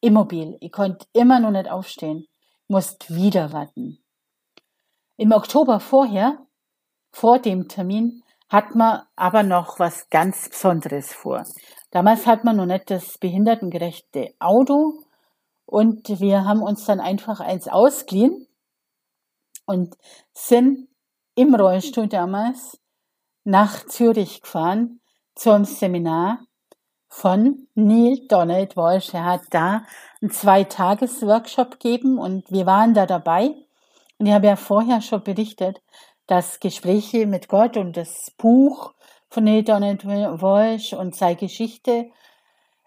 immobil. 0.00 0.56
Ich 0.60 0.72
konnte 0.72 1.06
immer 1.12 1.40
noch 1.40 1.50
nicht 1.50 1.68
aufstehen. 1.68 2.26
Musste 2.68 3.14
wieder 3.14 3.52
warten. 3.52 3.98
Im 5.16 5.32
Oktober 5.32 5.80
vorher, 5.80 6.38
vor 7.10 7.38
dem 7.38 7.68
Termin, 7.68 8.22
hat 8.48 8.74
man 8.74 9.02
aber 9.16 9.42
noch 9.42 9.78
was 9.80 10.08
ganz 10.10 10.48
Besonderes 10.48 11.12
vor. 11.12 11.44
Damals 11.90 12.26
hat 12.26 12.44
man 12.44 12.56
noch 12.56 12.66
nicht 12.66 12.90
das 12.90 13.18
behindertengerechte 13.18 14.34
Auto 14.38 15.02
und 15.64 16.08
wir 16.20 16.44
haben 16.44 16.62
uns 16.62 16.84
dann 16.84 17.00
einfach 17.00 17.40
eins 17.40 17.66
ausgeliehen 17.66 18.46
und 19.64 19.96
sind 20.32 20.88
im 21.34 21.54
Rollstuhl 21.54 22.06
damals 22.06 22.78
nach 23.46 23.86
Zürich 23.86 24.42
gefahren 24.42 25.00
zum 25.36 25.64
Seminar 25.64 26.40
von 27.08 27.68
Neil 27.76 28.18
Donald 28.28 28.76
Walsh. 28.76 29.14
Er 29.14 29.24
hat 29.24 29.42
da 29.50 29.84
einen 30.20 30.32
Zweitages-Workshop 30.32 31.78
gegeben 31.78 32.18
und 32.18 32.50
wir 32.50 32.66
waren 32.66 32.92
da 32.92 33.06
dabei. 33.06 33.54
Und 34.18 34.26
ich 34.26 34.32
habe 34.32 34.48
ja 34.48 34.56
vorher 34.56 35.00
schon 35.00 35.22
berichtet, 35.22 35.80
dass 36.26 36.58
Gespräche 36.58 37.28
mit 37.28 37.46
Gott 37.48 37.76
und 37.76 37.96
das 37.96 38.32
Buch 38.36 38.94
von 39.30 39.44
Neil 39.44 39.62
Donald 39.62 40.04
Walsh 40.04 40.92
und 40.92 41.14
seine 41.14 41.36
Geschichte 41.36 42.10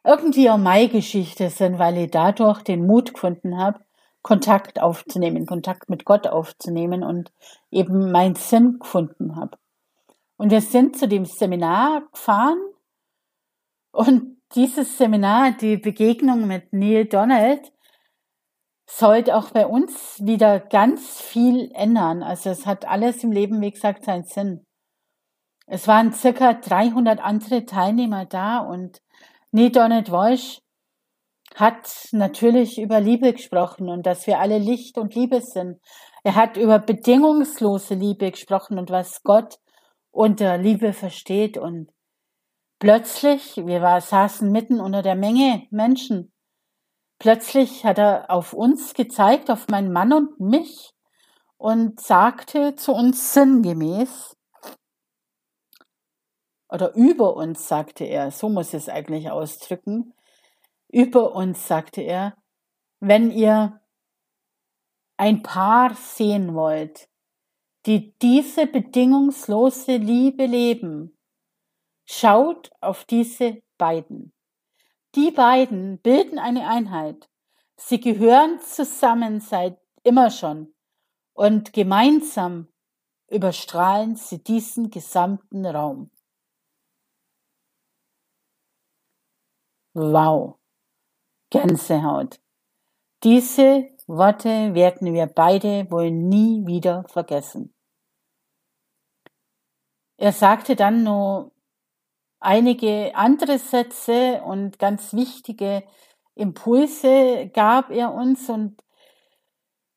irgendwie 0.04 0.50
auch 0.50 0.58
meine 0.58 0.90
Geschichte 0.90 1.50
sind, 1.50 1.80
weil 1.80 1.98
ich 1.98 2.12
dadurch 2.12 2.64
den 2.64 2.86
Mut 2.86 3.14
gefunden 3.14 3.58
habe, 3.58 3.80
Kontakt 4.24 4.82
aufzunehmen, 4.82 5.46
Kontakt 5.46 5.90
mit 5.90 6.04
Gott 6.04 6.28
aufzunehmen 6.28 7.04
und 7.04 7.32
eben 7.72 8.12
meinen 8.12 8.36
Sinn 8.36 8.80
gefunden 8.80 9.38
habe. 9.38 9.58
Und 10.40 10.52
wir 10.52 10.62
sind 10.62 10.98
zu 10.98 11.06
dem 11.06 11.26
Seminar 11.26 12.08
gefahren 12.14 12.62
und 13.92 14.38
dieses 14.56 14.98
Seminar, 14.98 15.52
die 15.52 15.76
Begegnung 15.76 16.48
mit 16.48 16.72
Neil 16.72 17.06
Donald, 17.08 17.74
sollte 18.90 19.36
auch 19.36 19.52
bei 19.52 19.68
uns 19.68 20.18
wieder 20.26 20.62
ganz 20.62 21.20
viel 21.20 21.70
ändern. 21.74 22.24
Also 22.24 22.52
es 22.52 22.66
hat 22.66 22.86
alles 22.86 23.22
im 23.22 23.34
Leben, 23.34 23.60
wie 23.60 23.72
gesagt, 23.72 24.06
seinen 24.06 24.24
Sinn. 24.24 24.66
Es 25.68 25.90
waren 25.90 26.14
circa 26.14 26.54
300 26.54 27.20
andere 27.20 27.66
Teilnehmer 27.66 28.26
da 28.26 28.60
und 28.60 29.02
Neil 29.52 29.72
Donald 29.72 30.10
Walsh 30.10 30.62
hat 31.56 32.08
natürlich 32.14 32.80
über 32.80 33.02
Liebe 33.02 33.34
gesprochen 33.34 33.90
und 33.90 34.06
dass 34.06 34.26
wir 34.26 34.40
alle 34.40 34.58
Licht 34.58 34.98
und 34.98 35.16
Liebe 35.16 35.42
sind. 35.42 35.82
Er 36.24 36.36
hat 36.36 36.56
über 36.56 36.80
bedingungslose 36.80 37.94
Liebe 37.96 38.32
gesprochen 38.32 38.80
und 38.80 38.90
was 38.90 39.22
Gott 39.24 39.60
unter 40.12 40.58
Liebe 40.58 40.94
versteht. 40.94 41.58
Und 41.58 41.92
plötzlich, 42.80 43.58
wir 43.58 43.82
war, 43.82 44.02
saßen 44.02 44.52
mitten 44.52 44.80
unter 44.80 45.02
der 45.02 45.16
Menge 45.16 45.68
Menschen. 45.72 46.34
Plötzlich 47.20 47.86
hat 47.86 47.98
er 47.98 48.30
auf 48.30 48.54
uns 48.54 48.94
gezeigt, 48.94 49.52
auf 49.52 49.68
meinen 49.68 49.92
Mann 49.92 50.14
und 50.14 50.40
mich 50.40 50.92
und 51.58 52.00
sagte 52.00 52.76
zu 52.76 52.94
uns 52.94 53.34
sinngemäß, 53.34 54.38
oder 56.70 56.94
über 56.94 57.36
uns 57.36 57.68
sagte 57.68 58.06
er, 58.06 58.32
so 58.32 58.48
muss 58.48 58.74
es 58.74 58.88
eigentlich 58.88 59.32
ausdrücken, 59.32 60.14
über 60.88 61.36
uns 61.36 61.68
sagte 61.68 62.02
er, 62.02 62.38
wenn 63.00 63.32
ihr 63.32 63.82
ein 65.18 65.44
Paar 65.44 65.96
sehen 65.96 66.54
wollt, 66.54 67.09
die 67.90 68.16
diese 68.20 68.68
bedingungslose 68.68 69.98
Liebe 69.98 70.46
leben, 70.46 71.18
schaut 72.06 72.70
auf 72.82 73.04
diese 73.04 73.64
beiden. 73.80 74.32
Die 75.16 75.32
beiden 75.32 76.00
bilden 76.00 76.38
eine 76.38 76.68
Einheit. 76.68 77.28
Sie 77.78 78.00
gehören 78.00 78.60
zusammen 78.60 79.40
seit 79.40 79.80
immer 80.04 80.30
schon 80.30 80.76
und 81.34 81.74
gemeinsam 81.74 82.68
überstrahlen 83.28 84.16
sie 84.16 84.44
diesen 84.44 84.92
gesamten 84.92 85.66
Raum. 85.66 86.12
Wow, 89.96 90.60
Gänsehaut. 91.50 92.40
Diese 93.24 93.90
Worte 94.06 94.76
werden 94.76 95.12
wir 95.12 95.26
beide 95.26 95.90
wohl 95.90 96.12
nie 96.12 96.68
wieder 96.68 97.04
vergessen. 97.08 97.74
Er 100.22 100.34
sagte 100.34 100.76
dann 100.76 101.04
noch 101.04 101.54
einige 102.42 103.16
andere 103.16 103.58
Sätze 103.58 104.42
und 104.44 104.78
ganz 104.78 105.14
wichtige 105.14 105.84
Impulse 106.36 107.50
gab 107.54 107.90
er 107.90 108.14
uns. 108.14 108.50
Und 108.50 108.84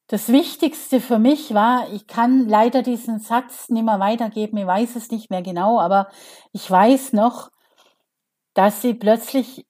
das 0.07 0.29
Wichtigste 0.29 1.01
für 1.01 1.19
mich 1.19 1.55
war, 1.55 1.93
ich 1.93 2.07
kann 2.07 2.49
leider 2.49 2.83
diesen 2.83 3.19
Satz 3.19 3.69
nicht 3.69 3.85
mehr 3.85 3.99
weitergeben, 3.99 4.59
ich 4.59 4.67
weiß 4.67 4.95
es 4.95 5.11
nicht 5.11 5.29
mehr 5.29 5.43
genau, 5.43 5.81
aber 5.81 6.09
ich 6.53 6.71
weiß 6.71 7.15
noch, 7.15 7.51
dass 8.55 8.85
ich 8.85 9.01
plötzlich 9.01 9.67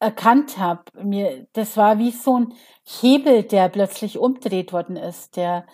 erkannt 0.00 0.56
habe, 0.56 0.84
mir, 1.02 1.46
das 1.52 1.76
war 1.76 1.98
wie 1.98 2.12
so 2.12 2.38
ein 2.38 2.54
Hebel, 2.84 3.42
der 3.42 3.68
plötzlich 3.68 4.18
umdreht 4.18 4.72
worden 4.72 4.96
ist, 4.96 5.36
der 5.36 5.66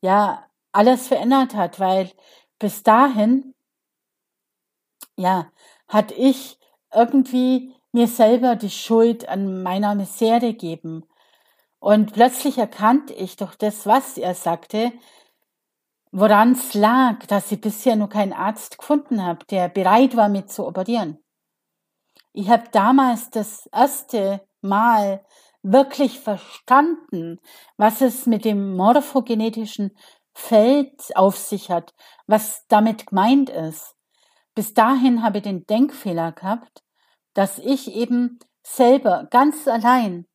ja 0.00 0.44
alles 0.70 1.08
verändert 1.08 1.56
hat, 1.56 1.80
weil 1.80 2.12
bis 2.60 2.82
dahin, 2.82 3.53
ja, 5.16 5.50
hatte 5.88 6.14
ich 6.14 6.58
irgendwie 6.92 7.74
mir 7.92 8.08
selber 8.08 8.56
die 8.56 8.70
Schuld 8.70 9.28
an 9.28 9.62
meiner 9.62 9.94
Misere 9.94 10.40
gegeben. 10.40 11.04
Und 11.78 12.12
plötzlich 12.12 12.58
erkannte 12.58 13.12
ich 13.12 13.36
durch 13.36 13.54
das, 13.56 13.86
was 13.86 14.16
er 14.16 14.34
sagte, 14.34 14.92
woran 16.10 16.52
es 16.52 16.74
lag, 16.74 17.26
dass 17.26 17.52
ich 17.52 17.60
bisher 17.60 17.96
noch 17.96 18.08
keinen 18.08 18.32
Arzt 18.32 18.78
gefunden 18.78 19.22
habe, 19.22 19.44
der 19.46 19.68
bereit 19.68 20.16
war, 20.16 20.28
mich 20.28 20.46
zu 20.46 20.66
operieren. 20.66 21.18
Ich 22.32 22.48
habe 22.48 22.64
damals 22.72 23.30
das 23.30 23.66
erste 23.66 24.40
Mal 24.60 25.24
wirklich 25.62 26.20
verstanden, 26.20 27.40
was 27.76 28.00
es 28.00 28.26
mit 28.26 28.44
dem 28.44 28.76
morphogenetischen 28.76 29.96
Feld 30.32 31.16
auf 31.16 31.36
sich 31.36 31.70
hat, 31.70 31.94
was 32.26 32.66
damit 32.68 33.06
gemeint 33.06 33.50
ist. 33.50 33.94
Bis 34.54 34.72
dahin 34.74 35.22
habe 35.22 35.38
ich 35.38 35.44
den 35.44 35.66
Denkfehler 35.66 36.32
gehabt, 36.32 36.82
dass 37.34 37.58
ich 37.58 37.92
eben 37.94 38.38
selber 38.62 39.26
ganz 39.30 39.66
allein 39.66 40.26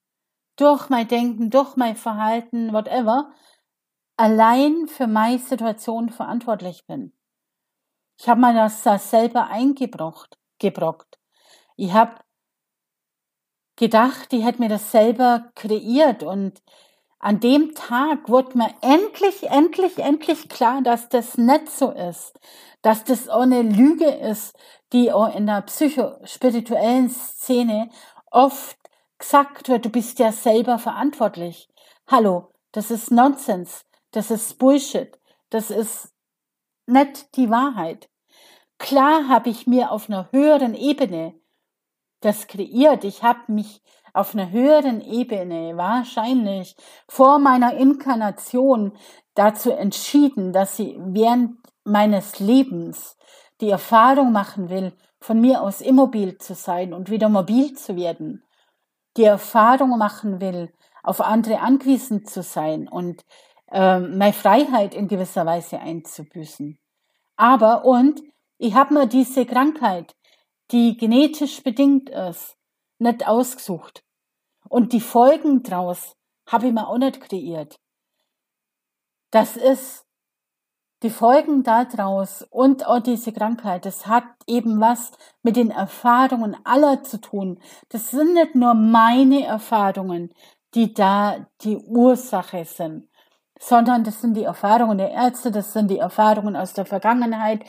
durch 0.57 0.89
mein 0.89 1.07
Denken, 1.07 1.49
durch 1.49 1.77
mein 1.77 1.95
Verhalten, 1.95 2.73
whatever, 2.73 3.31
allein 4.17 4.87
für 4.87 5.07
meine 5.07 5.39
Situation 5.39 6.09
verantwortlich 6.09 6.85
bin. 6.85 7.13
Ich 8.19 8.27
habe 8.27 8.41
mir 8.41 8.53
das 8.53 8.83
da 8.83 8.99
selber 8.99 9.47
eingebrockt, 9.47 10.37
gebrockt. 10.59 11.17
Ich 11.77 11.93
habe 11.93 12.19
gedacht, 13.77 14.33
ich 14.33 14.43
hätte 14.43 14.61
mir 14.61 14.67
das 14.67 14.91
selber 14.91 15.49
kreiert 15.55 16.23
und 16.23 16.61
an 17.19 17.39
dem 17.41 17.75
Tag 17.75 18.29
wurde 18.29 18.57
mir 18.57 18.73
endlich, 18.81 19.43
endlich, 19.43 19.97
endlich 19.99 20.47
klar, 20.47 20.81
dass 20.81 21.09
das 21.09 21.37
nicht 21.37 21.69
so 21.69 21.91
ist, 21.91 22.39
dass 22.81 23.03
das 23.03 23.27
auch 23.27 23.41
eine 23.41 23.61
Lüge 23.61 24.09
ist, 24.09 24.57
die 24.93 25.11
auch 25.11 25.35
in 25.35 25.45
der 25.45 25.61
psychospirituellen 25.61 27.09
Szene 27.09 27.89
oft 28.31 28.77
gesagt 29.17 29.67
wird, 29.67 29.85
du 29.85 29.89
bist 29.89 30.17
ja 30.19 30.31
selber 30.31 30.79
verantwortlich. 30.79 31.69
Hallo, 32.07 32.53
das 32.71 32.89
ist 32.89 33.11
Nonsens, 33.11 33.85
das 34.11 34.31
ist 34.31 34.57
Bullshit, 34.57 35.19
das 35.49 35.71
ist 35.71 36.13
nicht 36.85 37.35
die 37.35 37.49
Wahrheit. 37.49 38.09
Klar 38.77 39.27
habe 39.27 39.49
ich 39.49 39.67
mir 39.67 39.91
auf 39.91 40.09
einer 40.09 40.31
höheren 40.31 40.73
Ebene 40.73 41.39
das 42.21 42.47
kreiert. 42.47 43.03
Ich 43.03 43.23
habe 43.23 43.51
mich 43.51 43.81
auf 44.13 44.33
einer 44.33 44.51
höheren 44.51 45.01
Ebene 45.01 45.77
wahrscheinlich 45.77 46.75
vor 47.07 47.39
meiner 47.39 47.73
Inkarnation 47.75 48.93
dazu 49.35 49.71
entschieden, 49.71 50.53
dass 50.53 50.79
ich 50.79 50.95
während 50.99 51.57
meines 51.83 52.39
Lebens 52.39 53.17
die 53.61 53.69
Erfahrung 53.69 54.31
machen 54.31 54.69
will, 54.69 54.93
von 55.21 55.41
mir 55.41 55.61
aus 55.61 55.81
immobil 55.81 56.37
zu 56.37 56.53
sein 56.53 56.93
und 56.93 57.09
wieder 57.09 57.29
mobil 57.29 57.73
zu 57.73 57.95
werden 57.95 58.43
die 59.17 59.25
Erfahrung 59.25 59.97
machen 59.97 60.39
will, 60.39 60.71
auf 61.03 61.21
andere 61.21 61.59
angewiesen 61.59 62.25
zu 62.25 62.43
sein 62.43 62.87
und 62.87 63.25
äh, 63.71 63.99
meine 63.99 64.33
Freiheit 64.33 64.95
in 64.95 65.07
gewisser 65.07 65.45
Weise 65.45 65.79
einzubüßen. 65.79 66.77
Aber 67.35 67.85
und 67.85 68.21
ich 68.57 68.73
habe 68.73 68.93
mir 68.93 69.07
diese 69.07 69.45
Krankheit, 69.45 70.15
die 70.71 70.97
genetisch 70.97 71.63
bedingt 71.63 72.09
ist, 72.09 72.55
nicht 72.99 73.27
ausgesucht. 73.27 74.03
Und 74.67 74.93
die 74.93 75.01
Folgen 75.01 75.63
draus 75.63 76.15
habe 76.47 76.67
ich 76.67 76.73
mir 76.73 76.87
auch 76.87 76.97
nicht 76.97 77.21
kreiert. 77.21 77.79
Das 79.31 79.57
ist 79.57 80.05
die 81.01 81.09
Folgen 81.09 81.63
daraus 81.63 82.45
und 82.49 82.85
auch 82.85 82.99
diese 82.99 83.31
Krankheit, 83.31 83.85
das 83.85 84.07
hat 84.07 84.25
eben 84.47 84.81
was 84.81 85.11
mit 85.43 85.55
den 85.55 85.71
Erfahrungen 85.71 86.57
aller 86.65 87.03
zu 87.03 87.21
tun. 87.21 87.59
Das 87.87 88.09
sind 88.09 88.33
nicht 88.33 88.55
nur 88.55 88.73
meine 88.73 89.45
Erfahrungen, 89.45 90.33
die 90.75 90.93
da 90.93 91.47
die 91.61 91.77
Ursache 91.77 92.65
sind, 92.65 93.07
sondern 93.57 94.03
das 94.03 94.21
sind 94.21 94.35
die 94.35 94.43
Erfahrungen 94.43 94.97
der 94.97 95.11
Ärzte, 95.11 95.51
das 95.51 95.71
sind 95.71 95.89
die 95.89 95.99
Erfahrungen 95.99 96.55
aus 96.57 96.73
der 96.73 96.85
Vergangenheit. 96.85 97.63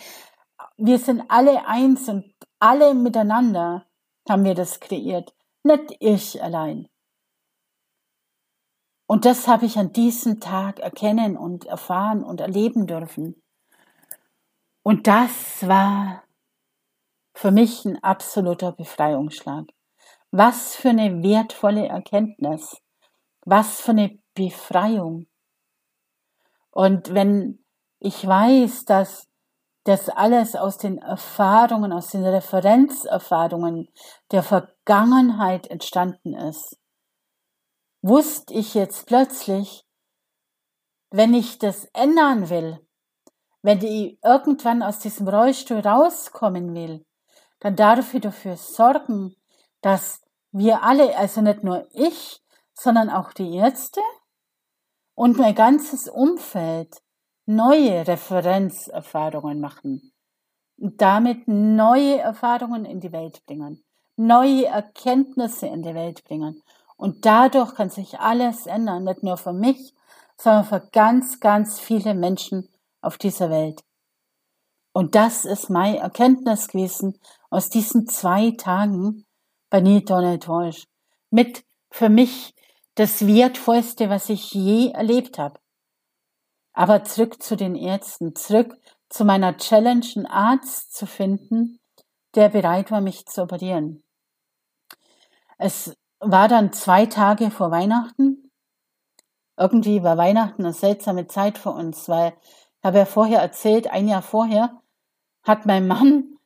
Wir 0.77 0.99
sind 0.99 1.23
alle 1.29 1.67
eins 1.67 2.09
und 2.09 2.25
alle 2.59 2.95
miteinander 2.95 3.87
haben 4.31 4.45
wir 4.45 4.55
das 4.55 4.81
kreiert, 4.81 5.35
nicht 5.63 5.97
ich 6.01 6.43
allein. 6.43 6.89
Und 9.07 9.25
das 9.25 9.49
habe 9.49 9.67
ich 9.67 9.77
an 9.77 9.93
diesem 9.93 10.41
Tag 10.41 10.79
erkennen 10.79 11.37
und 11.37 11.67
erfahren 11.67 12.23
und 12.23 12.41
erleben 12.41 12.87
dürfen. 12.87 13.43
Und 14.83 15.07
das 15.07 15.67
war 15.67 16.23
für 17.35 17.51
mich 17.51 17.85
ein 17.85 18.03
absoluter 18.03 18.73
Befreiungsschlag. 18.73 19.67
Was 20.31 20.77
für 20.77 20.91
eine 20.91 21.23
wertvolle 21.23 21.89
Erkenntnis. 21.89 22.81
Was 23.45 23.81
für 23.81 23.91
eine 23.91 24.19
Befreiung. 24.35 25.27
Und 26.71 27.13
wenn 27.13 27.65
ich 27.99 28.27
weiß, 28.27 28.85
dass 28.85 29.30
das 29.91 30.09
alles 30.09 30.55
aus 30.55 30.79
den 30.79 30.99
Erfahrungen, 30.99 31.93
aus 31.93 32.13
den 32.13 32.25
Referenzerfahrungen 32.25 33.89
der 34.31 34.45
Vergangenheit 34.45 35.67
entstanden 35.67 36.35
ist, 36.35 36.79
wusste 38.01 38.55
ich 38.55 38.75
jetzt 38.75 39.07
plötzlich, 39.07 39.85
wenn 41.11 41.35
ich 41.35 41.59
das 41.59 41.87
ändern 41.87 42.51
will, 42.51 42.79
wenn 43.63 43.83
ich 43.83 44.17
irgendwann 44.23 44.85
aus 44.85 45.01
diesem 45.01 45.27
Rollstuhl 45.27 45.81
rauskommen 45.81 46.73
will, 46.73 47.05
dann 47.59 47.75
darf 47.75 48.15
ich 48.15 48.21
dafür 48.21 48.57
sorgen, 48.57 49.35
dass 49.81 50.23
wir 50.53 50.85
alle, 50.85 51.19
also 51.19 51.41
nicht 51.41 51.65
nur 51.65 51.89
ich, 51.91 52.41
sondern 52.75 53.11
auch 53.11 53.33
die 53.33 53.57
Ärzte 53.57 54.01
und 55.17 55.37
mein 55.37 55.57
ganzes 55.57 56.09
Umfeld 56.09 57.03
neue 57.57 58.07
Referenzerfahrungen 58.07 59.61
machen 59.61 60.13
und 60.79 61.01
damit 61.01 61.49
neue 61.49 62.19
Erfahrungen 62.19 62.85
in 62.85 63.01
die 63.01 63.13
Welt 63.13 63.45
bringen, 63.45 63.83
neue 64.17 64.67
Erkenntnisse 64.67 65.67
in 65.67 65.83
die 65.83 65.95
Welt 65.95 66.23
bringen 66.25 66.63
und 66.97 67.27
dadurch 67.27 67.75
kann 67.75 67.91
sich 67.91 68.21
alles 68.21 68.67
ändern, 68.67 69.05
nicht 69.05 69.23
nur 69.23 69.37
für 69.37 69.53
mich, 69.53 69.95
sondern 70.37 70.65
für 70.65 70.89
ganz, 70.93 71.41
ganz 71.41 71.81
viele 71.81 72.15
Menschen 72.15 72.69
auf 73.01 73.19
dieser 73.19 73.51
Welt. 73.51 73.83
Und 74.93 75.15
das 75.15 75.45
ist 75.45 75.71
meine 75.71 75.99
Erkenntnis 75.99 76.69
gewesen 76.69 77.19
aus 77.51 77.69
diesen 77.69 78.07
zwei 78.07 78.53
Tagen 78.53 79.25
bei 79.71 79.81
Neil 79.81 80.03
Donald 80.03 80.49
Walsh. 80.49 80.87
Mit 81.31 81.65
für 81.91 82.09
mich 82.09 82.55
das 82.95 83.27
Wertvollste, 83.27 84.09
was 84.09 84.29
ich 84.29 84.53
je 84.53 84.91
erlebt 84.91 85.39
habe. 85.39 85.59
Aber 86.73 87.05
zurück 87.05 87.43
zu 87.43 87.57
den 87.57 87.75
Ärzten, 87.75 88.35
zurück 88.35 88.77
zu 89.09 89.25
meiner 89.25 89.57
Challenge, 89.57 90.07
einen 90.17 90.27
Arzt 90.27 90.95
zu 90.95 91.07
finden, 91.07 91.81
der 92.35 92.49
bereit 92.49 92.91
war, 92.91 93.01
mich 93.01 93.27
zu 93.27 93.43
operieren. 93.43 94.03
Es 95.59 95.95
war 96.21 96.49
dann 96.49 96.73
zwei 96.73 97.07
Tage 97.07 97.51
vor 97.51 97.71
Weihnachten. 97.71 98.51
Irgendwie 99.59 100.03
war 100.03 100.17
Weihnachten 100.17 100.65
eine 100.65 100.73
seltsame 100.73 101.27
Zeit 101.27 101.59
für 101.59 101.71
uns, 101.71 102.09
weil 102.09 102.33
ich 102.43 102.85
habe 102.85 102.99
ja 102.99 103.05
vorher 103.05 103.41
erzählt, 103.41 103.91
ein 103.91 104.09
Jahr 104.09 104.23
vorher 104.23 104.81
hat 105.43 105.67
mein 105.67 105.87
Mann 105.87 106.39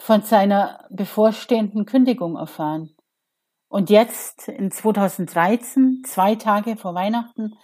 von 0.00 0.22
seiner 0.22 0.86
bevorstehenden 0.90 1.84
Kündigung 1.84 2.36
erfahren. 2.36 2.94
Und 3.68 3.90
jetzt 3.90 4.48
in 4.48 4.70
2013, 4.70 6.02
zwei 6.06 6.36
Tage 6.36 6.76
vor 6.76 6.94
Weihnachten, 6.94 7.54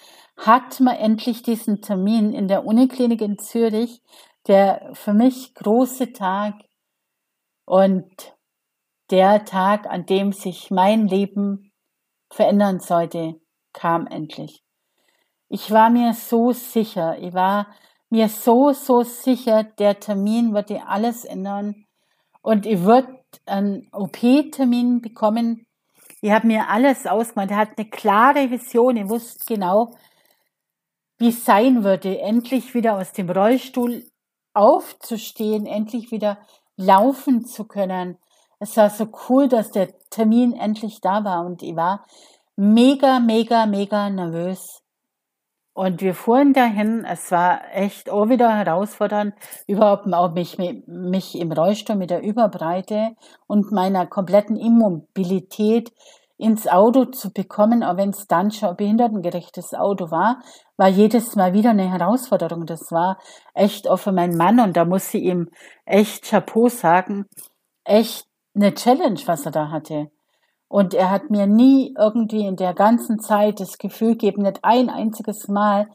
hat 0.40 0.80
man 0.80 0.96
endlich 0.96 1.42
diesen 1.42 1.82
Termin 1.82 2.32
in 2.32 2.48
der 2.48 2.64
Uniklinik 2.64 3.20
in 3.20 3.38
Zürich, 3.38 4.02
der 4.46 4.90
für 4.94 5.12
mich 5.12 5.54
große 5.54 6.12
Tag. 6.12 6.54
Und 7.66 8.34
der 9.10 9.44
Tag, 9.44 9.86
an 9.86 10.06
dem 10.06 10.32
sich 10.32 10.70
mein 10.70 11.06
Leben 11.06 11.72
verändern 12.30 12.80
sollte, 12.80 13.34
kam 13.72 14.06
endlich. 14.06 14.64
Ich 15.48 15.70
war 15.70 15.90
mir 15.90 16.14
so 16.14 16.52
sicher, 16.52 17.18
ich 17.18 17.34
war 17.34 17.66
mir 18.08 18.28
so, 18.28 18.72
so 18.72 19.02
sicher, 19.02 19.64
der 19.64 20.00
Termin 20.00 20.54
würde 20.54 20.86
alles 20.86 21.24
ändern 21.24 21.84
und 22.40 22.66
ich 22.66 22.82
würde 22.82 23.20
einen 23.46 23.88
OP-Termin 23.92 25.02
bekommen. 25.02 25.66
Ich 26.22 26.30
habe 26.30 26.46
mir 26.46 26.68
alles 26.68 27.06
ausgemacht. 27.06 27.50
Er 27.50 27.56
hat 27.56 27.78
eine 27.78 27.88
klare 27.88 28.50
Vision. 28.50 28.96
Ich 28.96 29.08
wusste 29.08 29.44
genau, 29.46 29.92
wie 31.20 31.28
es 31.28 31.44
sein 31.44 31.84
würde, 31.84 32.18
endlich 32.18 32.74
wieder 32.74 32.96
aus 32.96 33.12
dem 33.12 33.30
Rollstuhl 33.30 34.04
aufzustehen, 34.54 35.66
endlich 35.66 36.10
wieder 36.10 36.38
laufen 36.76 37.44
zu 37.44 37.64
können. 37.66 38.16
Es 38.58 38.76
war 38.78 38.88
so 38.88 39.06
cool, 39.28 39.46
dass 39.46 39.70
der 39.70 39.90
Termin 40.08 40.54
endlich 40.54 41.00
da 41.00 41.22
war 41.22 41.44
und 41.44 41.62
ich 41.62 41.76
war 41.76 42.06
mega, 42.56 43.20
mega, 43.20 43.66
mega 43.66 44.08
nervös. 44.08 44.82
Und 45.74 46.00
wir 46.00 46.14
fuhren 46.14 46.52
dahin. 46.52 47.04
Es 47.04 47.30
war 47.30 47.60
echt 47.72 48.10
auch 48.10 48.28
wieder 48.28 48.54
herausfordernd, 48.56 49.34
überhaupt 49.66 50.12
auch 50.12 50.32
mich, 50.32 50.58
mich 50.58 51.38
im 51.38 51.52
Rollstuhl 51.52 51.96
mit 51.96 52.10
der 52.10 52.22
Überbreite 52.22 53.14
und 53.46 53.72
meiner 53.72 54.06
kompletten 54.06 54.56
Immobilität 54.56 55.92
ins 56.40 56.66
Auto 56.66 57.04
zu 57.04 57.32
bekommen, 57.32 57.84
auch 57.84 57.96
wenn 57.96 58.10
es 58.10 58.26
dann 58.26 58.50
schon 58.50 58.70
ein 58.70 58.76
behindertengerechtes 58.76 59.74
Auto 59.74 60.10
war, 60.10 60.40
war 60.76 60.88
jedes 60.88 61.36
Mal 61.36 61.52
wieder 61.52 61.70
eine 61.70 61.90
Herausforderung. 61.90 62.66
Das 62.66 62.90
war 62.90 63.18
echt 63.54 63.88
auch 63.88 63.98
für 63.98 64.12
meinen 64.12 64.36
Mann 64.36 64.58
und 64.60 64.76
da 64.76 64.84
muss 64.84 65.12
ich 65.12 65.22
ihm 65.24 65.50
echt 65.84 66.24
Chapeau 66.24 66.68
sagen, 66.68 67.26
echt 67.84 68.26
eine 68.54 68.74
Challenge, 68.74 69.20
was 69.26 69.44
er 69.44 69.52
da 69.52 69.70
hatte. 69.70 70.10
Und 70.68 70.94
er 70.94 71.10
hat 71.10 71.30
mir 71.30 71.46
nie 71.46 71.94
irgendwie 71.98 72.46
in 72.46 72.56
der 72.56 72.74
ganzen 72.74 73.18
Zeit 73.18 73.60
das 73.60 73.76
Gefühl 73.76 74.12
gegeben, 74.12 74.42
nicht 74.42 74.60
ein 74.62 74.88
einziges 74.88 75.48
Mal 75.48 75.88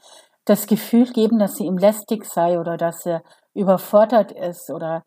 das 0.44 0.68
Gefühl 0.68 1.12
geben, 1.12 1.40
dass 1.40 1.56
sie 1.56 1.66
ihm 1.66 1.78
lästig 1.78 2.26
sei 2.26 2.60
oder 2.60 2.78
dass 2.78 3.06
er 3.06 3.24
überfordert 3.54 4.32
ist 4.32 4.70
oder 4.70 5.04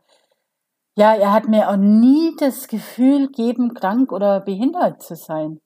ja, 0.98 1.14
er 1.14 1.32
hat 1.32 1.48
mir 1.48 1.70
auch 1.70 1.76
nie 1.76 2.34
das 2.38 2.68
Gefühl 2.68 3.28
geben, 3.30 3.74
krank 3.74 4.12
oder 4.12 4.40
behindert 4.40 5.02
zu 5.02 5.16
sein. 5.16 5.60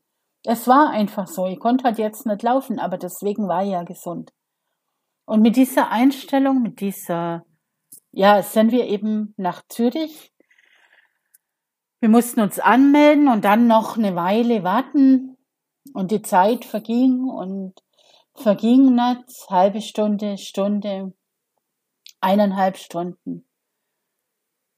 Es 0.44 0.66
war 0.68 0.90
einfach 0.90 1.26
so. 1.26 1.46
Ich 1.46 1.60
konnte 1.60 1.84
halt 1.84 1.98
jetzt 1.98 2.26
nicht 2.26 2.42
laufen, 2.42 2.78
aber 2.78 2.98
deswegen 2.98 3.48
war 3.48 3.64
ich 3.64 3.70
ja 3.70 3.82
gesund. 3.84 4.32
Und 5.24 5.40
mit 5.40 5.56
dieser 5.56 5.90
Einstellung, 5.90 6.62
mit 6.62 6.80
dieser, 6.80 7.44
ja, 8.10 8.42
sind 8.42 8.72
wir 8.72 8.86
eben 8.86 9.34
nach 9.36 9.62
Zürich 9.68 10.32
wir 12.02 12.08
mussten 12.08 12.40
uns 12.40 12.58
anmelden 12.58 13.28
und 13.28 13.44
dann 13.44 13.68
noch 13.68 13.96
eine 13.96 14.16
Weile 14.16 14.64
warten 14.64 15.38
und 15.94 16.10
die 16.10 16.20
Zeit 16.20 16.64
verging 16.64 17.28
und 17.28 17.74
verging 18.34 18.96
nicht, 18.96 19.48
halbe 19.48 19.80
Stunde, 19.80 20.36
Stunde, 20.36 21.14
eineinhalb 22.20 22.76
Stunden. 22.76 23.46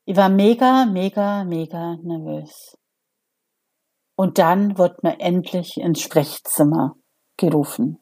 Ich 0.07 0.17
war 0.17 0.29
mega, 0.29 0.85
mega, 0.85 1.45
mega 1.45 1.97
nervös. 2.03 2.77
Und 4.17 4.37
dann 4.39 4.77
wurde 4.77 4.99
mir 5.03 5.19
endlich 5.19 5.79
ins 5.79 6.03
Sprechzimmer 6.03 6.95
gerufen. 7.39 7.99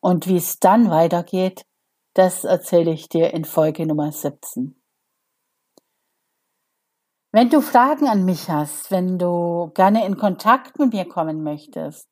Und 0.00 0.26
wie 0.26 0.36
es 0.36 0.58
dann 0.58 0.90
weitergeht, 0.90 1.64
das 2.12 2.44
erzähle 2.44 2.90
ich 2.90 3.08
dir 3.08 3.32
in 3.32 3.46
Folge 3.46 3.86
Nummer 3.86 4.12
17. 4.12 4.76
Wenn 7.32 7.48
du 7.48 7.62
Fragen 7.62 8.06
an 8.06 8.26
mich 8.26 8.50
hast, 8.50 8.90
wenn 8.90 9.18
du 9.18 9.70
gerne 9.74 10.04
in 10.04 10.18
Kontakt 10.18 10.78
mit 10.78 10.92
mir 10.92 11.08
kommen 11.08 11.42
möchtest, 11.42 12.06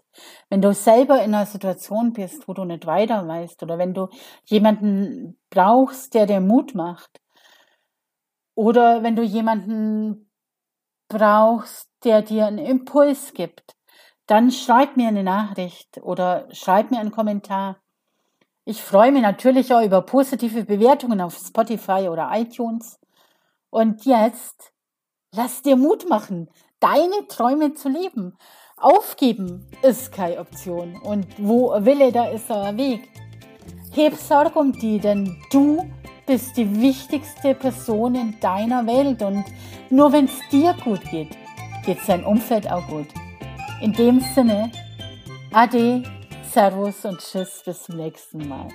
wenn 0.49 0.63
du 0.63 0.73
selber 0.73 1.23
in 1.23 1.35
einer 1.35 1.45
Situation 1.45 2.15
bist, 2.15 2.49
wo 2.49 2.55
du 2.55 2.65
nicht 2.65 2.87
weiter 2.87 3.29
weißt 3.29 3.63
oder 3.63 3.77
wenn 3.77 3.93
du 3.93 4.09
jemanden 4.47 5.39
brauchst, 5.51 6.15
der 6.15 6.25
dir 6.25 6.41
Mut 6.41 6.75
macht 6.75 7.21
oder 8.59 9.03
wenn 9.03 9.15
du 9.15 9.23
jemanden 9.23 10.31
brauchst, 11.09 11.89
der 12.03 12.23
dir 12.23 12.47
einen 12.47 12.59
Impuls 12.59 13.33
gibt, 13.33 13.77
dann 14.27 14.51
schreib 14.51 14.97
mir 14.97 15.09
eine 15.09 15.23
Nachricht 15.23 15.99
oder 16.03 16.49
schreib 16.51 16.91
mir 16.91 16.99
einen 16.99 17.13
Kommentar. 17.13 17.77
Ich 18.65 18.83
freue 18.83 19.13
mich 19.13 19.23
natürlich 19.23 19.73
auch 19.73 19.83
über 19.83 20.03
positive 20.03 20.65
Bewertungen 20.65 21.21
auf 21.21 21.37
Spotify 21.37 22.09
oder 22.09 22.31
iTunes. 22.35 22.99
Und 23.71 24.05
jetzt 24.05 24.73
Lass 25.35 25.61
dir 25.61 25.77
Mut 25.77 26.09
machen, 26.09 26.49
deine 26.81 27.27
Träume 27.29 27.75
zu 27.75 27.91
leben. 27.91 28.39
Aufgeben 28.79 29.67
ist 29.83 30.11
keine 30.11 30.39
Option. 30.39 30.97
Und 31.03 31.27
wo 31.37 31.71
Wille, 31.85 32.13
da 32.13 32.31
ist 32.31 32.51
ein 32.51 32.79
Weg. 32.79 33.11
Heb 33.93 34.15
Sorge 34.15 34.59
um 34.59 34.73
die, 34.73 34.99
denn 34.99 35.37
du 35.51 35.85
bist 36.29 36.59
die 36.59 36.81
wichtigste 36.81 37.55
Person 37.55 38.15
in 38.15 38.39
deiner 38.39 38.87
Welt. 38.87 39.23
Und 39.23 39.45
nur 39.91 40.13
wenn 40.13 40.27
es 40.27 40.39
dir 40.53 40.77
gut 40.85 41.03
geht, 41.11 41.37
geht 41.85 42.01
sein 42.03 42.23
Umfeld 42.25 42.71
auch 42.71 42.87
gut. 42.87 43.09
In 43.81 43.93
dem 43.95 44.21
Sinne, 44.21 44.71
Ade, 45.53 46.03
Servus 46.53 47.05
und 47.05 47.19
Tschüss, 47.19 47.63
bis 47.65 47.83
zum 47.85 47.97
nächsten 47.97 48.47
Mal. 48.47 48.69